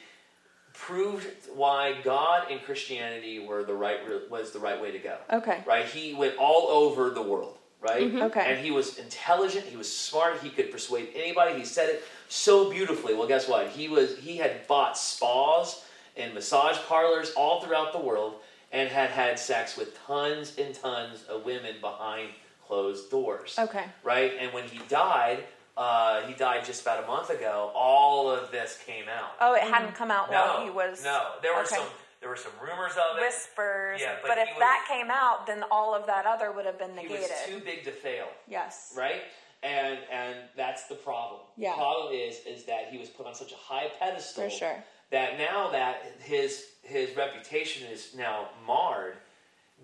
proved 0.74 1.26
why 1.56 1.96
God 2.04 2.52
and 2.52 2.62
Christianity 2.62 3.40
were 3.40 3.64
the 3.64 3.74
right 3.74 4.00
was 4.30 4.52
the 4.52 4.60
right 4.60 4.80
way 4.80 4.92
to 4.92 5.00
go. 5.00 5.18
Okay. 5.32 5.64
Right? 5.66 5.86
He 5.86 6.14
went 6.14 6.36
all 6.38 6.68
over 6.68 7.10
the 7.10 7.22
world. 7.22 7.58
Right? 7.80 8.12
Okay. 8.12 8.44
And 8.44 8.66
he 8.66 8.72
was 8.72 8.98
intelligent. 8.98 9.66
He 9.66 9.78
was 9.78 9.92
smart. 9.92 10.42
He 10.42 10.50
could 10.50 10.72
persuade 10.72 11.10
anybody. 11.16 11.58
He 11.60 11.64
said 11.64 11.90
it 11.90 12.04
so 12.30 12.70
beautifully. 12.70 13.14
Well, 13.14 13.28
guess 13.28 13.48
what? 13.48 13.70
He 13.70 13.88
was 13.88 14.18
he 14.18 14.38
had 14.38 14.68
bought 14.68 14.98
spas 14.98 15.84
and 16.16 16.34
massage 16.34 16.78
parlors 16.88 17.32
all 17.36 17.62
throughout 17.62 17.94
the 17.94 18.00
world 18.00 18.36
and 18.72 18.90
had 18.90 19.10
had 19.12 19.40
sex 19.40 19.78
with 19.78 19.98
tons 20.06 20.58
and 20.58 20.74
tons 20.76 21.24
of 21.30 21.46
women 21.46 21.76
behind 21.82 22.30
closed 22.66 23.10
doors 23.10 23.56
Okay. 23.58 23.86
right? 24.04 24.34
And 24.40 24.52
when 24.52 24.66
he 24.66 24.80
died, 24.90 25.46
uh, 25.78 26.22
he 26.24 26.34
died 26.34 26.66
just 26.66 26.82
about 26.82 27.02
a 27.04 27.08
month 27.08 27.30
ago. 27.30 27.72
All 27.74 28.30
of 28.30 28.52
this 28.52 28.78
came 28.86 29.06
out. 29.08 29.32
Oh, 29.40 29.54
it 29.54 29.62
hadn't 29.62 29.94
come 29.96 30.12
out 30.12 30.30
no, 30.30 30.38
while 30.46 30.64
he 30.66 30.70
was. 30.70 31.02
no. 31.04 31.34
There 31.42 31.54
were 31.54 31.62
okay. 31.62 31.76
some 31.76 31.86
there 32.20 32.30
were 32.30 32.36
some 32.36 32.52
rumors 32.60 32.94
of 32.94 33.18
it. 33.18 33.22
whispers. 33.22 34.02
Yeah, 34.02 34.16
but 34.24 34.30
but, 34.30 34.38
if 34.40 34.50
was- 34.50 34.60
that 34.60 34.86
came 34.90 35.10
out, 35.12 35.46
then 35.46 35.64
all 35.70 35.94
of 35.94 36.08
that 36.08 36.26
other 36.26 36.52
would 36.52 36.66
have 36.66 36.80
been 36.80 36.90
He 36.98 37.04
negated. 37.04 37.22
was 37.30 37.30
too 37.48 37.60
big 37.60 37.84
to 37.86 37.92
fail, 37.92 38.26
yes. 38.48 38.94
right? 38.98 39.22
And 39.64 39.98
and 40.12 40.36
that's 40.56 40.88
the 40.88 40.96
problem. 40.96 41.42
Yeah. 41.58 41.72
The 41.72 41.78
problem 41.78 42.14
is 42.14 42.40
is 42.46 42.66
that 42.66 42.90
he 42.92 42.98
was 42.98 43.10
put 43.10 43.26
on 43.26 43.34
such 43.36 43.52
a 43.52 43.56
high 43.56 43.90
pedestal 44.00 44.44
For 44.44 44.50
sure. 44.50 44.84
that 45.12 45.38
now 45.38 45.70
that 45.72 46.04
his 46.20 46.66
his 46.84 47.16
reputation 47.18 47.88
is 47.92 48.14
now 48.16 48.50
marred. 48.66 49.16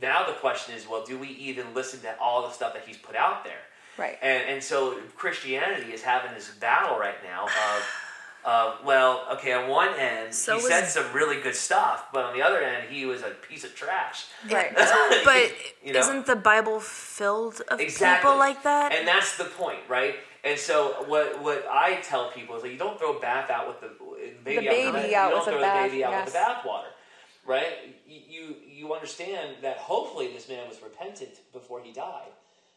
Now 0.02 0.26
the 0.26 0.34
question 0.34 0.76
is, 0.76 0.88
well, 0.88 1.04
do 1.06 1.18
we 1.18 1.28
even 1.30 1.74
listen 1.74 2.00
to 2.02 2.16
all 2.20 2.44
the 2.44 2.52
stuff 2.52 2.74
that 2.74 2.84
he's 2.86 2.98
put 2.98 3.16
out 3.16 3.44
there? 3.44 3.62
Right. 3.98 4.18
And, 4.24 4.44
and 4.50 4.64
so 4.64 4.98
Christianity 5.16 5.92
is 5.92 6.02
having 6.02 6.34
this 6.34 6.50
battle 6.50 6.98
right 6.98 7.22
now 7.24 7.46
of, 7.46 7.86
well, 8.46 9.26
okay, 9.34 9.54
on 9.54 9.70
one 9.70 9.94
end, 9.98 10.34
So 10.34 10.58
he 10.58 10.64
was- 10.64 10.72
said 10.72 10.86
some 10.88 11.12
really 11.14 11.40
good 11.42 11.56
stuff, 11.56 12.08
but 12.14 12.26
on 12.26 12.34
the 12.34 12.42
other 12.42 12.60
end, 12.62 12.90
he 12.90 13.06
was 13.06 13.22
a 13.22 13.30
piece 13.30 13.64
of 13.64 13.76
trash. 13.76 14.26
Right. 14.50 14.74
But 15.24 15.52
You 15.84 15.94
know? 15.94 16.00
isn't 16.00 16.26
the 16.26 16.36
Bible 16.36 16.80
filled 16.80 17.62
of 17.70 17.80
Exactly. 17.80 18.20
people 18.30 18.38
like 18.38 18.64
that? 18.64 18.94
And 18.94 19.08
that's 19.08 19.38
the 19.38 19.46
point, 19.46 19.80
right? 19.88 20.16
And 20.44 20.60
so 20.60 21.06
what 21.08 21.40
what 21.42 21.66
I 21.72 22.02
tell 22.02 22.30
people 22.32 22.58
is 22.58 22.64
that 22.64 22.72
you 22.72 22.78
don't 22.78 23.00
throw 23.00 23.18
bath 23.20 23.50
out 23.50 23.66
with 23.68 23.80
the 23.80 23.88
baby, 24.44 24.66
The 24.66 24.70
out, 24.70 24.76
baby 24.76 24.92
with 24.92 25.04
the, 25.04 25.16
out 25.16 25.30
you 25.30 25.36
don't 25.36 25.46
the 25.46 25.52
throw 25.52 25.62
bath, 25.62 25.84
the 25.84 25.90
baby 25.90 26.04
out 26.04 26.26
with 26.26 26.34
the 26.34 26.40
bathwater, 26.40 26.92
right? 27.46 27.74
You 28.06 28.56
you 28.68 28.94
understand 28.94 29.56
that 29.62 29.78
hopefully 29.78 30.34
this 30.34 30.50
man 30.50 30.68
was 30.68 30.82
repentant 30.82 31.40
before 31.54 31.80
he 31.82 31.94
died, 31.94 32.34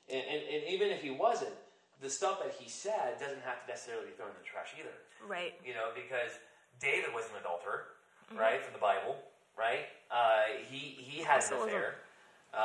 and, 0.09 0.23
and, 0.33 0.43
and 0.55 0.63
even 0.69 0.91
if 0.91 1.03
he 1.03 1.11
wasn't, 1.11 1.55
the 2.01 2.09
stuff 2.09 2.39
that 2.45 2.53
he 2.53 2.69
said 2.69 3.19
doesn't 3.19 3.43
have 3.43 3.59
to 3.65 3.69
necessarily 3.73 4.07
be 4.07 4.13
thrown 4.13 4.29
in 4.31 4.37
the 4.41 4.47
trash 4.49 4.71
either. 4.79 4.95
Right. 5.29 5.55
You 5.65 5.75
know, 5.75 5.89
because 5.95 6.33
David 6.81 7.13
was 7.15 7.25
an 7.27 7.41
adulterer, 7.41 7.85
Mm-hmm. 8.31 8.39
right, 8.41 8.61
from 8.65 8.73
the 8.73 8.81
Bible, 8.81 9.17
right? 9.57 9.87
Uh, 10.11 10.43
he 10.69 10.77
he 10.79 11.23
had 11.23 11.43
an 11.45 11.53
affair. 11.63 11.95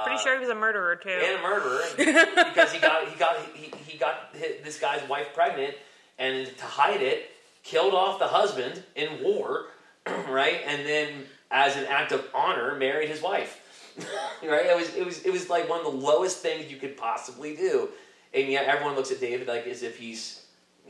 Pretty 0.04 0.16
Uh, 0.18 0.20
sure 0.20 0.34
he 0.36 0.40
was 0.40 0.50
a 0.50 0.56
murderer 0.56 0.96
too. 0.96 1.10
and 1.10 1.40
a 1.40 1.42
murderer 1.44 1.82
because 1.98 2.72
he 2.72 2.80
got 2.80 3.08
he 3.08 3.16
got 3.20 3.36
he, 3.54 3.72
he 3.86 3.98
got 3.98 4.30
hi- 4.40 4.56
this 4.64 4.80
guy's 4.80 5.08
wife 5.10 5.28
pregnant 5.36 5.76
and 6.18 6.48
to 6.58 6.66
hide 6.66 7.02
it 7.02 7.30
killed 7.64 7.94
off 7.94 8.18
the 8.18 8.28
husband 8.28 8.82
in 8.96 9.22
war 9.24 9.66
right 10.30 10.62
and 10.66 10.86
then 10.88 11.26
as 11.52 11.76
an 11.78 11.86
act 11.86 12.12
of 12.12 12.26
honor 12.34 12.76
married 12.76 13.10
his 13.10 13.22
wife 13.22 13.60
right 14.44 14.66
it 14.68 14.76
was 14.76 14.96
it 14.96 15.06
was 15.06 15.22
it 15.24 15.32
was 15.32 15.50
like 15.50 15.68
one 15.70 15.80
of 15.80 15.86
the 15.86 15.92
lowest 16.00 16.38
things 16.40 16.72
you 16.72 16.78
could 16.78 16.96
possibly 16.98 17.56
do 17.56 17.90
and 18.34 18.48
yet 18.48 18.66
everyone 18.66 18.96
looks 18.96 19.12
at 19.12 19.20
David 19.20 19.48
like 19.48 19.68
as 19.68 19.84
if 19.84 19.98
he's 20.00 20.41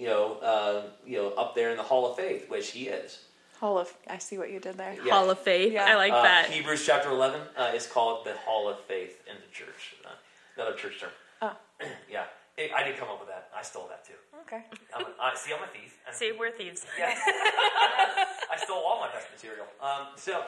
you 0.01 0.07
know 0.07 0.37
uh, 0.51 0.81
you 1.05 1.17
know 1.17 1.29
up 1.41 1.55
there 1.55 1.69
in 1.69 1.77
the 1.77 1.83
hall 1.83 2.09
of 2.09 2.17
faith 2.17 2.49
which 2.49 2.71
he 2.71 2.87
is 2.87 3.19
Hall 3.61 3.77
of. 3.77 3.93
I 4.09 4.17
see 4.17 4.39
what 4.39 4.49
you 4.49 4.59
did 4.59 4.75
there. 4.75 4.95
Yeah. 5.05 5.13
Hall 5.13 5.29
of 5.29 5.37
Faith. 5.37 5.73
Yeah. 5.73 5.85
I 5.85 5.95
like 5.95 6.11
uh, 6.11 6.23
that. 6.23 6.49
Hebrews 6.49 6.83
chapter 6.83 7.09
11 7.11 7.41
uh, 7.55 7.71
is 7.75 7.85
called 7.85 8.25
the 8.25 8.33
Hall 8.43 8.67
of 8.67 8.79
Faith 8.85 9.21
in 9.29 9.35
the 9.35 9.53
church. 9.53 9.93
Uh, 10.03 10.09
another 10.57 10.75
church 10.75 10.99
term. 10.99 11.11
Oh. 11.43 11.55
yeah. 12.11 12.23
Hey, 12.57 12.71
I 12.75 12.83
didn't 12.83 12.97
come 12.97 13.09
up 13.09 13.19
with 13.19 13.29
that. 13.29 13.49
I 13.55 13.61
stole 13.61 13.87
that 13.89 14.03
too. 14.03 14.15
Okay. 14.41 14.65
I'm 14.95 15.05
a, 15.05 15.09
uh, 15.09 15.35
see, 15.35 15.53
I'm 15.53 15.61
a 15.61 15.67
thief. 15.67 15.95
And- 16.07 16.15
See, 16.21 16.31
we're 16.37 16.49
thieves. 16.49 16.87
Yeah. 16.97 17.13
I 17.15 18.57
stole 18.57 18.79
all 18.79 18.99
my 18.99 19.11
best 19.11 19.27
material. 19.31 19.67
Um, 19.79 20.07
so, 20.15 20.43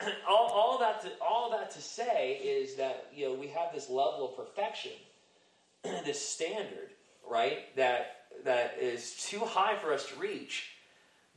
all, 0.26 0.48
all 0.50 0.78
that 0.78 1.02
to 1.02 1.10
all 1.20 1.50
that 1.50 1.70
to 1.72 1.82
say 1.82 2.40
is 2.42 2.76
that 2.76 3.08
you 3.14 3.28
know 3.28 3.34
we 3.34 3.48
have 3.48 3.74
this 3.74 3.90
level 3.90 4.30
of 4.30 4.36
perfection, 4.36 4.92
this 5.82 6.26
standard, 6.26 6.90
right? 7.30 7.76
That 7.76 8.17
that 8.44 8.76
is 8.80 9.24
too 9.28 9.40
high 9.40 9.76
for 9.76 9.92
us 9.92 10.08
to 10.08 10.18
reach. 10.18 10.70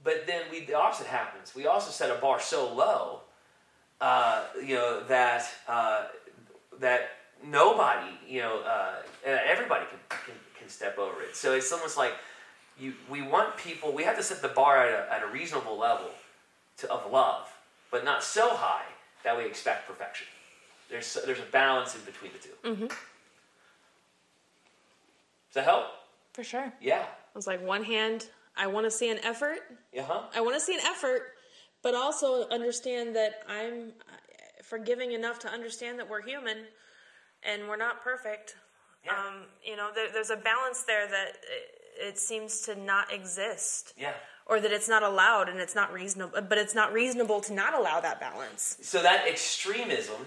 But 0.03 0.25
then 0.27 0.43
we 0.51 0.65
the 0.65 0.75
opposite 0.75 1.07
happens. 1.07 1.53
We 1.55 1.67
also 1.67 1.91
set 1.91 2.09
a 2.09 2.19
bar 2.19 2.39
so 2.39 2.73
low, 2.73 3.21
uh, 3.99 4.45
you 4.63 4.75
know 4.75 5.03
that 5.07 5.45
uh, 5.67 6.05
that 6.79 7.09
nobody, 7.45 8.11
you 8.27 8.41
know, 8.41 8.61
uh, 8.61 8.95
everybody 9.25 9.85
can, 9.85 10.17
can 10.25 10.35
can 10.57 10.69
step 10.69 10.97
over 10.97 11.21
it. 11.21 11.35
So 11.35 11.53
it's 11.53 11.71
almost 11.71 11.97
like 11.97 12.13
you 12.81 12.93
we 13.09 13.21
want 13.21 13.55
people 13.57 13.93
we 13.93 14.03
have 14.03 14.17
to 14.17 14.23
set 14.23 14.41
the 14.41 14.47
bar 14.47 14.85
at 14.85 14.91
a, 14.91 15.13
at 15.13 15.23
a 15.23 15.27
reasonable 15.27 15.77
level 15.77 16.09
to, 16.77 16.91
of 16.91 17.11
love 17.11 17.47
but 17.91 18.03
not 18.03 18.23
so 18.23 18.49
high 18.49 18.85
that 19.23 19.37
we 19.37 19.45
expect 19.45 19.87
perfection 19.87 20.27
there's 20.89 21.17
there's 21.25 21.39
a 21.39 21.51
balance 21.51 21.95
in 21.95 22.01
between 22.01 22.31
the 22.33 22.39
2 22.39 22.49
mm-hmm. 22.63 22.87
does 22.87 22.97
that 25.53 25.65
help 25.65 25.85
For 26.33 26.43
sure. 26.43 26.71
yeah 26.81 27.03
I 27.03 27.37
was 27.37 27.47
like, 27.47 27.61
one 27.65 27.83
hand, 27.83 28.27
I 28.57 28.67
want 28.67 28.85
to 28.85 28.91
see 28.91 29.09
an 29.09 29.19
effort. 29.23 29.59
uh-huh 29.97 30.23
I 30.35 30.41
want 30.41 30.55
to 30.55 30.59
see 30.59 30.73
an 30.73 30.81
effort, 30.85 31.33
but 31.81 31.95
also 31.95 32.47
understand 32.49 33.15
that 33.15 33.43
I'm 33.47 33.93
uh, 34.09 34.63
forgiving 34.63 35.11
enough 35.13 35.39
to 35.39 35.47
understand 35.49 35.97
that 35.99 36.09
we're 36.09 36.21
human 36.21 36.57
and 37.43 37.67
we're 37.67 37.77
not 37.77 38.01
perfect. 38.03 38.55
Yeah. 39.05 39.11
Um, 39.13 39.35
you 39.63 39.75
know, 39.75 39.89
there, 39.95 40.07
there's 40.13 40.29
a 40.29 40.35
balance 40.35 40.83
there 40.83 41.07
that 41.07 41.29
it, 41.99 42.07
it 42.13 42.19
seems 42.19 42.61
to 42.61 42.75
not 42.75 43.11
exist, 43.11 43.93
Yeah. 43.97 44.13
or 44.45 44.59
that 44.59 44.71
it's 44.71 44.87
not 44.87 45.01
allowed, 45.03 45.49
and 45.49 45.59
it's 45.59 45.73
not 45.73 45.91
reasonable. 45.91 46.39
But 46.41 46.57
it's 46.59 46.75
not 46.75 46.93
reasonable 46.93 47.41
to 47.41 47.53
not 47.53 47.73
allow 47.73 47.99
that 48.01 48.19
balance. 48.19 48.77
So 48.81 49.01
that 49.01 49.27
extremism, 49.27 50.23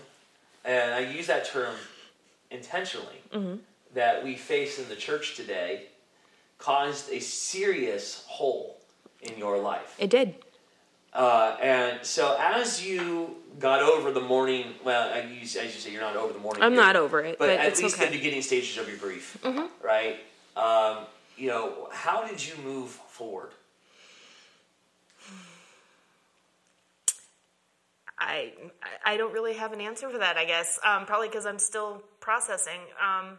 and 0.65 0.93
I 0.93 1.01
use 1.01 1.27
that 1.29 1.45
term 1.45 1.77
intentionally, 2.51 3.23
Mm-hmm. 3.33 3.57
that 3.95 4.25
we 4.25 4.35
face 4.35 4.79
in 4.81 4.89
the 4.89 4.97
church 4.97 5.37
today 5.37 5.87
caused 6.65 7.11
a 7.13 7.21
serious 7.21 8.25
hole 8.27 8.81
in 9.21 9.37
your 9.37 9.59
life. 9.59 9.95
It 9.99 10.09
did. 10.09 10.35
Uh, 11.13 11.57
and 11.61 12.05
so 12.05 12.37
as 12.41 12.85
you 12.85 13.37
got 13.59 13.83
over 13.83 14.11
the 14.11 14.21
mourning, 14.21 14.73
well, 14.83 15.11
as 15.11 15.31
you 15.31 15.47
say, 15.47 15.93
you're 15.93 16.01
not 16.01 16.17
over 16.17 16.33
the 16.33 16.39
mourning. 16.39 16.63
I'm 16.63 16.73
period, 16.73 16.87
not 16.87 16.97
over 16.97 17.21
it, 17.21 17.39
but, 17.39 17.51
at 17.51 17.67
it's 17.67 17.83
least 17.83 17.97
okay. 17.97 18.07
Mm-hmm. 18.07 18.13
the 18.13 18.19
beginning 18.19 18.43
stages 18.43 18.79
of 18.79 18.89
your 18.89 18.97
grief, 18.97 19.39
right? 19.83 20.17
Um, 20.57 21.05
you 21.37 21.49
know, 21.49 21.89
how 21.93 22.27
did 22.27 22.45
you 22.45 22.55
move 22.65 22.89
forward? 22.89 23.51
I 28.19 28.53
I 29.05 29.19
don't 29.19 29.35
really 29.35 29.55
have 29.55 29.73
an 29.73 29.83
answer 29.83 30.09
for 30.09 30.19
that. 30.19 30.39
I 30.39 30.47
guess 30.47 30.79
um, 30.83 31.05
probably 31.05 31.29
because 31.29 31.45
I'm 31.45 31.59
still 31.59 32.03
processing. 32.21 32.81
Um, 32.99 33.37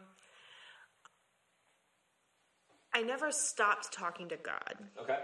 I 2.96 3.02
never 3.02 3.30
stopped 3.30 3.92
talking 3.92 4.30
to 4.30 4.38
God. 4.38 4.76
Okay. 5.02 5.18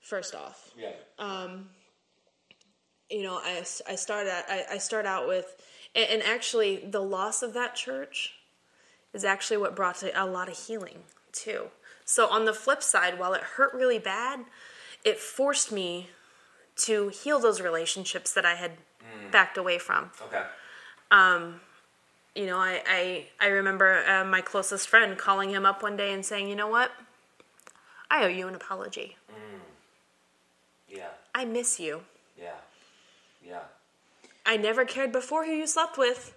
First 0.00 0.36
off, 0.36 0.70
Yeah. 0.78 0.92
Um, 1.18 1.70
you 3.10 3.24
know, 3.24 3.40
I, 3.42 3.64
I 3.88 3.96
started 3.96 4.30
out, 4.30 4.44
I, 4.48 4.64
I 4.72 4.78
start 4.78 5.04
out 5.04 5.26
with, 5.26 5.56
and, 5.96 6.08
and 6.10 6.22
actually 6.22 6.76
the 6.76 7.00
loss 7.00 7.42
of 7.42 7.54
that 7.54 7.74
church 7.74 8.34
is 9.12 9.24
actually 9.24 9.56
what 9.56 9.74
brought 9.74 9.96
to 9.96 10.22
a 10.22 10.26
lot 10.26 10.48
of 10.48 10.56
healing 10.56 10.98
too. 11.32 11.66
So 12.04 12.28
on 12.28 12.44
the 12.44 12.52
flip 12.52 12.84
side, 12.84 13.18
while 13.18 13.34
it 13.34 13.42
hurt 13.42 13.74
really 13.74 13.98
bad, 13.98 14.44
it 15.04 15.18
forced 15.18 15.72
me 15.72 16.10
to 16.76 17.08
heal 17.08 17.40
those 17.40 17.60
relationships 17.60 18.32
that 18.32 18.46
I 18.46 18.54
had 18.54 18.72
mm. 19.00 19.32
backed 19.32 19.58
away 19.58 19.78
from. 19.78 20.12
okay. 20.22 20.42
Um, 21.10 21.60
You 22.36 22.46
know, 22.46 22.58
I 22.58 22.82
I, 22.86 23.26
I 23.40 23.46
remember 23.48 24.04
uh, 24.06 24.24
my 24.24 24.42
closest 24.42 24.88
friend 24.88 25.16
calling 25.16 25.50
him 25.50 25.66
up 25.66 25.82
one 25.82 25.96
day 25.96 26.12
and 26.12 26.24
saying, 26.24 26.48
"You 26.48 26.54
know 26.54 26.68
what? 26.68 26.92
I 28.10 28.24
owe 28.24 28.28
you 28.28 28.46
an 28.46 28.54
apology. 28.54 29.16
Yeah. 30.88 31.08
I 31.34 31.44
miss 31.44 31.80
you. 31.80 32.02
Yeah. 32.38 32.54
Yeah. 33.44 33.62
I 34.44 34.56
never 34.56 34.84
cared 34.84 35.12
before 35.12 35.44
who 35.44 35.52
you 35.52 35.66
slept 35.66 35.98
with, 35.98 36.36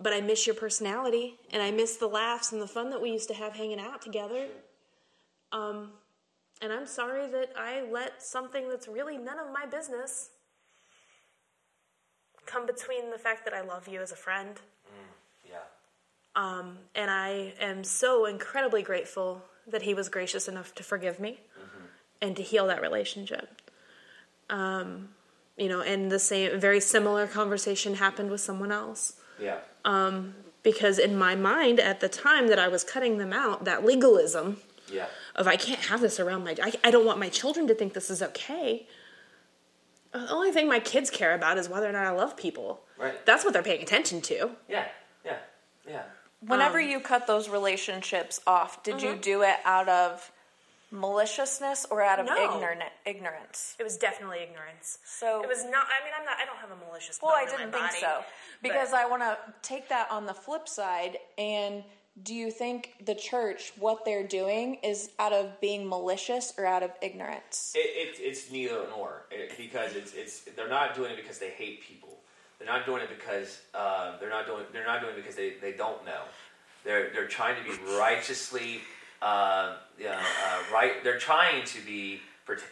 but 0.00 0.12
I 0.12 0.20
miss 0.20 0.46
your 0.46 0.56
personality 0.56 1.36
and 1.52 1.62
I 1.62 1.70
miss 1.70 1.96
the 1.96 2.08
laughs 2.08 2.52
and 2.52 2.60
the 2.60 2.66
fun 2.66 2.90
that 2.90 3.00
we 3.00 3.10
used 3.10 3.28
to 3.28 3.34
have 3.34 3.54
hanging 3.54 3.78
out 3.80 4.02
together. 4.02 4.46
Um, 5.52 5.92
and 6.60 6.72
I'm 6.72 6.86
sorry 6.86 7.30
that 7.30 7.50
I 7.56 7.82
let 7.90 8.22
something 8.22 8.68
that's 8.68 8.88
really 8.88 9.16
none 9.16 9.38
of 9.38 9.52
my 9.52 9.66
business 9.66 10.30
come 12.46 12.66
between 12.66 13.10
the 13.10 13.18
fact 13.18 13.44
that 13.44 13.54
I 13.54 13.60
love 13.60 13.86
you 13.86 14.00
as 14.00 14.10
a 14.10 14.16
friend. 14.16 14.60
Um, 16.36 16.78
and 16.94 17.10
I 17.10 17.54
am 17.60 17.84
so 17.84 18.26
incredibly 18.26 18.82
grateful 18.82 19.42
that 19.66 19.82
he 19.82 19.94
was 19.94 20.08
gracious 20.08 20.48
enough 20.48 20.74
to 20.74 20.82
forgive 20.82 21.20
me 21.20 21.40
and 22.20 22.36
to 22.36 22.42
heal 22.42 22.66
that 22.66 22.80
relationship. 22.82 23.60
Um, 24.50 25.10
you 25.56 25.68
know, 25.68 25.80
and 25.80 26.10
the 26.10 26.18
same, 26.18 26.58
very 26.58 26.80
similar 26.80 27.26
conversation 27.26 27.94
happened 27.94 28.30
with 28.30 28.40
someone 28.40 28.72
else. 28.72 29.14
Yeah. 29.40 29.58
Because 30.62 30.98
in 30.98 31.16
my 31.16 31.34
mind 31.34 31.78
at 31.78 32.00
the 32.00 32.08
time 32.08 32.48
that 32.48 32.58
I 32.58 32.68
was 32.68 32.82
cutting 32.84 33.18
them 33.18 33.32
out, 33.32 33.64
that 33.64 33.84
legalism 33.84 34.58
yeah. 34.90 35.06
of 35.36 35.46
I 35.46 35.56
can't 35.56 35.80
have 35.80 36.00
this 36.00 36.18
around 36.18 36.44
my, 36.44 36.56
I, 36.62 36.72
I 36.82 36.90
don't 36.90 37.06
want 37.06 37.18
my 37.18 37.28
children 37.28 37.66
to 37.68 37.74
think 37.74 37.92
this 37.92 38.10
is 38.10 38.22
okay. 38.22 38.86
The 40.12 40.30
only 40.30 40.52
thing 40.52 40.68
my 40.68 40.80
kids 40.80 41.10
care 41.10 41.34
about 41.34 41.58
is 41.58 41.68
whether 41.68 41.88
or 41.88 41.92
not 41.92 42.06
I 42.06 42.10
love 42.10 42.36
people. 42.36 42.82
Right. 42.98 43.24
That's 43.26 43.44
what 43.44 43.52
they're 43.52 43.62
paying 43.62 43.82
attention 43.82 44.20
to. 44.22 44.50
Yeah. 44.68 44.86
Yeah. 45.24 45.36
Yeah. 45.86 46.02
Whenever 46.46 46.80
um, 46.80 46.88
you 46.88 47.00
cut 47.00 47.26
those 47.26 47.48
relationships 47.48 48.40
off, 48.46 48.82
did 48.82 49.02
you 49.02 49.10
mm-hmm. 49.10 49.20
do 49.20 49.42
it 49.42 49.56
out 49.64 49.88
of 49.88 50.30
maliciousness 50.90 51.86
or 51.90 52.02
out 52.02 52.20
of 52.20 52.26
No. 52.26 52.54
ignorant 52.54 52.82
ignorance? 53.04 53.74
It 53.78 53.82
was 53.82 53.96
definitely 53.96 54.38
ignorance. 54.42 54.98
So 55.04 55.42
It 55.42 55.48
was 55.48 55.64
not. 55.64 55.86
I 55.86 56.04
mean, 56.04 56.12
I'm 56.18 56.24
not. 56.24 56.36
I 56.40 56.44
don't 56.44 56.58
have 56.58 56.70
a 56.70 56.86
malicious. 56.86 57.18
Well, 57.22 57.32
bone 57.32 57.40
I 57.40 57.42
in 57.42 57.46
my 57.46 57.56
didn't 57.58 57.72
think 57.72 57.84
body, 57.86 58.00
so 58.00 58.24
because 58.62 58.90
but- 58.90 59.00
I 59.00 59.06
want 59.06 59.22
to 59.22 59.38
take 59.62 59.88
that 59.88 60.10
on 60.10 60.26
the 60.26 60.34
flip 60.34 60.68
side. 60.68 61.18
And 61.38 61.84
do 62.22 62.34
you 62.34 62.50
think 62.50 62.94
the 63.04 63.14
church, 63.14 63.72
what 63.76 64.04
they're 64.04 64.26
doing, 64.26 64.76
is 64.84 65.10
out 65.18 65.32
of 65.32 65.60
being 65.60 65.88
malicious 65.88 66.54
or 66.56 66.64
out 66.64 66.84
of 66.84 66.92
ignorance? 67.02 67.72
It, 67.74 67.78
it, 67.78 68.20
it's 68.20 68.50
neither 68.52 68.86
nor 68.90 69.24
it, 69.30 69.56
because 69.56 69.96
it's 69.96 70.14
it's 70.14 70.40
they're 70.56 70.68
not 70.68 70.94
doing 70.94 71.10
it 71.10 71.16
because 71.16 71.38
they 71.38 71.50
hate 71.50 71.82
people. 71.82 72.20
They're 72.58 72.68
not 72.68 72.86
doing 72.86 73.02
it 73.02 73.08
because 73.08 73.60
uh, 73.74 74.18
they're 74.18 74.30
not 74.30 74.46
doing 74.46 74.64
they're 74.72 74.86
not 74.86 75.00
doing 75.00 75.14
it 75.14 75.16
because 75.16 75.36
they, 75.36 75.54
they 75.60 75.72
don't 75.72 76.04
know. 76.04 76.22
They're 76.84 77.10
they're 77.12 77.26
trying 77.28 77.56
to 77.56 77.62
be 77.62 77.76
righteously 77.98 78.80
uh, 79.24 79.76
you 79.98 80.04
know, 80.04 80.12
uh, 80.12 80.62
right. 80.72 81.02
They're 81.02 81.18
trying 81.18 81.64
to 81.64 81.80
be. 81.80 82.20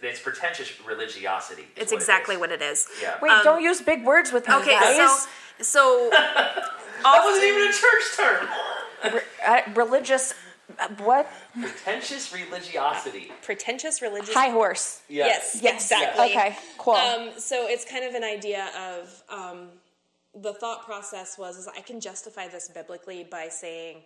It's 0.03 0.21
pretentious 0.21 0.71
religiosity. 0.87 1.65
It's 1.77 1.93
what 1.93 1.99
exactly 2.03 2.35
is. 2.35 2.41
what 2.41 2.53
it 2.53 2.61
is. 2.61 2.87
Yeah. 3.01 3.15
Wait, 3.23 3.33
don't 3.43 3.63
use 3.63 3.81
big 3.81 4.05
words 4.05 4.31
with 4.31 4.47
me, 4.47 4.55
Okay, 4.57 4.79
guys. 4.79 4.97
so 4.97 5.29
so 5.63 6.09
that 6.13 7.23
wasn't 7.25 7.45
even 7.45 7.63
a 7.63 7.73
church 7.73 8.17
term. 8.17 9.23
uh, 9.47 9.61
religious, 9.75 10.35
what? 10.99 11.31
pretentious 11.61 12.33
religiosity. 12.33 13.31
pretentious 13.43 14.01
religious. 14.03 14.35
High 14.35 14.51
horse. 14.51 15.03
Yes, 15.09 15.59
Yes. 15.63 15.91
exactly. 15.91 16.25
Okay, 16.31 16.57
cool. 16.79 16.95
Um, 16.95 17.31
so 17.39 17.67
it's 17.69 17.85
kind 17.85 18.05
of 18.05 18.15
an 18.15 18.25
idea 18.25 18.71
of 18.79 19.23
um, 19.29 19.69
the 20.35 20.53
thought 20.53 20.85
process 20.85 21.37
was 21.39 21.57
is 21.59 21.69
I 21.69 21.81
can 21.81 22.01
justify 22.01 22.49
this 22.49 22.69
biblically 22.69 23.25
by 23.25 23.49
saying, 23.49 24.03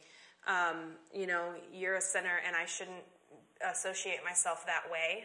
um, 0.47 0.93
you 1.15 1.27
know, 1.27 1.55
you're 1.73 1.97
a 1.97 2.01
sinner 2.01 2.41
and 2.47 2.57
I 2.57 2.67
shouldn't 2.67 3.05
associate 3.71 4.19
myself 4.25 4.67
that 4.67 4.91
way 4.91 5.25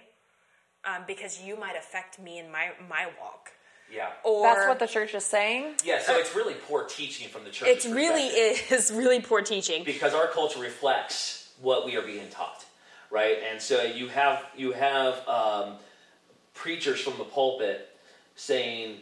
um, 0.85 1.03
because 1.07 1.41
you 1.41 1.57
might 1.59 1.75
affect 1.75 2.19
me 2.19 2.39
in 2.39 2.51
my 2.51 2.71
my 2.89 3.07
walk. 3.19 3.51
Yeah. 3.93 4.09
Or 4.23 4.43
That's 4.43 4.67
what 4.67 4.79
the 4.79 4.87
church 4.87 5.13
is 5.13 5.25
saying. 5.25 5.75
Yeah. 5.83 6.01
So 6.01 6.15
it's 6.17 6.35
really 6.35 6.53
poor 6.67 6.85
teaching 6.85 7.27
from 7.29 7.43
the 7.43 7.49
church. 7.49 7.67
it 7.67 7.85
really 7.85 8.27
is 8.27 8.91
really 8.91 9.19
poor 9.19 9.41
teaching. 9.41 9.83
because 9.83 10.13
our 10.13 10.27
culture 10.27 10.59
reflects 10.59 11.51
what 11.61 11.85
we 11.85 11.95
are 11.97 12.01
being 12.01 12.27
taught, 12.29 12.65
right? 13.09 13.37
And 13.51 13.61
so 13.61 13.83
you 13.83 14.07
have 14.07 14.45
you 14.55 14.71
have 14.71 15.27
um, 15.27 15.73
preachers 16.53 17.01
from 17.01 17.17
the 17.17 17.23
pulpit 17.23 17.89
saying 18.35 18.97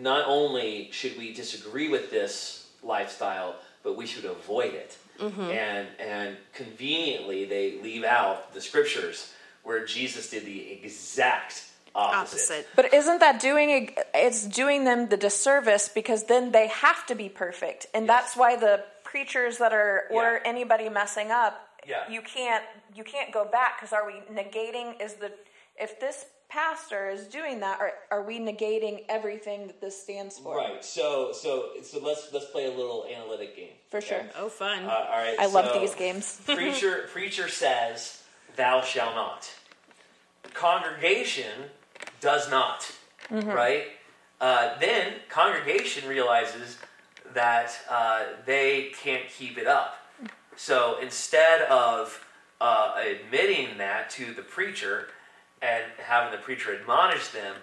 not 0.00 0.26
only 0.28 0.88
should 0.92 1.16
we 1.18 1.32
disagree 1.32 1.88
with 1.88 2.10
this 2.10 2.68
lifestyle, 2.82 3.56
but 3.82 3.96
we 3.96 4.06
should 4.06 4.24
avoid 4.24 4.74
it. 4.74 4.96
And 5.20 5.86
and 6.00 6.36
conveniently 6.52 7.44
they 7.44 7.80
leave 7.80 8.04
out 8.04 8.52
the 8.52 8.60
scriptures 8.60 9.32
where 9.62 9.84
Jesus 9.86 10.28
did 10.30 10.44
the 10.44 10.72
exact 10.72 11.64
opposite. 11.94 12.18
Opposite. 12.18 12.68
But 12.76 12.92
isn't 12.94 13.18
that 13.20 13.40
doing 13.40 13.70
a- 13.70 13.94
it's 14.26 14.42
doing 14.44 14.84
them 14.84 15.08
the 15.08 15.16
disservice 15.16 15.88
because 15.88 16.24
then 16.24 16.52
they 16.52 16.66
have 16.68 17.06
to 17.06 17.14
be 17.14 17.28
perfect, 17.28 17.86
and 17.94 18.08
that's 18.08 18.36
why 18.36 18.56
the 18.56 18.84
preachers 19.04 19.58
that 19.58 19.72
are 19.72 20.06
or 20.10 20.34
Yeah. 20.34 20.48
anybody 20.50 20.88
messing 20.88 21.30
up, 21.30 21.68
Yeah. 21.86 22.08
you 22.08 22.22
can't 22.22 22.64
you 22.94 23.04
can't 23.04 23.30
go 23.32 23.44
back 23.44 23.76
because 23.80 23.92
are 23.92 24.06
we 24.06 24.14
negating 24.32 25.00
is 25.00 25.14
the 25.14 25.32
if 25.76 25.98
this 26.00 26.26
pastor 26.48 27.08
is 27.10 27.26
doing 27.26 27.60
that, 27.60 27.80
are 27.80 27.92
are 28.10 28.22
we 28.22 28.38
negating 28.38 29.04
everything 29.08 29.66
that 29.68 29.80
this 29.80 30.00
stands 30.00 30.38
for? 30.38 30.56
Right. 30.56 30.84
So 30.84 31.32
so 31.32 31.70
so 31.82 31.98
let's 32.00 32.32
let's 32.32 32.46
play 32.46 32.66
a 32.66 32.70
little 32.70 33.06
analytic 33.06 33.56
game. 33.56 33.72
For 33.90 33.98
okay? 33.98 34.06
sure. 34.06 34.24
Oh, 34.36 34.48
fun. 34.48 34.84
Uh, 34.84 34.90
all 35.10 35.18
right. 35.22 35.36
I 35.38 35.46
love 35.46 35.72
these 35.80 35.94
games. 35.94 36.40
preacher 36.46 37.08
preacher 37.12 37.48
says 37.48 38.22
thou 38.56 38.82
shall 38.82 39.14
not 39.14 39.48
congregation 40.52 41.70
does 42.24 42.50
not 42.50 42.90
right? 43.30 43.84
Uh, 44.40 44.78
then 44.80 45.14
congregation 45.28 46.08
realizes 46.08 46.78
that 47.34 47.70
uh, 47.90 48.22
they 48.46 48.92
can't 49.02 49.28
keep 49.28 49.58
it 49.58 49.66
up. 49.66 49.96
So 50.56 50.98
instead 51.00 51.62
of 51.62 52.24
uh, 52.60 52.94
admitting 53.12 53.78
that 53.78 54.10
to 54.10 54.32
the 54.34 54.42
preacher 54.42 55.08
and 55.62 55.84
having 55.98 56.32
the 56.32 56.42
preacher 56.46 56.74
admonish 56.74 57.28
them 57.28 57.54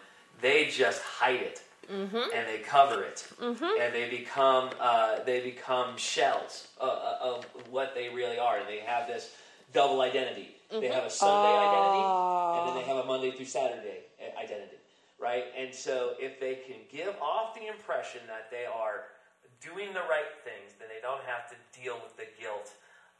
they 0.41 0.65
just 0.67 1.01
hide 1.03 1.41
it. 1.51 1.61
And 2.37 2.47
they 2.47 2.59
cover 2.59 3.03
it, 3.03 3.27
and 3.81 3.93
they 3.93 4.09
become 4.09 4.69
uh, 4.79 5.23
they 5.25 5.41
become 5.41 5.97
shells 5.97 6.67
uh, 6.79 7.15
of 7.29 7.45
what 7.69 7.93
they 7.93 8.07
really 8.09 8.39
are, 8.39 8.57
and 8.59 8.67
they 8.67 8.79
have 8.79 9.07
this 9.07 9.35
double 9.73 9.99
identity. 10.01 10.55
They 10.71 10.87
have 10.87 11.03
a 11.03 11.09
Sunday 11.09 11.53
identity, 11.67 12.03
and 12.57 12.61
then 12.67 12.75
they 12.77 12.87
have 12.91 13.03
a 13.03 13.07
Monday 13.07 13.31
through 13.31 13.45
Saturday 13.59 13.99
identity, 14.37 14.77
right? 15.19 15.45
And 15.57 15.73
so, 15.73 16.13
if 16.19 16.39
they 16.39 16.55
can 16.55 16.77
give 16.91 17.15
off 17.21 17.55
the 17.55 17.67
impression 17.67 18.21
that 18.27 18.49
they 18.51 18.65
are 18.65 19.03
doing 19.61 19.93
the 19.93 20.01
right 20.01 20.31
things, 20.43 20.73
then 20.79 20.87
they 20.89 21.01
don't 21.01 21.21
have 21.25 21.49
to 21.49 21.55
deal 21.79 21.95
with 22.03 22.17
the 22.17 22.25
guilt 22.41 22.71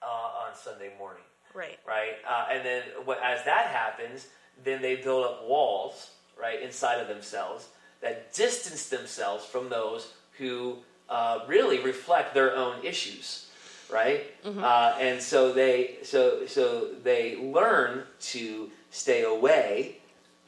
uh, 0.01 0.05
on 0.47 0.55
Sunday 0.55 0.91
morning, 0.97 1.23
Right. 1.53 1.77
right? 1.87 2.15
Uh, 2.27 2.47
and 2.51 2.65
then 2.65 2.83
what, 3.05 3.21
as 3.23 3.43
that 3.45 3.67
happens, 3.67 4.27
then 4.63 4.81
they 4.81 4.95
build 4.97 5.25
up 5.25 5.47
walls, 5.47 6.11
right, 6.39 6.61
inside 6.61 6.99
of 6.99 7.07
themselves 7.07 7.67
that 8.01 8.33
distance 8.33 8.89
themselves 8.89 9.45
from 9.45 9.69
those 9.69 10.13
who 10.39 10.77
uh, 11.07 11.39
really 11.47 11.79
reflect 11.83 12.33
their 12.33 12.55
own 12.55 12.83
issues, 12.83 13.47
right? 13.91 14.25
Uh, 14.43 14.95
and 14.99 15.21
so 15.21 15.53
they 15.53 15.97
so 16.03 16.47
so 16.47 16.87
they 17.03 17.37
learn 17.37 18.03
to 18.19 18.71
stay 18.89 19.23
away 19.23 19.97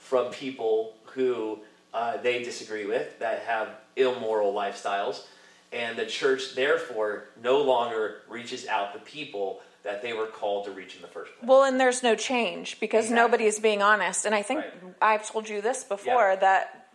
from 0.04 0.32
people 0.32 0.94
who 1.06 1.58
uh, 1.94 2.18
they 2.18 2.44
disagree 2.44 2.86
with 2.86 3.18
that 3.20 3.40
have 3.40 3.70
immoral 3.96 4.54
lifestyles, 4.54 5.24
and 5.72 5.98
the 5.98 6.06
church 6.06 6.56
therefore 6.56 7.26
no 7.42 7.62
longer 7.62 8.22
reaches 8.28 8.68
out 8.68 8.94
to 8.94 9.00
people 9.00 9.62
that 9.84 10.02
they 10.02 10.14
were 10.14 10.28
called 10.28 10.66
to 10.66 10.72
reach 10.72 10.96
in 10.96 11.02
the 11.02 11.08
first 11.08 11.32
place. 11.38 11.48
Well, 11.48 11.64
and 11.64 11.80
there's 11.80 12.04
no 12.04 12.16
change 12.16 12.80
because 12.80 13.06
Exactly. 13.06 13.24
nobody 13.24 13.46
is 13.46 13.60
being 13.60 13.82
honest. 13.82 14.26
And 14.26 14.36
I 14.36 14.42
think 14.42 14.60
Right. 14.60 14.74
I've 15.02 15.28
told 15.28 15.50
you 15.50 15.62
this 15.62 15.84
before 15.84 16.32
Yeah. 16.32 16.36
that 16.36 16.90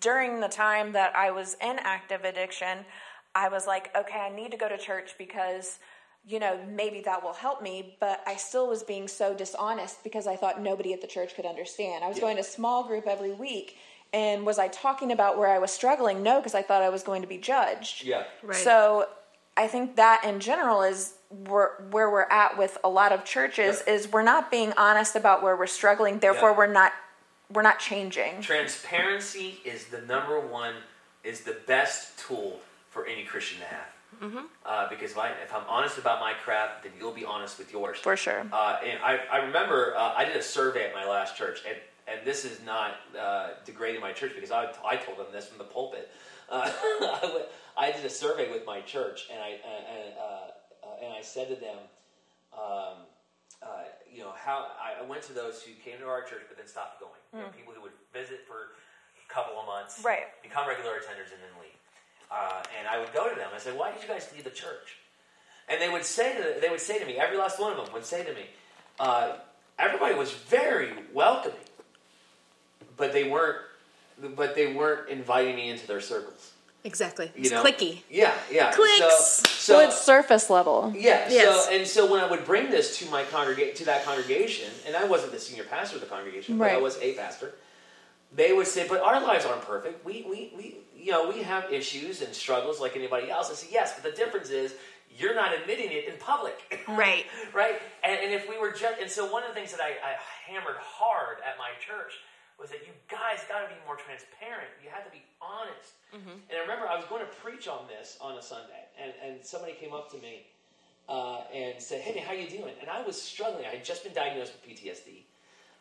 during 0.00 0.40
the 0.40 0.48
time 0.48 0.92
that 0.92 1.16
I 1.16 1.30
was 1.30 1.56
in 1.60 1.78
active 1.78 2.24
addiction, 2.24 2.84
I 3.34 3.48
was 3.48 3.66
like, 3.66 3.94
okay, 3.96 4.18
I 4.18 4.30
need 4.30 4.50
to 4.50 4.56
go 4.56 4.68
to 4.68 4.78
church 4.78 5.14
because, 5.18 5.78
you 6.28 6.38
know, 6.38 6.58
maybe 6.68 7.00
that 7.00 7.22
will 7.24 7.32
help 7.32 7.62
me. 7.62 7.96
But 8.00 8.22
I 8.26 8.36
still 8.36 8.68
was 8.68 8.82
being 8.82 9.08
so 9.08 9.32
dishonest 9.34 10.04
because 10.04 10.26
I 10.26 10.36
thought 10.36 10.60
nobody 10.60 10.92
at 10.92 11.00
the 11.00 11.06
church 11.06 11.34
could 11.34 11.46
understand. 11.46 12.04
I 12.04 12.08
was 12.08 12.18
Yeah. 12.18 12.22
going 12.24 12.36
to 12.36 12.42
small 12.42 12.84
group 12.84 13.06
every 13.06 13.32
week. 13.32 13.78
And 14.12 14.44
was 14.46 14.58
I 14.58 14.68
talking 14.68 15.10
about 15.12 15.38
where 15.38 15.48
I 15.48 15.58
was 15.58 15.70
struggling? 15.70 16.22
No, 16.22 16.36
because 16.38 16.54
I 16.54 16.62
thought 16.62 16.82
I 16.82 16.88
was 16.90 17.02
going 17.02 17.22
to 17.22 17.28
be 17.28 17.38
judged. 17.38 18.04
Yeah. 18.04 18.24
Right. 18.42 18.56
So 18.56 19.08
I 19.56 19.66
think 19.68 19.96
that 19.96 20.22
in 20.24 20.40
general 20.40 20.82
is 20.82 21.14
where, 21.30 21.72
where 21.90 22.10
we're 22.10 22.22
at 22.30 22.56
with 22.56 22.78
a 22.84 22.88
lot 22.88 23.12
of 23.12 23.24
churches 23.24 23.82
Yep. 23.86 23.94
is 23.94 24.08
we're 24.12 24.22
not 24.22 24.50
being 24.50 24.72
honest 24.76 25.16
about 25.16 25.42
where 25.42 25.56
we're 25.56 25.66
struggling. 25.66 26.18
Therefore, 26.20 26.50
Yeah. 26.50 26.56
we're 26.58 26.66
not 26.66 26.92
we're 27.50 27.62
not 27.62 27.78
changing. 27.78 28.42
Transparency 28.42 29.58
is 29.64 29.86
the 29.86 30.02
number 30.02 30.38
one, 30.38 30.74
is 31.24 31.40
the 31.44 31.54
best 31.66 32.18
tool 32.18 32.60
for 32.90 33.06
any 33.06 33.24
Christian 33.24 33.60
to 33.60 33.64
have. 33.64 33.86
Uh, 34.64 34.88
because 34.88 35.12
if, 35.12 35.18
I, 35.18 35.28
if 35.44 35.54
I'm 35.54 35.62
honest 35.68 35.98
about 35.98 36.20
my 36.20 36.32
crap, 36.44 36.82
then 36.82 36.92
you'll 36.98 37.12
be 37.12 37.24
honest 37.24 37.58
with 37.58 37.72
yours. 37.72 37.98
For 37.98 38.16
sure. 38.16 38.46
Uh, 38.52 38.78
and 38.84 38.98
I, 39.02 39.20
I 39.30 39.36
remember 39.38 39.94
uh, 39.96 40.14
I 40.16 40.24
did 40.24 40.36
a 40.36 40.42
survey 40.42 40.86
at 40.88 40.94
my 40.94 41.06
last 41.06 41.36
church, 41.36 41.60
and, 41.68 41.76
and 42.08 42.26
this 42.26 42.44
is 42.44 42.60
not 42.64 42.92
uh, 43.18 43.50
degrading 43.64 44.00
my 44.00 44.12
church 44.12 44.32
because 44.34 44.50
I, 44.50 44.72
I 44.84 44.96
told 44.96 45.18
them 45.18 45.26
this 45.32 45.46
from 45.46 45.58
the 45.58 45.64
pulpit. 45.64 46.10
Uh, 46.50 46.70
I 47.00 47.30
went- 47.34 47.46
I 47.80 47.92
did 47.92 48.04
a 48.04 48.10
survey 48.10 48.50
with 48.50 48.66
my 48.66 48.80
church, 48.80 49.28
and 49.32 49.38
I 49.40 49.50
and, 49.62 50.12
uh, 50.18 50.24
uh, 50.82 51.04
and 51.04 51.12
I 51.14 51.22
said 51.22 51.46
to 51.46 51.54
them, 51.54 51.78
um, 52.52 53.06
uh, 53.62 53.86
you 54.10 54.18
know, 54.18 54.32
how 54.34 54.66
I 54.82 54.98
I 54.98 55.06
went 55.06 55.22
to 55.30 55.32
those 55.32 55.62
who 55.62 55.70
came 55.78 56.00
to 56.00 56.08
our 56.08 56.22
church 56.26 56.42
but 56.48 56.58
then 56.58 56.66
stopped 56.66 56.98
going. 56.98 57.22
You 57.32 57.38
know, 57.46 57.54
people 57.54 57.72
who 57.72 57.82
would 57.82 57.94
visit 58.12 58.40
for 58.50 58.74
a 59.14 59.26
couple 59.32 59.54
of 59.60 59.66
months, 59.66 60.02
Right. 60.04 60.26
become 60.42 60.66
regular 60.66 60.98
attenders, 60.98 61.30
and 61.30 61.38
then 61.38 61.54
leave. 61.62 61.77
Uh, 62.30 62.62
and 62.78 62.86
I 62.86 62.98
would 62.98 63.12
go 63.12 63.28
to 63.28 63.34
them. 63.34 63.48
I 63.54 63.58
said, 63.58 63.76
"Why 63.78 63.90
did 63.92 64.02
you 64.02 64.08
guys 64.08 64.28
leave 64.34 64.44
the 64.44 64.50
church?" 64.50 64.96
And 65.68 65.80
they 65.80 65.88
would 65.88 66.04
say 66.04 66.34
to 66.36 66.60
they 66.60 66.68
would 66.68 66.80
say 66.80 66.98
to 66.98 67.06
me, 67.06 67.16
every 67.16 67.36
last 67.36 67.58
one 67.60 67.72
of 67.72 67.84
them 67.84 67.92
would 67.94 68.04
say 68.04 68.24
to 68.24 68.32
me, 68.34 68.46
uh, 69.00 69.32
everybody 69.78 70.14
was 70.14 70.32
very 70.32 70.90
welcoming, 71.12 71.56
but 72.96 73.12
they 73.12 73.28
weren't, 73.28 73.58
but 74.36 74.54
they 74.54 74.72
weren't 74.72 75.08
inviting 75.08 75.56
me 75.56 75.70
into 75.70 75.86
their 75.86 76.00
circles. 76.00 76.52
Exactly. 76.84 77.26
You 77.34 77.42
It's 77.42 77.50
know? 77.50 77.62
cliquey. 77.64 78.02
Yeah, 78.08 78.32
yeah. 78.50 78.72
Clicks. 78.72 78.98
So, 78.98 79.48
so 79.48 79.76
well, 79.78 79.88
it's 79.88 80.00
surface 80.00 80.48
level. 80.48 80.92
yeah. 80.96 81.28
Yes. 81.28 81.64
So 81.66 81.72
and 81.72 81.86
so 81.86 82.10
when 82.10 82.20
I 82.20 82.30
would 82.30 82.44
bring 82.44 82.70
this 82.70 82.98
to 82.98 83.10
my 83.10 83.24
congregate 83.24 83.76
to 83.76 83.84
that 83.86 84.04
congregation, 84.04 84.70
and 84.86 84.96
I 84.96 85.04
wasn't 85.04 85.32
the 85.32 85.38
senior 85.40 85.64
pastor 85.64 85.96
of 85.96 86.02
the 86.02 86.06
congregation, 86.08 86.56
but 86.56 86.70
I 86.70 86.76
was 86.78 86.98
a 87.02 87.14
pastor. 87.14 87.54
They 88.32 88.52
would 88.52 88.66
say, 88.66 88.86
"But 88.86 89.00
our 89.00 89.20
lives 89.20 89.46
aren't 89.46 89.62
perfect. 89.62 90.04
We 90.04 90.24
we 90.28 90.52
we 90.56 90.76
you 90.96 91.12
know 91.12 91.28
we 91.28 91.42
have 91.42 91.72
issues 91.72 92.20
and 92.22 92.34
struggles 92.34 92.80
like 92.80 92.96
anybody 92.96 93.30
else." 93.30 93.50
I 93.50 93.54
say, 93.54 93.68
"Yes, 93.70 93.94
but 93.94 94.02
the 94.08 94.16
difference 94.16 94.50
is." 94.50 94.74
You're 95.18 95.34
not 95.34 95.54
admitting 95.58 95.90
it 95.90 96.04
in 96.06 96.16
public. 96.18 96.54
Right. 96.86 97.24
right? 97.54 97.80
And, 98.04 98.20
and 98.20 98.32
if 98.32 98.46
we 98.48 98.58
were 98.58 98.70
just, 98.70 99.00
and 99.00 99.10
so 99.10 99.32
one 99.32 99.42
of 99.42 99.48
the 99.48 99.54
things 99.54 99.72
that 99.72 99.80
I, 99.80 99.96
I 100.04 100.16
hammered 100.46 100.76
hard 100.78 101.38
at 101.48 101.56
my 101.56 101.70
church 101.80 102.12
was 102.60 102.68
that 102.70 102.80
you 102.86 102.92
guys 103.10 103.40
got 103.48 103.62
to 103.62 103.68
be 103.68 103.74
more 103.86 103.96
transparent. 103.96 104.68
You 104.84 104.90
had 104.90 105.04
to 105.06 105.10
be 105.10 105.22
honest. 105.40 105.92
And 106.50 106.58
I 106.58 106.60
remember 106.60 106.86
I 106.86 106.96
was 106.96 107.06
going 107.06 107.22
to 107.24 107.32
preach 107.42 107.68
on 107.68 107.86
this 107.88 108.18
on 108.20 108.36
a 108.36 108.42
Sunday, 108.42 108.84
and, 109.00 109.12
and 109.24 109.44
somebody 109.44 109.72
came 109.74 109.92
up 109.94 110.10
to 110.12 110.18
me 110.18 110.46
uh, 111.08 111.40
and 111.54 111.80
said, 111.80 112.00
"Hey, 112.02 112.14
man, 112.14 112.24
how 112.24 112.32
you 112.34 112.48
doing?" 112.48 112.74
And 112.80 112.90
I 112.90 113.02
was 113.02 113.20
struggling. 113.20 113.64
I 113.64 113.70
had 113.70 113.84
just 113.84 114.04
been 114.04 114.12
diagnosed 114.12 114.52
with 114.54 114.68
PTSD. 114.78 115.22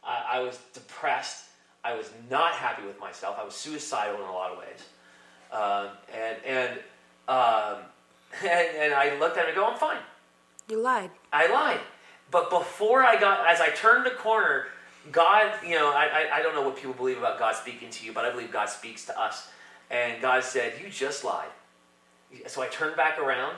I 0.04 0.38
I 0.38 0.40
was 0.40 0.58
depressed. 0.74 1.46
I 1.88 1.96
was 1.96 2.12
not 2.30 2.52
happy 2.52 2.86
with 2.86 3.00
myself. 3.00 3.38
I 3.40 3.46
was 3.46 3.54
suicidal 3.54 4.16
in 4.16 4.28
a 4.28 4.34
lot 4.34 4.52
of 4.52 4.58
ways. 4.58 4.82
Um, 5.52 5.88
and 6.14 6.38
and, 6.46 6.72
um, 7.30 7.84
and 8.42 8.68
and 8.78 8.94
I 8.94 9.18
looked 9.20 9.38
at 9.38 9.44
him 9.44 9.50
and 9.50 9.56
go, 9.56 9.66
"I'm 9.66 9.78
fine." 9.78 10.02
You 10.70 10.80
lied. 10.82 11.12
I 11.32 11.48
lied. 11.48 11.80
But 12.30 12.50
before 12.50 13.04
I 13.04 13.18
got, 13.18 13.48
as 13.48 13.62
I 13.62 13.70
turned 13.70 14.06
the 14.06 14.12
corner, 14.12 14.66
God, 15.14 15.54
you 15.64 15.76
know, 15.76 15.92
I, 15.92 16.08
I, 16.08 16.38
I 16.40 16.42
don't 16.42 16.54
know 16.56 16.62
what 16.62 16.76
people 16.76 16.94
believe 16.94 17.18
about 17.18 17.40
God 17.40 17.56
speaking 17.56 17.90
to 17.90 18.06
you, 18.06 18.12
but 18.12 18.26
I 18.26 18.32
believe 18.32 18.52
God 18.52 18.68
speaks 18.68 19.06
to 19.06 19.18
us. 19.18 19.48
And 19.90 20.22
God 20.22 20.44
said, 20.44 20.74
You 20.84 20.90
just 20.90 21.24
lied. 21.24 21.48
So 22.48 22.62
I 22.62 22.68
turned 22.68 22.98
back 22.98 23.18
around 23.18 23.56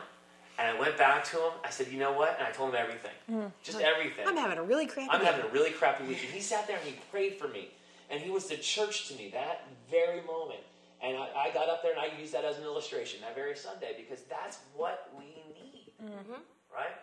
and 0.60 0.78
I 0.78 0.80
went 0.80 0.98
back 0.98 1.24
to 1.26 1.38
him. 1.38 1.52
I 1.64 1.72
said, 1.72 1.88
You 1.88 1.98
know 1.98 2.14
what? 2.14 2.36
And 2.38 2.48
I 2.48 2.52
told 2.52 2.70
him 2.70 2.76
everything. 2.80 3.52
Just 3.64 3.82
everything. 3.82 4.28
I'm 4.28 4.38
having 4.38 4.60
a 4.60 4.64
really 4.64 4.86
crappy 4.86 5.10
I'm 5.12 5.26
having 5.26 5.44
a 5.44 5.50
really 5.50 5.72
crappy 5.72 6.04
week. 6.06 6.20
And 6.24 6.32
he 6.32 6.42
sat 6.42 6.68
there 6.68 6.78
and 6.78 6.86
he 6.86 6.96
prayed 7.10 7.38
for 7.38 7.48
me. 7.48 7.70
And 8.10 8.20
he 8.20 8.30
was 8.30 8.48
the 8.48 8.58
church 8.58 9.08
to 9.10 9.16
me 9.16 9.30
that 9.34 9.68
very 9.90 10.22
moment. 10.22 10.62
And 11.02 11.16
I, 11.16 11.50
I 11.50 11.54
got 11.54 11.70
up 11.70 11.82
there 11.82 11.92
and 11.92 12.00
I 12.00 12.20
used 12.20 12.34
that 12.34 12.44
as 12.44 12.58
an 12.58 12.64
illustration 12.64 13.22
that 13.22 13.36
very 13.36 13.56
Sunday 13.56 13.94
because 13.96 14.24
that's 14.30 14.60
what 14.76 15.10
we 15.18 15.26
need. 15.54 15.94
Mm-hmm. 16.04 16.42
Right? 16.74 16.96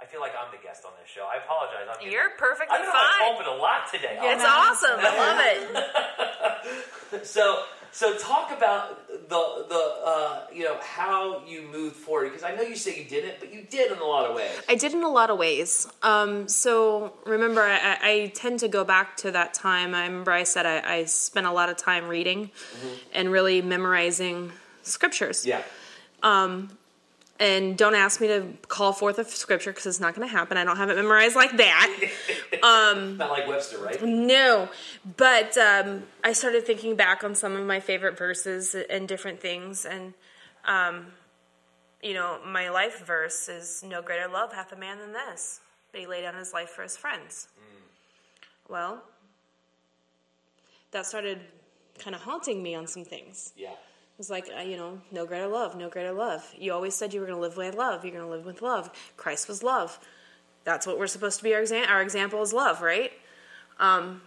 I 0.00 0.04
feel 0.06 0.20
like 0.20 0.32
I'm 0.38 0.50
the 0.52 0.62
guest 0.62 0.84
on 0.84 0.92
this 1.00 1.10
show. 1.10 1.26
I 1.26 1.42
apologize. 1.42 1.88
I'm 1.90 2.10
You're 2.10 2.30
perfectly 2.38 2.76
I've 2.76 2.82
been 2.82 2.92
fine. 2.92 3.34
pulpit 3.34 3.46
a 3.48 3.56
lot 3.56 3.90
today. 3.90 4.18
It's 4.20 4.44
awesome. 4.44 4.98
I 5.00 5.10
love 5.18 5.40
it. 5.42 7.24
So, 7.24 7.64
so 7.92 8.16
talk 8.18 8.50
about 8.56 9.06
the 9.08 9.64
the 9.68 10.02
uh, 10.04 10.46
you 10.52 10.64
know 10.64 10.76
how 10.82 11.42
you 11.46 11.62
moved 11.62 11.96
forward 11.96 12.28
because 12.30 12.42
I 12.44 12.54
know 12.54 12.62
you 12.62 12.76
say 12.76 12.98
you 12.98 13.04
didn't, 13.08 13.40
but 13.40 13.52
you 13.52 13.62
did 13.62 13.92
in 13.92 13.98
a 13.98 14.04
lot 14.04 14.28
of 14.28 14.36
ways. 14.36 14.50
I 14.68 14.74
did 14.74 14.92
in 14.92 15.02
a 15.02 15.08
lot 15.08 15.30
of 15.30 15.38
ways. 15.38 15.86
Um, 16.02 16.48
so 16.48 17.12
remember, 17.24 17.62
I, 17.62 17.98
I- 18.02 18.32
tend 18.34 18.60
to 18.60 18.68
go 18.68 18.84
back 18.84 19.16
to 19.18 19.30
that 19.32 19.54
time. 19.54 19.94
I 19.94 20.04
remember 20.06 20.30
I 20.32 20.44
said 20.44 20.66
I, 20.66 20.96
I 20.98 21.04
spent 21.04 21.46
a 21.46 21.52
lot 21.52 21.68
of 21.68 21.76
time 21.76 22.08
reading 22.08 22.50
and 23.12 23.30
really 23.32 23.62
memorizing 23.62 24.52
scriptures. 24.82 25.44
Yeah, 25.46 25.62
And 27.40 27.78
don't 27.78 27.94
ask 27.94 28.20
me 28.20 28.26
to 28.26 28.48
call 28.66 28.92
forth 28.92 29.18
a 29.20 29.24
scripture 29.24 29.70
because 29.70 29.86
it's 29.86 30.00
not 30.00 30.16
going 30.16 30.26
to 30.26 30.32
happen. 30.32 30.56
I 30.56 30.64
don't 30.64 30.76
have 30.76 30.90
it 30.90 30.96
memorized 30.96 31.36
like 31.36 31.56
that. 31.56 32.10
not 33.16 33.30
like 33.30 33.46
Webster, 33.46 33.78
right? 33.78 34.02
No, 34.02 34.68
but 35.16 35.56
um, 35.56 36.02
I 36.24 36.32
started 36.32 36.66
thinking 36.66 36.96
back 36.96 37.22
on 37.22 37.36
some 37.36 37.54
of 37.54 37.64
my 37.64 37.78
favorite 37.78 38.18
verses 38.18 38.74
and 38.74 39.06
different 39.06 39.40
things, 39.40 39.84
and 39.84 40.14
um, 40.64 41.06
you 42.02 42.14
know, 42.14 42.38
my 42.44 42.70
life 42.70 43.06
verse 43.06 43.48
is 43.48 43.84
"No 43.86 44.02
greater 44.02 44.26
love 44.28 44.52
hath 44.52 44.72
a 44.72 44.76
man 44.76 44.98
than 44.98 45.12
this, 45.12 45.60
that 45.92 45.98
he 45.98 46.06
laid 46.06 46.22
down 46.22 46.34
his 46.34 46.52
life 46.52 46.70
for 46.70 46.82
his 46.82 46.96
friends." 46.96 47.46
Well, 48.68 49.02
that 50.90 51.06
started 51.06 51.40
kind 51.98 52.14
of 52.16 52.22
haunting 52.22 52.62
me 52.62 52.74
on 52.74 52.86
some 52.86 53.04
things. 53.04 53.52
Yeah, 53.56 53.70
was 54.18 54.28
like, 54.28 54.48
uh, 54.56 54.60
you 54.60 54.76
know, 54.76 55.00
no 55.12 55.24
greater 55.24 55.46
love, 55.46 55.76
no 55.76 55.88
greater 55.88 56.12
love. 56.12 56.52
You 56.58 56.72
always 56.72 56.94
said 56.94 57.14
you 57.14 57.20
were 57.20 57.26
going 57.26 57.38
to 57.38 57.42
live 57.42 57.56
with 57.56 57.76
love. 57.76 58.04
You're 58.04 58.14
going 58.14 58.24
to 58.24 58.30
live 58.30 58.44
with 58.44 58.60
love. 58.60 58.90
Christ 59.16 59.48
was 59.48 59.62
love. 59.62 59.98
That's 60.64 60.86
what 60.86 60.98
we're 60.98 61.06
supposed 61.06 61.38
to 61.38 61.44
be. 61.44 61.54
Our, 61.54 61.64
our 61.88 62.02
example 62.02 62.42
is 62.42 62.52
love, 62.52 62.82
right? 62.82 63.12
Um, 63.78 64.22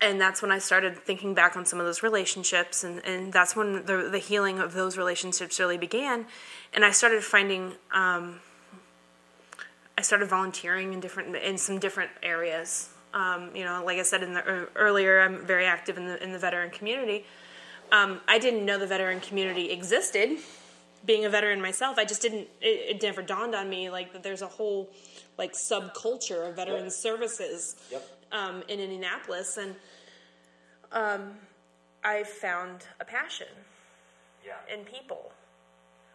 and 0.00 0.20
that's 0.20 0.42
when 0.42 0.50
I 0.50 0.58
started 0.58 0.96
thinking 0.96 1.34
back 1.34 1.56
on 1.56 1.64
some 1.64 1.78
of 1.78 1.86
those 1.86 2.02
relationships, 2.02 2.82
and, 2.82 3.04
and 3.04 3.32
that's 3.32 3.54
when 3.54 3.84
the, 3.84 4.08
the 4.10 4.18
healing 4.18 4.58
of 4.58 4.72
those 4.72 4.96
relationships 4.96 5.60
really 5.60 5.78
began. 5.78 6.26
And 6.74 6.84
I 6.84 6.90
started 6.90 7.22
finding, 7.22 7.74
um, 7.92 8.40
I 9.96 10.02
started 10.02 10.28
volunteering 10.28 10.92
in 10.92 11.00
different 11.00 11.36
in 11.36 11.56
some 11.56 11.78
different 11.78 12.10
areas. 12.22 12.88
Um, 13.14 13.54
you 13.54 13.64
know, 13.64 13.84
like 13.84 13.98
I 13.98 14.02
said 14.02 14.22
in 14.22 14.32
the 14.32 14.40
ear- 14.40 14.70
earlier, 14.74 15.20
I'm 15.20 15.46
very 15.46 15.66
active 15.66 15.98
in 15.98 16.06
the 16.06 16.20
in 16.20 16.32
the 16.32 16.38
veteran 16.38 16.70
community. 16.70 17.24
Um, 17.92 18.20
I 18.26 18.38
didn't 18.38 18.64
know 18.64 18.78
the 18.78 18.86
veteran 18.86 19.20
community 19.20 19.70
existed. 19.70 20.38
Being 21.04 21.24
a 21.24 21.28
veteran 21.30 21.60
myself, 21.60 21.98
I 21.98 22.04
just 22.04 22.22
didn't. 22.22 22.48
It, 22.60 22.96
it 22.96 23.02
never 23.02 23.22
dawned 23.22 23.54
on 23.54 23.68
me 23.68 23.90
like 23.90 24.12
that. 24.12 24.22
There's 24.22 24.42
a 24.42 24.46
whole 24.48 24.88
like 25.38 25.52
subculture 25.52 26.48
of 26.48 26.56
veteran 26.56 26.84
Yep. 26.84 26.92
services 26.92 27.76
Yep. 27.90 28.08
um, 28.32 28.62
in 28.68 28.80
Indianapolis, 28.80 29.56
and 29.58 29.74
um, 30.92 31.34
I 32.04 32.22
found 32.24 32.86
a 33.00 33.04
passion 33.04 33.48
Yeah. 34.46 34.52
in 34.72 34.84
people, 34.84 35.32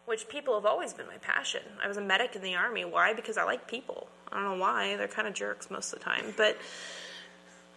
which 0.06 0.28
people 0.30 0.56
have 0.56 0.66
always 0.66 0.94
been 0.94 1.08
my 1.08 1.18
passion. 1.18 1.62
I 1.84 1.88
was 1.88 1.98
a 1.98 2.02
medic 2.02 2.36
in 2.36 2.42
the 2.42 2.56
army. 2.56 2.86
Why? 2.86 3.14
Because 3.14 3.38
I 3.38 3.44
like 3.44 3.68
people. 3.68 4.08
I 4.32 4.42
don't 4.42 4.58
know 4.58 4.62
why. 4.62 4.96
They're 4.96 5.08
kind 5.08 5.28
of 5.28 5.34
jerks 5.34 5.70
most 5.70 5.94
of 5.94 6.00
the 6.00 6.06
time, 6.06 6.34
but 6.38 6.58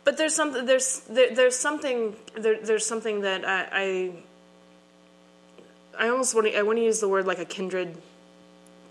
but 0.04 0.16
there's 0.18 0.34
something 0.34 0.66
there's 0.66 1.00
there, 1.00 1.34
there's 1.34 1.56
something 1.56 2.16
there, 2.36 2.58
there's 2.62 2.86
something 2.86 3.20
that 3.22 3.46
I, 3.46 3.68
I 3.72 4.12
I 5.98 6.08
almost 6.08 6.34
want 6.34 6.46
to 6.46 6.56
I 6.58 6.62
want 6.62 6.78
to 6.78 6.84
use 6.84 7.00
the 7.00 7.08
word 7.08 7.26
like 7.26 7.38
a 7.38 7.44
kindred 7.44 7.96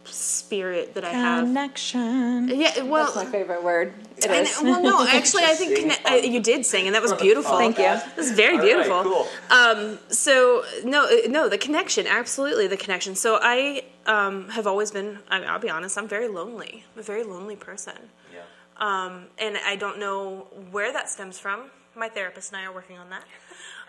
spirit 0.05 0.95
that 0.95 1.03
I 1.03 1.09
have. 1.11 1.43
Connection. 1.45 2.47
Yeah, 2.49 2.81
well, 2.83 3.05
That's 3.05 3.15
my 3.15 3.31
favorite 3.31 3.63
word. 3.63 3.93
It 4.17 4.29
I 4.29 4.37
is. 4.41 4.59
well, 4.61 4.81
no, 4.81 5.05
actually, 5.07 5.43
I 5.43 5.53
think 5.53 5.77
conne- 5.77 6.11
uh, 6.11 6.15
you 6.25 6.39
did 6.39 6.65
sing, 6.65 6.87
and 6.87 6.95
that 6.95 7.01
was 7.01 7.13
beautiful. 7.13 7.57
Thank 7.57 7.77
you. 7.77 7.85
It 7.85 8.17
was 8.17 8.31
very 8.31 8.53
All 8.57 8.59
right, 8.59 8.65
beautiful. 8.65 9.03
cool. 9.03 9.27
Um, 9.51 9.99
so 10.09 10.63
no, 10.83 11.07
no, 11.27 11.47
the 11.49 11.57
connection, 11.57 12.07
absolutely 12.07 12.67
the 12.67 12.77
connection. 12.77 13.15
So 13.15 13.39
I 13.41 13.83
um, 14.07 14.49
have 14.49 14.65
always 14.67 14.91
been. 14.91 15.19
I 15.29 15.43
I'll 15.43 15.59
be 15.59 15.69
honest. 15.69 15.97
I'm 15.97 16.07
very 16.07 16.27
lonely. 16.27 16.83
I'm 16.95 16.99
a 16.99 17.03
very 17.03 17.23
lonely 17.23 17.55
person, 17.55 17.93
Yeah. 17.97 18.18
Um, 18.79 19.25
and 19.37 19.57
I 19.65 19.75
don't 19.75 19.99
know 19.99 20.47
where 20.71 20.91
that 20.93 21.09
stems 21.09 21.37
from. 21.39 21.69
My 21.95 22.09
therapist 22.09 22.51
and 22.51 22.61
I 22.61 22.65
are 22.65 22.73
working 22.73 22.97
on 22.97 23.09
that. 23.09 23.23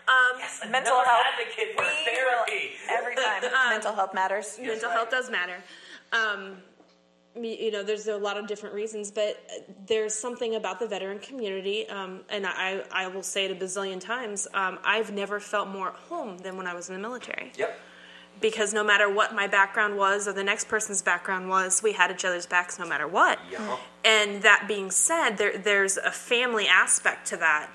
Um, 0.07 0.71
Mental 0.71 0.93
Another 0.93 1.07
health. 1.09 1.21
advocate 1.39 1.75
for 1.77 1.83
We 1.83 1.87
will- 1.89 2.05
therapy. 2.05 2.71
Every 2.89 3.15
time. 3.15 3.41
Mental 3.69 3.93
health 3.93 4.13
matters. 4.13 4.57
mental 4.59 4.89
right. 4.89 4.97
health 4.97 5.09
does 5.11 5.29
matter. 5.29 5.57
Um, 6.11 6.57
me- 7.35 7.63
you 7.63 7.71
know, 7.71 7.83
there's 7.83 8.07
a 8.07 8.17
lot 8.17 8.35
of 8.37 8.47
different 8.47 8.75
reasons, 8.75 9.11
but 9.11 9.37
there's 9.87 10.13
something 10.13 10.55
about 10.55 10.79
the 10.79 10.87
veteran 10.87 11.19
community, 11.19 11.87
um, 11.87 12.21
and 12.29 12.45
I, 12.45 12.83
I 12.91 13.07
will 13.07 13.23
say 13.23 13.45
it 13.45 13.51
a 13.51 13.55
bazillion 13.55 14.01
times. 14.01 14.47
Um, 14.53 14.79
I've 14.83 15.11
never 15.13 15.39
felt 15.39 15.69
more 15.69 15.89
at 15.89 15.95
home 15.95 16.39
than 16.39 16.57
when 16.57 16.67
I 16.67 16.73
was 16.73 16.89
in 16.89 16.95
the 16.95 16.99
military, 17.01 17.53
Yep. 17.55 17.79
Because 18.39 18.73
no 18.73 18.83
matter 18.83 19.09
what 19.09 19.35
my 19.35 19.47
background 19.47 19.97
was 19.97 20.27
or 20.27 20.33
the 20.33 20.43
next 20.43 20.67
person's 20.67 21.01
background 21.01 21.49
was, 21.49 21.83
we 21.83 21.93
had 21.93 22.11
each 22.11 22.25
other's 22.25 22.45
backs 22.45 22.79
no 22.79 22.87
matter 22.87 23.07
what. 23.07 23.39
Yeah. 23.51 23.77
And 24.03 24.41
that 24.41 24.65
being 24.67 24.89
said, 24.89 25.37
there, 25.37 25.57
there's 25.57 25.97
a 25.97 26.11
family 26.11 26.67
aspect 26.67 27.27
to 27.27 27.37
that 27.37 27.69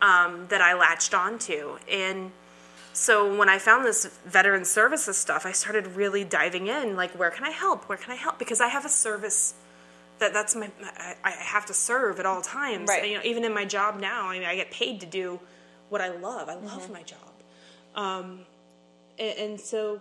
um, 0.00 0.46
that 0.48 0.60
I 0.60 0.74
latched 0.74 1.14
onto. 1.14 1.78
And 1.90 2.30
so 2.92 3.36
when 3.36 3.48
I 3.48 3.58
found 3.58 3.84
this 3.84 4.06
veteran 4.24 4.64
services 4.64 5.16
stuff, 5.16 5.46
I 5.46 5.52
started 5.52 5.88
really 5.96 6.22
diving 6.22 6.68
in. 6.68 6.94
Like, 6.94 7.10
where 7.18 7.30
can 7.30 7.44
I 7.44 7.50
help? 7.50 7.88
Where 7.88 7.98
can 7.98 8.12
I 8.12 8.16
help? 8.16 8.38
Because 8.38 8.60
I 8.60 8.68
have 8.68 8.84
a 8.84 8.88
service 8.88 9.54
that 10.20 10.32
that's 10.32 10.54
my 10.54 10.70
I, 10.96 11.16
I 11.24 11.30
have 11.32 11.66
to 11.66 11.74
serve 11.74 12.20
at 12.20 12.26
all 12.26 12.40
times. 12.40 12.88
Right. 12.88 13.10
You 13.10 13.16
know, 13.16 13.22
even 13.24 13.44
in 13.44 13.52
my 13.52 13.64
job 13.64 13.98
now, 14.00 14.28
I 14.28 14.38
mean, 14.38 14.46
I 14.46 14.54
get 14.54 14.70
paid 14.70 15.00
to 15.00 15.06
do 15.06 15.40
what 15.88 16.00
I 16.00 16.08
love. 16.08 16.48
I 16.48 16.54
love 16.54 16.90
my 16.90 17.02
job. 17.02 17.18
Um, 17.96 18.40
and, 19.18 19.38
and 19.38 19.60
so 19.60 20.00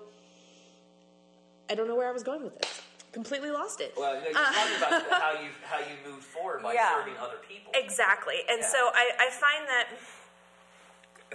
I 1.70 1.76
don't 1.76 1.88
know 1.88 1.96
where 1.96 2.10
I 2.10 2.12
was 2.12 2.24
going 2.24 2.44
with 2.44 2.58
this. 2.60 2.82
Completely 3.12 3.52
lost 3.52 3.80
it. 3.80 3.94
Well, 3.96 4.16
you're 4.16 4.34
talking 4.34 4.78
about 4.78 5.04
how 5.12 5.32
you 5.34 5.50
how 5.64 5.80
you 5.80 5.96
move 6.12 6.22
forward 6.24 6.64
by 6.64 6.74
Yeah. 6.74 6.98
serving 7.00 7.18
other 7.20 7.38
people. 7.48 7.72
Exactly. 7.76 8.36
And 8.50 8.62
Yeah. 8.62 8.68
so 8.68 8.78
I, 8.94 9.12
I 9.20 9.30
find 9.30 9.68
that 9.68 9.88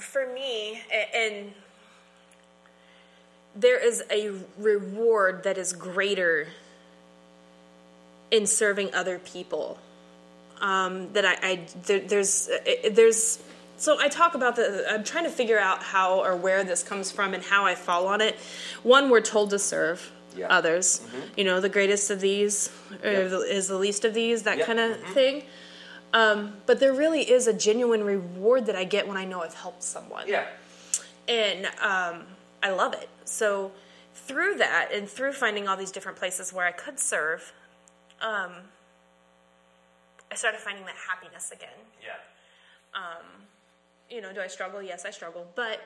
for 0.03 0.27
me, 0.33 0.81
and 1.15 1.53
there 3.55 3.79
is 3.85 4.03
a 4.11 4.33
reward 4.59 5.45
that 5.45 5.57
is 5.59 5.73
greater 5.73 6.49
in 8.31 8.47
serving 8.47 8.93
other 8.95 9.19
people. 9.19 9.79
Um, 10.61 11.13
that 11.13 11.25
I, 11.25 11.37
I 11.43 11.61
there, 11.87 12.01
there's 12.01 12.49
there's 12.91 13.39
so 13.79 13.99
I 14.01 14.09
talk 14.09 14.35
about 14.35 14.57
the 14.57 14.85
I'm 14.91 15.05
trying 15.05 15.25
to 15.25 15.31
figure 15.31 15.59
out 15.59 15.83
how 15.83 16.23
or 16.23 16.37
where 16.37 16.63
this 16.65 16.83
comes 16.83 17.11
from 17.11 17.33
and 17.35 17.43
how 17.43 17.65
I 17.65 17.75
fall 17.75 18.07
on 18.09 18.21
it. 18.21 18.37
One, 18.83 19.09
we're 19.11 19.21
told 19.23 19.51
to 19.51 19.59
serve 19.59 20.11
Yeah. 20.37 20.47
others. 20.49 21.01
You 21.37 21.45
know, 21.45 21.61
the 21.61 21.69
greatest 21.71 22.11
of 22.11 22.21
these 22.21 22.71
or 23.03 23.11
Yep. 23.11 23.31
the, 23.31 23.39
is 23.41 23.69
the 23.69 23.77
least 23.79 24.05
of 24.05 24.13
these. 24.15 24.43
That 24.43 24.59
Yep. 24.59 24.67
kind 24.67 24.79
of 24.81 25.03
thing. 25.15 25.45
Um, 26.13 26.61
but 26.67 26.81
there 26.81 26.93
really 26.93 27.31
is 27.31 27.47
a 27.47 27.53
genuine 27.53 28.03
reward 28.05 28.67
that 28.67 28.77
I 28.77 28.85
get 28.85 29.07
when 29.09 29.17
I 29.17 29.25
know 29.25 29.43
I've 29.43 29.55
helped 29.55 29.83
someone 29.83 30.27
Yeah. 30.27 30.47
and 31.29 31.67
um, 31.81 32.27
I 32.63 32.71
love 32.71 32.95
it. 32.95 33.09
So 33.25 33.73
through 34.15 34.57
that 34.57 34.91
and 34.93 35.09
through 35.09 35.33
finding 35.35 35.69
all 35.69 35.77
these 35.77 35.91
different 35.93 36.17
places 36.19 36.53
where 36.53 36.67
I 36.67 36.73
could 36.73 36.99
serve, 36.99 37.53
um, 38.23 38.53
I 40.31 40.35
started 40.35 40.61
finding 40.61 40.85
that 40.87 40.97
happiness 40.97 41.51
again. 41.51 41.79
Yeah. 42.03 42.15
You 44.11 44.21
know, 44.21 44.33
do 44.33 44.41
I 44.41 44.47
struggle? 44.47 44.83
Yes, 44.83 45.05
I 45.05 45.11
struggle, 45.11 45.47
but 45.55 45.81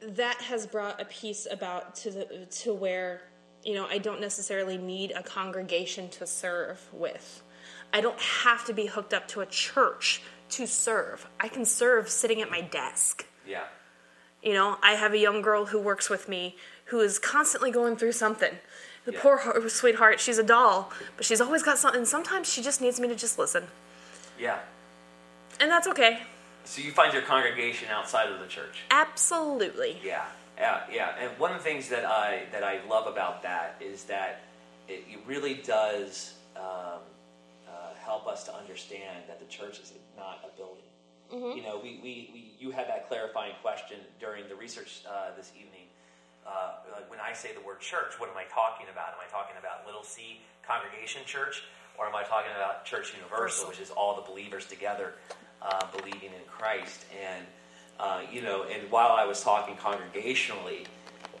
that 0.00 0.36
has 0.42 0.66
brought 0.66 1.00
a 1.00 1.04
peace 1.06 1.46
about 1.50 1.94
to 1.96 2.10
the 2.10 2.46
to 2.50 2.72
where 2.72 3.22
you 3.64 3.74
know 3.74 3.86
I 3.86 3.98
don't 3.98 4.20
necessarily 4.20 4.78
need 4.78 5.12
a 5.12 5.22
congregation 5.22 6.08
to 6.10 6.26
serve 6.26 6.80
with. 6.92 7.42
I 7.92 8.00
don't 8.00 8.18
have 8.20 8.64
to 8.66 8.72
be 8.72 8.86
hooked 8.86 9.12
up 9.12 9.28
to 9.28 9.40
a 9.40 9.46
church 9.46 10.22
to 10.50 10.66
serve. 10.66 11.26
I 11.38 11.48
can 11.48 11.64
serve 11.64 12.08
sitting 12.08 12.40
at 12.40 12.50
my 12.50 12.60
desk. 12.60 13.26
Yeah. 13.46 13.64
You 14.42 14.54
know, 14.54 14.76
I 14.82 14.92
have 14.92 15.12
a 15.12 15.18
young 15.18 15.42
girl 15.42 15.66
who 15.66 15.78
works 15.78 16.10
with 16.10 16.28
me 16.28 16.56
who 16.86 17.00
is 17.00 17.18
constantly 17.18 17.70
going 17.70 17.96
through 17.96 18.12
something. 18.12 18.58
The 19.04 19.12
Yeah. 19.12 19.20
poor 19.20 19.36
heart, 19.38 19.70
sweetheart, 19.70 20.20
she's 20.20 20.38
a 20.38 20.42
doll, 20.42 20.92
but 21.16 21.24
she's 21.24 21.40
always 21.40 21.62
got 21.62 21.78
something. 21.78 22.04
Sometimes 22.04 22.52
she 22.52 22.62
just 22.62 22.80
needs 22.80 22.98
me 22.98 23.08
to 23.08 23.14
just 23.14 23.38
listen. 23.38 23.68
Yeah. 24.38 24.58
And 25.60 25.70
that's 25.70 25.86
okay. 25.86 26.22
So 26.64 26.80
you 26.82 26.92
find 26.92 27.12
your 27.12 27.22
congregation 27.22 27.88
outside 27.90 28.30
of 28.30 28.40
the 28.40 28.46
church. 28.46 28.82
Absolutely. 28.90 29.98
Yeah, 30.04 30.24
yeah, 30.56 30.80
yeah. 30.90 31.14
And 31.20 31.38
one 31.38 31.50
of 31.50 31.58
the 31.58 31.64
things 31.64 31.88
that 31.88 32.04
I 32.04 32.44
that 32.52 32.62
I 32.62 32.80
love 32.88 33.06
about 33.06 33.42
that 33.42 33.76
is 33.80 34.04
that 34.04 34.42
it, 34.88 35.04
it 35.10 35.20
really 35.26 35.54
does 35.54 36.34
um, 36.56 37.02
uh, 37.68 37.94
help 38.04 38.26
us 38.26 38.44
to 38.44 38.54
understand 38.54 39.24
that 39.28 39.40
the 39.40 39.46
church 39.46 39.80
is 39.80 39.92
not 40.16 40.40
a 40.44 40.56
building. 40.56 40.82
You 41.32 41.62
know, 41.62 41.80
we, 41.82 41.98
we, 42.02 42.28
we 42.34 42.52
you 42.60 42.72
had 42.72 42.88
that 42.88 43.08
clarifying 43.08 43.54
question 43.62 43.96
during 44.20 44.48
the 44.50 44.54
research 44.54 45.02
uh, 45.08 45.34
this 45.34 45.50
evening. 45.56 45.88
Uh, 46.46 46.74
like 46.92 47.10
when 47.10 47.20
I 47.20 47.32
say 47.32 47.54
the 47.54 47.64
word 47.64 47.80
church, 47.80 48.20
what 48.20 48.28
am 48.28 48.36
I 48.36 48.44
talking 48.52 48.86
about? 48.92 49.14
Am 49.14 49.20
I 49.26 49.30
talking 49.30 49.56
about 49.58 49.86
little 49.86 50.02
C 50.02 50.40
congregation 50.66 51.22
church, 51.24 51.62
or 51.98 52.06
am 52.06 52.14
I 52.14 52.22
talking 52.24 52.50
about 52.54 52.84
church 52.84 53.14
universal, 53.16 53.68
which 53.68 53.80
is 53.80 53.90
all 53.90 54.14
the 54.16 54.28
believers 54.28 54.66
together 54.66 55.14
uh, 55.64 55.86
believing 55.96 56.28
in 56.30 56.44
Christ? 56.48 57.04
And 57.24 57.44
uh, 58.00 58.22
you 58.32 58.42
know, 58.42 58.64
and 58.64 58.90
while 58.90 59.12
I 59.12 59.24
was 59.24 59.42
talking 59.42 59.76
congregationally, 59.76 60.86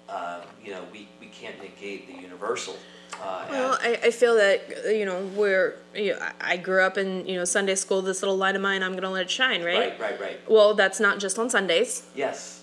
um, 0.08 0.42
you 0.64 0.70
know, 0.72 0.84
we, 0.92 1.08
we 1.20 1.26
can't 1.26 1.60
negate 1.62 2.06
the 2.06 2.20
universal. 2.20 2.76
Uh, 3.22 3.44
Well, 3.50 3.78
I, 3.80 3.98
I 4.04 4.10
feel 4.10 4.34
that 4.36 4.60
you 4.86 5.04
know 5.04 5.24
we're. 5.36 5.76
You 5.94 6.12
know, 6.12 6.18
I- 6.20 6.52
I 6.52 6.56
grew 6.56 6.82
up 6.82 6.96
in 6.98 7.26
you 7.26 7.36
know 7.36 7.44
Sunday 7.44 7.74
school. 7.74 8.02
This 8.02 8.22
little 8.22 8.36
light 8.36 8.56
of 8.56 8.62
mine, 8.62 8.82
I'm 8.82 8.92
going 8.92 9.02
to 9.02 9.10
let 9.10 9.22
it 9.22 9.30
shine, 9.30 9.62
right? 9.62 9.78
right, 9.78 10.00
right, 10.00 10.20
right. 10.20 10.50
Well, 10.50 10.74
that's 10.74 10.98
not 11.00 11.18
just 11.18 11.38
on 11.38 11.48
Sundays, 11.50 12.02
Yes, 12.14 12.62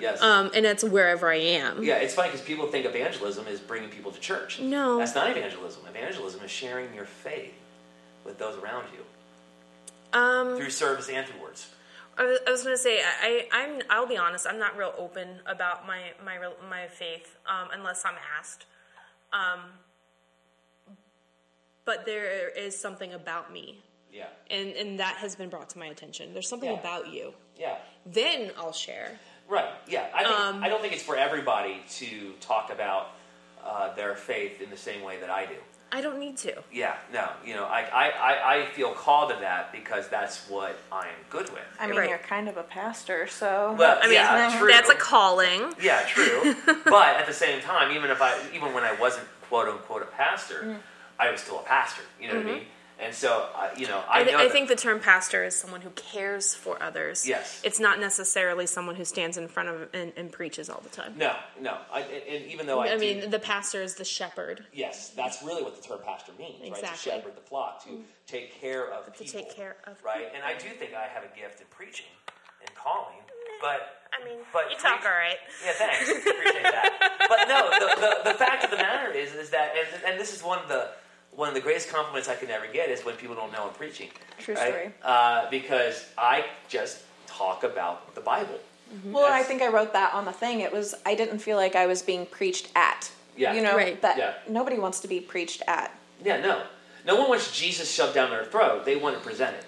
yes. 0.00 0.20
um, 0.22 0.50
and 0.54 0.64
it's 0.66 0.84
wherever 0.84 1.30
I 1.30 1.36
am. 1.36 1.82
Yeah, 1.82 1.96
it's 1.96 2.14
funny 2.14 2.28
because 2.30 2.44
people 2.46 2.66
think 2.68 2.84
evangelism 2.86 3.46
is 3.46 3.58
bringing 3.60 3.88
people 3.90 4.10
to 4.12 4.20
church. 4.20 4.60
No. 4.60 4.98
That's 4.98 5.14
not 5.14 5.30
evangelism. 5.30 5.82
Evangelism 5.88 6.42
is 6.44 6.50
sharing 6.50 6.92
your 6.94 7.04
faith 7.06 7.54
with 8.24 8.38
those 8.38 8.56
around 8.58 8.84
you 8.92 9.00
Um, 10.12 10.56
through 10.56 10.70
service 10.70 11.08
and 11.08 11.26
through 11.26 11.40
words. 11.40 11.68
I 12.18 12.24
was, 12.24 12.38
I 12.46 12.50
was 12.50 12.62
going 12.64 12.74
to 12.76 12.82
say 12.82 13.00
I, 13.00 13.46
I 13.52 13.62
I'm 13.62 13.82
I'll 13.88 14.06
be 14.06 14.16
honest 14.16 14.46
I'm 14.46 14.58
not 14.58 14.76
real 14.76 14.92
open 14.98 15.28
about 15.46 15.86
my 15.86 16.00
my 16.24 16.38
my 16.68 16.86
faith 16.88 17.36
um, 17.46 17.68
unless 17.72 18.04
I'm 18.04 18.16
asked. 18.38 18.66
Um, 19.32 19.60
but 21.84 22.04
there 22.06 22.48
is 22.50 22.78
something 22.78 23.12
about 23.14 23.52
me, 23.52 23.78
Yeah, 24.12 24.26
and 24.50 24.68
and 24.74 25.00
that 25.00 25.16
has 25.16 25.34
been 25.36 25.48
brought 25.48 25.70
to 25.70 25.78
my 25.78 25.86
attention. 25.86 26.32
There's 26.32 26.48
something 26.48 26.70
Yeah. 26.70 26.78
about 26.80 27.08
you. 27.08 27.32
yeah. 27.58 27.76
Then 28.06 28.50
I'll 28.58 28.72
share. 28.72 29.18
Right. 29.48 29.68
Yeah. 29.88 30.06
I, 30.14 30.24
think, 30.24 30.38
Um, 30.38 30.62
I 30.64 30.68
don't 30.68 30.80
think 30.80 30.92
it's 30.94 31.02
for 31.02 31.16
everybody 31.16 31.82
to 31.98 32.32
talk 32.40 32.70
about 32.72 33.10
uh, 33.64 33.92
their 33.94 34.14
faith 34.14 34.60
in 34.60 34.70
the 34.70 34.76
same 34.76 35.02
way 35.02 35.18
that 35.20 35.28
I 35.30 35.44
do. 35.46 35.56
I 35.92 36.00
don't 36.00 36.18
need 36.20 36.36
to. 36.38 36.54
Yeah. 36.72 36.94
No. 37.12 37.28
You 37.44 37.54
know, 37.54 37.64
I, 37.64 37.80
I, 37.82 38.10
I, 38.10 38.54
I 38.62 38.66
feel 38.66 38.92
called 38.92 39.30
to 39.30 39.36
that 39.40 39.72
because 39.72 40.08
that's 40.08 40.48
what 40.48 40.78
I'm 40.92 41.08
good 41.30 41.50
with. 41.52 41.62
I 41.80 41.86
mean, 41.88 41.98
Right. 41.98 42.08
you're 42.08 42.18
kind 42.18 42.48
of 42.48 42.56
a 42.56 42.62
pastor, 42.62 43.26
so. 43.26 43.74
Well, 43.78 43.98
I 44.00 44.06
mean, 44.06 44.14
yeah, 44.14 44.56
true. 44.58 44.68
that's 44.70 44.88
a 44.90 44.94
calling. 44.94 45.72
Yeah, 45.82 46.02
true. 46.06 46.54
but 46.84 47.16
at 47.16 47.26
the 47.26 47.32
same 47.32 47.60
time, 47.60 47.90
even 47.96 48.10
if 48.10 48.22
I, 48.22 48.38
even 48.54 48.72
when 48.72 48.84
I 48.84 48.92
wasn't 48.94 49.26
quote 49.48 49.68
unquote 49.68 50.02
a 50.02 50.06
pastor, 50.06 50.62
Mm. 50.62 50.78
I 51.18 51.30
was 51.30 51.40
still 51.42 51.58
a 51.58 51.62
pastor. 51.64 52.00
You 52.18 52.28
know 52.28 52.36
what 52.36 52.46
I 52.46 52.50
mean? 52.50 52.62
And 53.02 53.14
so, 53.14 53.48
uh, 53.54 53.70
you 53.76 53.86
know, 53.86 54.02
I, 54.08 54.20
I, 54.20 54.24
th- 54.24 54.36
I 54.36 54.48
think 54.50 54.68
the 54.68 54.76
term 54.76 55.00
pastor 55.00 55.42
is 55.44 55.54
someone 55.56 55.80
who 55.80 55.90
cares 55.90 56.54
for 56.54 56.80
others. 56.82 57.26
Yes. 57.26 57.60
It's 57.64 57.80
not 57.80 57.98
necessarily 57.98 58.66
someone 58.66 58.94
who 58.94 59.04
stands 59.04 59.38
in 59.38 59.48
front 59.48 59.68
of 59.70 59.88
and, 59.94 60.12
and 60.16 60.30
preaches 60.30 60.68
all 60.68 60.80
the 60.82 60.90
time. 60.90 61.14
no, 61.16 61.34
no. 61.60 61.78
I, 61.92 62.00
and, 62.02 62.46
even 62.50 62.66
though 62.66 62.80
I, 62.80 62.88
I 62.92 62.94
do- 62.94 63.00
mean, 63.00 63.30
the 63.30 63.38
pastor 63.38 63.80
is 63.82 63.94
the 63.94 64.04
shepherd. 64.04 64.64
yes, 64.72 65.10
that's 65.10 65.42
really 65.42 65.62
what 65.62 65.80
the 65.80 65.86
term 65.86 66.00
pastor 66.04 66.32
means, 66.38 66.60
right? 66.60 66.74
To 66.74 66.80
Exactly. 66.80 67.12
Mm. 67.12 67.14
shepherd 67.16 67.36
the 67.36 67.40
flock, 67.48 67.82
to 67.84 68.02
take 68.26 68.60
care 68.60 68.86
of 68.92 69.06
To 69.06 69.10
people, 69.12 69.40
take 69.40 69.54
care 69.56 69.76
of 69.86 69.96
right? 70.04 70.28
And 70.34 70.44
I 70.44 70.52
do 70.58 70.68
think 70.78 70.92
I 70.94 71.06
have 71.06 71.24
a 71.24 71.34
gift 71.38 71.60
in 71.60 71.66
preaching 71.70 72.06
and 72.60 72.74
calling, 72.74 73.16
but 73.62 73.96
I 74.12 74.22
mean, 74.28 74.40
But 74.52 74.70
you 74.70 74.76
talk 74.76 75.00
preach- 75.00 75.06
all 75.06 75.16
right. 75.16 75.38
Yeah, 75.64 75.72
thanks. 75.72 76.10
Appreciate 76.10 76.62
that. 76.64 77.26
But 77.28 77.48
no, 77.48 77.70
the, 77.70 78.00
the, 78.00 78.32
the 78.32 78.38
fact 78.38 78.64
of 78.64 78.70
the 78.70 78.76
matter 78.76 79.10
is, 79.12 79.32
is 79.34 79.50
that, 79.50 79.72
and, 79.78 80.04
and 80.04 80.20
this 80.20 80.34
is 80.34 80.42
one 80.42 80.58
of 80.58 80.68
the 80.68 80.90
one 81.40 81.48
of 81.48 81.54
the 81.54 81.60
greatest 81.60 81.88
compliments 81.88 82.28
I 82.28 82.34
can 82.36 82.50
ever 82.50 82.66
get 82.70 82.90
is 82.90 83.02
when 83.02 83.16
people 83.16 83.34
don't 83.34 83.50
know 83.50 83.66
I'm 83.66 83.72
preaching. 83.72 84.08
True 84.38 84.54
right? 84.54 84.68
story. 84.68 84.90
Uh, 85.02 85.48
because 85.50 86.04
I 86.18 86.44
just 86.68 86.98
talk 87.26 87.64
about 87.64 88.14
the 88.14 88.20
Bible. 88.20 88.58
Well, 89.06 89.32
I 89.32 89.42
think 89.42 89.62
I 89.62 89.68
wrote 89.68 89.94
that 89.94 90.12
on 90.12 90.26
the 90.26 90.32
thing. 90.32 90.60
It 90.60 90.70
was 90.70 90.94
I 91.06 91.14
didn't 91.14 91.38
feel 91.38 91.56
like 91.56 91.74
I 91.74 91.86
was 91.86 92.02
being 92.02 92.26
preached 92.26 92.68
at. 92.74 93.10
Yeah. 93.38 93.54
You 93.54 93.62
know 93.62 93.74
Right. 93.74 94.00
that 94.02 94.18
Yeah. 94.18 94.34
nobody 94.48 94.78
wants 94.78 95.00
to 95.00 95.08
be 95.08 95.18
preached 95.20 95.62
at. 95.66 95.96
Yeah, 96.22 96.40
no, 96.40 96.62
no 97.06 97.16
one 97.16 97.28
wants 97.30 97.56
Jesus 97.58 97.90
shoved 97.90 98.14
down 98.14 98.28
their 98.30 98.44
throat. 98.44 98.84
They 98.84 98.96
want 98.96 99.16
to 99.16 99.22
present 99.22 99.56
it. 99.56 99.64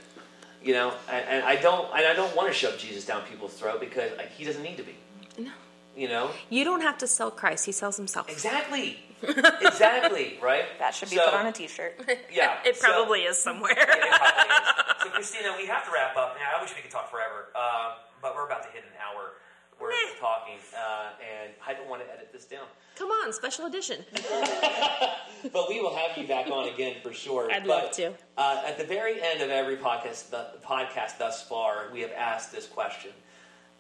You 0.63 0.75
know, 0.75 0.93
and, 1.11 1.25
and 1.33 1.45
I 1.45 1.57
don't, 1.57 1.87
and 1.97 2.05
I 2.07 2.13
don't 2.13 2.37
want 2.37 2.49
to 2.49 2.55
shove 2.55 2.77
Jesus 2.79 3.07
down 3.07 3.23
people's 3.23 3.55
throat 3.55 3.81
because 3.81 4.11
he 4.37 4.45
doesn't 4.45 4.63
need 4.63 4.77
to 4.77 4.83
be. 4.85 4.95
No. 5.39 5.51
You 5.97 6.09
know, 6.09 6.31
You 6.51 6.65
don't 6.65 6.83
have 6.83 6.99
to 6.99 7.07
sell 7.07 7.31
Christ; 7.31 7.65
He 7.67 7.73
sells 7.73 7.97
Himself. 7.97 8.29
exactly, 8.29 8.99
exactly, 9.23 10.39
right? 10.43 10.65
That 10.79 10.95
should 10.95 11.11
be 11.11 11.17
So- 11.17 11.25
put 11.27 11.35
on 11.35 11.47
a 11.47 11.53
T-shirt. 11.53 12.01
Yeah, 12.33 12.59
It 12.65 12.77
so- 12.77 12.89
probably 12.89 13.21
is 13.23 13.39
somewhere. 13.39 13.75
Yeah, 13.77 13.85
it 13.89 14.11
probably 14.11 14.49
is. 14.51 14.79
So, 15.03 15.09
Christina, 15.11 15.53
we 15.57 15.67
have 15.67 15.85
to 15.85 15.91
wrap 15.93 16.17
up. 16.17 16.37
Now, 16.39 16.57
I 16.59 16.63
wish 16.63 16.73
we 16.77 16.81
could 16.81 16.91
talk 16.93 17.11
forever, 17.11 17.49
um, 17.57 17.95
but 18.23 18.37
we're 18.37 18.47
about 18.47 18.63
to 18.63 18.69
hit 18.71 18.85
an 18.85 18.93
hour 19.05 19.33
worth 19.81 19.95
of 20.15 20.21
talking, 20.21 20.55
uh, 20.79 21.11
and 21.21 21.53
I 21.67 21.75
don't 21.75 21.89
want 21.89 22.03
to 22.07 22.13
edit 22.13 22.29
this 22.33 22.45
down. 22.45 22.67
Come 22.95 23.09
on, 23.09 23.33
special 23.33 23.67
edition. 23.67 24.05
But 25.53 25.69
we 25.69 25.81
will 25.81 25.95
have 25.97 26.17
you 26.17 26.29
back 26.29 26.47
on 26.49 26.69
again 26.69 26.97
for 27.03 27.13
sure. 27.13 27.51
I'd 27.51 27.67
But, 27.67 27.69
love 27.85 27.91
to. 27.97 28.13
Uh, 28.39 28.63
at 28.65 28.79
the 28.79 28.85
very 28.85 29.21
end 29.21 29.43
of 29.43 29.51
every 29.51 29.77
podcast, 29.77 30.31
the 30.31 30.47
podcast 30.65 31.19
thus 31.19 31.43
far, 31.43 31.89
we 31.93 32.01
have 32.03 32.13
asked 32.13 32.53
this 32.53 32.67
question. 32.67 33.11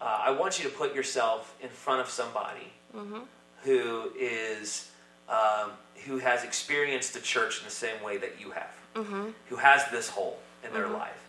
Uh, 0.00 0.22
I 0.26 0.30
want 0.32 0.58
you 0.60 0.68
to 0.68 0.74
put 0.74 0.92
yourself 0.92 1.54
in 1.62 1.68
front 1.68 2.00
of 2.00 2.08
somebody 2.10 2.72
Mm-hmm. 2.96 3.20
who 3.62 4.10
is 4.18 4.90
um, 5.28 5.70
who 6.06 6.18
has 6.18 6.44
experienced 6.44 7.14
the 7.14 7.20
church 7.20 7.58
in 7.60 7.64
the 7.64 7.70
same 7.70 8.02
way 8.02 8.16
that 8.18 8.40
you 8.40 8.50
have, 8.52 8.70
Mm-hmm. 8.94 9.30
who 9.48 9.56
has 9.56 9.82
this 9.90 10.08
hole 10.10 10.38
in 10.66 10.72
their 10.74 10.88
life. 10.88 11.28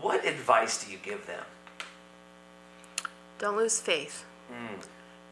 What 0.00 0.24
advice 0.26 0.84
do 0.84 0.90
you 0.90 0.98
give 0.98 1.26
them? 1.26 1.44
Don't 3.38 3.56
lose 3.56 3.80
faith. 3.80 4.24
Mm. 4.52 4.84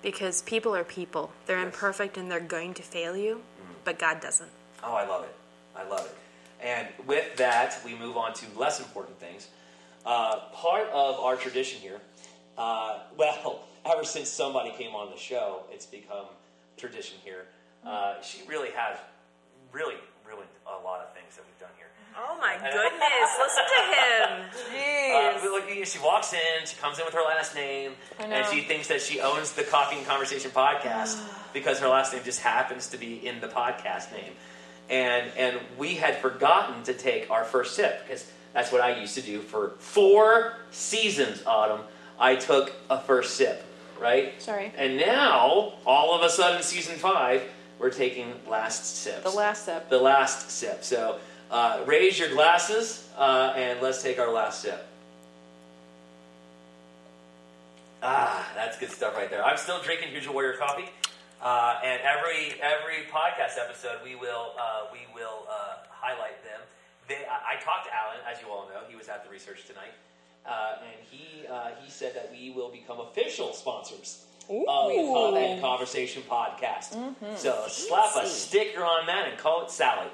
Because 0.02 0.42
people 0.42 0.74
are 0.74 0.84
people. 0.84 1.32
They're 1.46 1.58
Yes. 1.58 1.66
imperfect 1.66 2.16
and 2.16 2.30
they're 2.30 2.40
going 2.40 2.74
to 2.74 2.82
fail 2.82 3.16
you, 3.16 3.42
but 3.84 3.98
God 3.98 4.20
doesn't. 4.20 4.50
Oh, 4.82 4.94
I 4.94 5.04
love 5.06 5.24
it. 5.24 5.34
I 5.76 5.82
love 5.88 6.06
it. 6.06 6.14
And 6.64 6.88
with 7.06 7.36
that, 7.36 7.78
we 7.84 7.94
move 7.94 8.16
on 8.16 8.32
to 8.34 8.46
less 8.56 8.78
important 8.80 9.18
things. 9.18 9.48
Uh, 10.06 10.40
part 10.52 10.88
of 10.90 11.16
our 11.20 11.36
tradition 11.36 11.80
here, 11.80 12.00
uh, 12.56 13.00
well, 13.16 13.64
ever 13.84 14.04
since 14.04 14.28
somebody 14.28 14.70
came 14.72 14.94
on 14.94 15.10
the 15.10 15.16
show, 15.18 15.62
it's 15.72 15.86
become 15.86 16.26
tradition 16.76 17.18
here. 17.24 17.46
Uh, 17.88 18.20
she 18.20 18.38
really 18.46 18.68
has 18.76 18.98
really 19.72 19.96
really 20.28 20.44
a 20.66 20.84
lot 20.84 21.00
of 21.00 21.14
things 21.14 21.36
that 21.36 21.44
we've 21.46 21.58
done 21.58 21.70
here. 21.78 21.86
Oh 22.16 22.36
my 22.38 22.56
goodness, 22.56 23.30
listen 23.38 23.64
to 23.64 23.82
him. 23.94 24.84
Uh, 25.08 25.32
but 25.40 25.50
look, 25.50 25.86
she 25.86 25.98
walks 26.00 26.34
in, 26.34 26.66
she 26.66 26.76
comes 26.76 26.98
in 26.98 27.04
with 27.06 27.14
her 27.14 27.22
last 27.22 27.54
name, 27.54 27.92
and 28.18 28.46
she 28.52 28.60
thinks 28.60 28.88
that 28.88 29.00
she 29.00 29.20
owns 29.20 29.52
the 29.52 29.62
Coffee 29.62 29.96
and 29.96 30.06
Conversation 30.06 30.50
podcast 30.50 31.18
because 31.54 31.78
her 31.80 31.88
last 31.88 32.12
name 32.12 32.22
just 32.24 32.40
happens 32.40 32.88
to 32.88 32.98
be 32.98 33.26
in 33.26 33.40
the 33.40 33.48
podcast 33.48 34.12
name. 34.12 34.32
And 34.90 35.32
and 35.38 35.58
we 35.78 35.94
had 35.94 36.16
forgotten 36.18 36.82
to 36.84 36.92
take 36.92 37.30
our 37.30 37.44
first 37.44 37.74
sip 37.74 38.02
because 38.06 38.30
that's 38.52 38.70
what 38.70 38.82
I 38.82 39.00
used 39.00 39.14
to 39.14 39.22
do 39.22 39.40
for 39.40 39.70
four 39.78 40.56
seasons. 40.70 41.42
Autumn, 41.46 41.80
I 42.18 42.36
took 42.36 42.72
a 42.90 43.00
first 43.00 43.36
sip, 43.36 43.64
right? 43.98 44.40
Sorry. 44.42 44.72
And 44.76 44.98
now, 44.98 45.74
all 45.86 46.14
of 46.14 46.22
a 46.22 46.28
sudden, 46.28 46.62
season 46.62 46.96
five, 46.96 47.42
we're 47.78 47.90
taking 47.90 48.34
last 48.48 48.84
sips 49.02 49.22
The 49.22 49.30
last 49.30 49.64
sip. 49.64 49.88
the 49.88 49.98
last 49.98 50.50
sip. 50.50 50.82
So 50.84 51.18
uh, 51.50 51.82
raise 51.86 52.18
your 52.18 52.28
glasses 52.30 53.08
uh, 53.16 53.52
and 53.56 53.80
let's 53.80 54.02
take 54.02 54.18
our 54.18 54.30
last 54.32 54.60
sip. 54.62 54.84
Ah, 58.02 58.48
that's 58.54 58.78
good 58.78 58.90
stuff 58.90 59.16
right 59.16 59.30
there. 59.30 59.44
I'm 59.44 59.56
still 59.56 59.82
drinking 59.82 60.10
Hoosier 60.10 60.30
Warrior 60.30 60.52
coffee, 60.56 60.88
uh, 61.42 61.80
and 61.84 62.00
every 62.02 62.54
every 62.62 63.06
podcast 63.10 63.58
episode 63.58 63.98
we 64.04 64.14
will 64.14 64.52
uh, 64.58 64.86
we 64.92 65.00
will 65.14 65.46
uh, 65.50 65.78
highlight 65.90 66.42
them. 66.44 66.60
They, 67.08 67.16
I, 67.26 67.56
I 67.56 67.60
talked 67.60 67.86
to 67.86 67.94
Alan, 67.94 68.18
as 68.30 68.40
you 68.40 68.48
all 68.52 68.68
know, 68.68 68.82
he 68.88 68.94
was 68.94 69.08
at 69.08 69.24
the 69.24 69.30
research 69.30 69.66
tonight, 69.66 69.90
uh, 70.46 70.76
and 70.84 70.94
he 71.10 71.44
uh, 71.48 71.70
he 71.82 71.90
said 71.90 72.14
that 72.14 72.30
we 72.30 72.50
will 72.50 72.70
become 72.70 73.00
official 73.00 73.52
sponsors 73.52 74.26
of 74.48 74.88
the 74.88 75.12
Coffee 75.12 75.44
and 75.44 75.60
Conversation 75.60 76.22
podcast. 76.28 76.96
So 77.36 77.64
slap 77.68 78.16
a 78.22 78.26
sticker 78.26 78.84
on 78.84 79.06
that 79.06 79.28
and 79.28 79.38
call 79.38 79.62
it 79.64 79.70
Sally. 79.70 80.08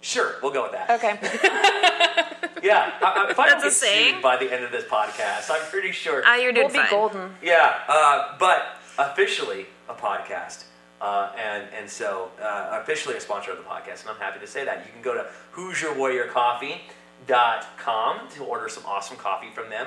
Sure, 0.00 0.36
we'll 0.42 0.52
go 0.52 0.62
with 0.62 0.72
that. 0.72 0.90
Okay. 0.90 1.18
Yeah, 2.62 2.92
I, 3.00 3.26
I, 3.26 3.30
if 3.30 3.38
I 3.38 3.48
don't 3.48 3.60
That's 3.60 3.82
a 3.82 3.86
get 3.86 4.14
sued 4.14 4.22
by 4.22 4.36
the 4.36 4.52
end 4.52 4.64
of 4.64 4.72
this 4.72 4.84
podcast, 4.84 5.48
I'm 5.50 5.62
pretty 5.70 5.92
sure. 5.92 6.22
Ah, 6.26 6.36
you're 6.36 6.52
doing 6.52 6.70
we'll 6.72 6.82
be 6.82 6.90
golden. 6.90 7.34
Yeah, 7.42 7.78
uh, 7.86 8.36
but 8.38 8.76
officially 8.98 9.66
a 9.88 9.94
podcast. 9.94 10.64
Uh, 11.00 11.30
and 11.38 11.68
and 11.78 11.88
so 11.88 12.32
uh, 12.42 12.80
officially 12.82 13.14
a 13.16 13.20
sponsor 13.20 13.52
of 13.52 13.58
the 13.58 13.62
podcast, 13.62 14.00
and 14.00 14.10
I'm 14.10 14.16
happy 14.16 14.40
to 14.40 14.46
say 14.48 14.64
that. 14.64 14.84
You 14.84 14.90
can 14.92 15.00
go 15.02 15.14
to 15.14 15.26
HoosierWarriorCoffee.com 15.54 18.28
to 18.30 18.44
order 18.44 18.68
some 18.68 18.84
awesome 18.84 19.16
coffee 19.16 19.50
from 19.54 19.70
them. 19.70 19.86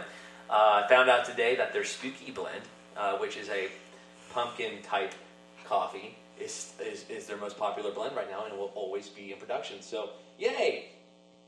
Uh, 0.49 0.83
I 0.85 0.87
found 0.87 1.09
out 1.09 1.25
today 1.25 1.57
that 1.57 1.73
their 1.73 1.83
Spooky 1.83 2.31
Blend, 2.31 2.61
uh, 3.01 3.17
which 3.17 3.35
is 3.35 3.49
a 3.49 3.67
pumpkin 4.31 4.81
type 4.83 5.13
coffee, 5.65 6.15
is, 6.39 6.73
is, 6.79 7.05
is 7.09 7.25
their 7.25 7.37
most 7.37 7.57
popular 7.57 7.91
blend 7.91 8.15
right 8.15 8.29
now 8.29 8.45
and 8.45 8.55
will 8.57 8.71
always 8.75 9.09
be 9.09 9.31
in 9.31 9.37
production. 9.39 9.81
So, 9.81 10.11
yay! 10.37 10.89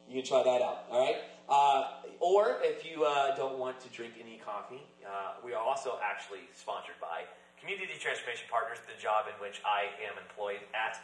You 0.09 0.15
can 0.15 0.25
try 0.25 0.43
that 0.43 0.61
out, 0.61 0.85
all 0.91 1.05
right? 1.05 1.17
Uh, 1.47 1.87
or 2.19 2.57
if 2.61 2.85
you 2.85 3.05
uh, 3.05 3.35
don't 3.35 3.57
want 3.57 3.79
to 3.81 3.89
drink 3.89 4.13
any 4.19 4.41
coffee, 4.43 4.81
uh, 5.05 5.33
we 5.45 5.53
are 5.53 5.63
also 5.63 5.99
actually 6.03 6.41
sponsored 6.53 6.95
by 6.99 7.23
Community 7.59 7.93
Transformation 7.99 8.45
Partners, 8.51 8.79
the 8.87 9.01
job 9.01 9.25
in 9.27 9.33
which 9.41 9.61
I 9.65 9.85
am 10.05 10.17
employed 10.21 10.59
at. 10.73 10.99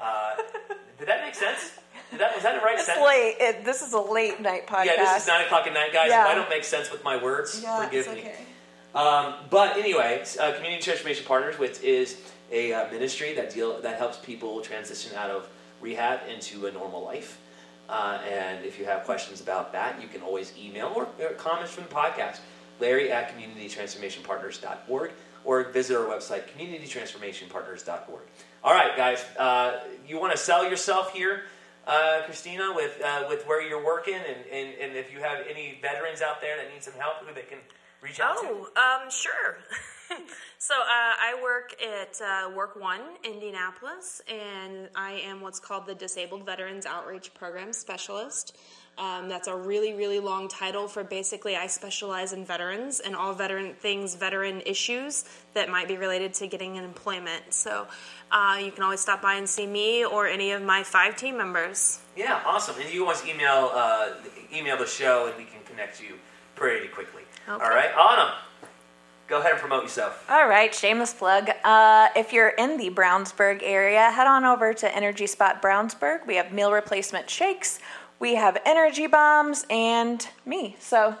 Uh, 0.00 0.36
did 0.98 1.08
that 1.08 1.24
make 1.24 1.34
sense? 1.34 1.72
Did 2.10 2.20
that, 2.20 2.34
was 2.34 2.44
that 2.44 2.54
the 2.54 2.64
right 2.64 2.76
It's 2.76 2.86
sentence? 2.86 3.06
late. 3.06 3.36
It, 3.40 3.64
this 3.64 3.82
is 3.82 3.92
a 3.92 4.00
late 4.00 4.40
night 4.40 4.66
podcast. 4.66 4.86
Yeah, 4.86 4.96
this 5.14 5.22
is 5.22 5.28
nine 5.28 5.44
o'clock 5.44 5.66
at 5.66 5.74
night, 5.74 5.92
guys. 5.92 6.08
Yeah. 6.10 6.24
If 6.24 6.30
I 6.30 6.34
don't 6.34 6.48
make 6.48 6.64
sense 6.64 6.90
with 6.90 7.02
my 7.04 7.22
words, 7.22 7.60
Yeah, 7.62 7.84
forgive 7.84 8.06
it's 8.06 8.14
me. 8.14 8.20
okay. 8.20 8.36
Um, 8.94 9.34
but 9.50 9.76
anyway, 9.76 10.24
uh, 10.40 10.52
Community 10.52 10.82
Transformation 10.82 11.24
Partners, 11.26 11.58
which 11.58 11.80
is 11.82 12.16
a 12.50 12.72
uh, 12.72 12.90
ministry 12.90 13.34
that 13.34 13.52
deal 13.52 13.80
that 13.82 13.98
helps 13.98 14.18
people 14.18 14.60
transition 14.60 15.14
out 15.16 15.30
of 15.30 15.48
rehab 15.80 16.20
into 16.28 16.66
a 16.66 16.72
normal 16.72 17.04
life. 17.04 17.38
Uh, 17.88 18.20
and 18.28 18.64
if 18.64 18.78
you 18.78 18.84
have 18.84 19.04
questions 19.04 19.40
about 19.40 19.72
that, 19.72 20.00
you 20.00 20.08
can 20.08 20.20
always 20.22 20.52
email 20.58 20.92
or, 20.94 21.08
or 21.20 21.30
comments 21.34 21.72
from 21.72 21.84
the 21.84 21.90
podcast, 21.90 22.40
Larry 22.80 23.10
at 23.10 23.34
communitytransformationpartners.org, 23.36 25.10
or 25.44 25.64
visit 25.70 25.96
our 25.96 26.04
website, 26.04 26.44
communitytransformationpartners.org. 26.56 28.22
All 28.62 28.74
right, 28.74 28.96
guys, 28.96 29.24
uh, 29.38 29.84
you 30.06 30.20
want 30.20 30.32
to 30.32 30.38
sell 30.38 30.68
yourself 30.68 31.12
here, 31.12 31.44
uh, 31.86 32.22
Christina, 32.26 32.72
with 32.74 33.00
uh, 33.02 33.24
with 33.28 33.46
where 33.46 33.66
you're 33.66 33.82
working, 33.82 34.14
and, 34.14 34.44
and, 34.52 34.74
and 34.78 34.96
if 34.96 35.10
you 35.10 35.20
have 35.20 35.46
any 35.48 35.78
veterans 35.80 36.20
out 36.20 36.42
there 36.42 36.56
that 36.58 36.70
need 36.72 36.82
some 36.82 36.92
help, 36.94 37.24
who 37.24 37.32
they 37.32 37.42
can 37.42 37.58
reach 38.00 38.20
out 38.20 38.36
to. 38.38 38.66
Oh, 38.76 39.00
um, 39.04 39.10
sure. 39.10 39.58
so 40.58 40.74
uh, 40.74 40.84
I 40.86 41.38
work 41.42 41.74
at 41.82 42.20
uh, 42.20 42.50
WorkOne, 42.50 43.00
Indianapolis, 43.24 44.22
and 44.28 44.88
I 44.94 45.12
am 45.24 45.40
what's 45.40 45.58
called 45.58 45.86
the 45.86 45.94
Disabled 45.94 46.46
Veterans 46.46 46.86
Outreach 46.86 47.32
Program 47.34 47.72
Specialist. 47.72 48.56
Um, 48.98 49.28
that's 49.28 49.46
a 49.46 49.54
really, 49.54 49.94
really 49.94 50.18
long 50.18 50.48
title 50.48 50.88
for 50.88 51.04
basically 51.04 51.54
I 51.54 51.68
specialize 51.68 52.32
in 52.32 52.44
veterans 52.44 52.98
and 52.98 53.14
all 53.14 53.32
veteran 53.32 53.74
things, 53.74 54.16
veteran 54.16 54.60
issues 54.66 55.24
that 55.54 55.70
might 55.70 55.86
be 55.86 55.96
related 55.96 56.34
to 56.34 56.48
getting 56.48 56.78
an 56.78 56.84
employment. 56.84 57.44
So 57.50 57.86
uh, 58.32 58.58
you 58.60 58.72
can 58.72 58.82
always 58.82 58.98
stop 58.98 59.22
by 59.22 59.34
and 59.34 59.48
see 59.48 59.68
me 59.68 60.04
or 60.04 60.26
any 60.26 60.50
of 60.50 60.62
my 60.62 60.82
five 60.82 61.14
team 61.14 61.36
members. 61.36 62.00
Yeah, 62.16 62.42
awesome. 62.44 62.74
And 62.80 62.92
you 62.92 63.04
want 63.04 63.18
to 63.18 63.30
email 63.30 63.70
uh, 63.72 64.14
email 64.52 64.76
the 64.76 64.86
show, 64.86 65.28
and 65.28 65.36
we 65.36 65.44
can 65.44 65.62
connect 65.64 66.02
you 66.02 66.18
pretty 66.56 66.88
quickly. 66.88 67.22
Okay. 67.48 67.64
All 67.64 67.70
right, 67.70 67.90
Autumn, 67.96 68.34
go 69.26 69.38
ahead 69.38 69.52
and 69.52 69.60
promote 69.60 69.82
yourself. 69.82 70.26
All 70.28 70.46
right, 70.46 70.74
shameless 70.74 71.14
plug. 71.14 71.48
Uh, 71.64 72.08
if 72.14 72.30
you're 72.30 72.50
in 72.50 72.76
the 72.76 72.90
Brownsburg 72.90 73.60
area, 73.62 74.10
head 74.10 74.26
on 74.26 74.44
over 74.44 74.74
to 74.74 74.94
Energy 74.94 75.26
Spot 75.26 75.62
Brownsburg. 75.62 76.26
We 76.26 76.36
have 76.36 76.52
meal 76.52 76.72
replacement 76.72 77.30
shakes, 77.30 77.78
we 78.20 78.34
have 78.34 78.60
energy 78.66 79.06
bombs, 79.06 79.64
and 79.70 80.28
me. 80.44 80.76
So 80.78 81.16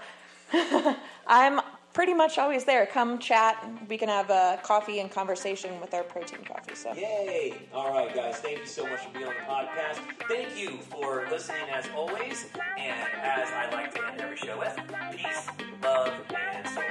I'm 1.26 1.60
pretty 1.98 2.14
much 2.14 2.38
always 2.38 2.64
there. 2.64 2.86
Come 2.86 3.18
chat. 3.18 3.56
We 3.88 3.98
can 3.98 4.08
have 4.08 4.30
a 4.30 4.60
coffee 4.62 5.00
and 5.00 5.10
conversation 5.10 5.80
with 5.80 5.92
our 5.94 6.04
protein 6.04 6.44
coffee. 6.44 6.76
So 6.76 6.94
yay! 6.94 7.54
All 7.74 7.92
right, 7.92 8.14
guys. 8.14 8.36
Thank 8.36 8.58
you 8.60 8.66
so 8.66 8.86
much 8.86 9.00
for 9.00 9.10
being 9.10 9.26
on 9.26 9.34
the 9.34 9.40
podcast. 9.52 9.98
Thank 10.28 10.56
you 10.56 10.78
for 10.78 11.26
listening 11.28 11.68
as 11.72 11.88
always. 11.96 12.46
And 12.78 12.94
as 13.20 13.48
I 13.50 13.68
like 13.72 13.92
to 13.94 14.06
end 14.06 14.20
every 14.20 14.36
show 14.36 14.56
with, 14.60 14.78
peace, 15.16 15.48
love, 15.82 16.14
and 16.54 16.68
soul. 16.68 16.84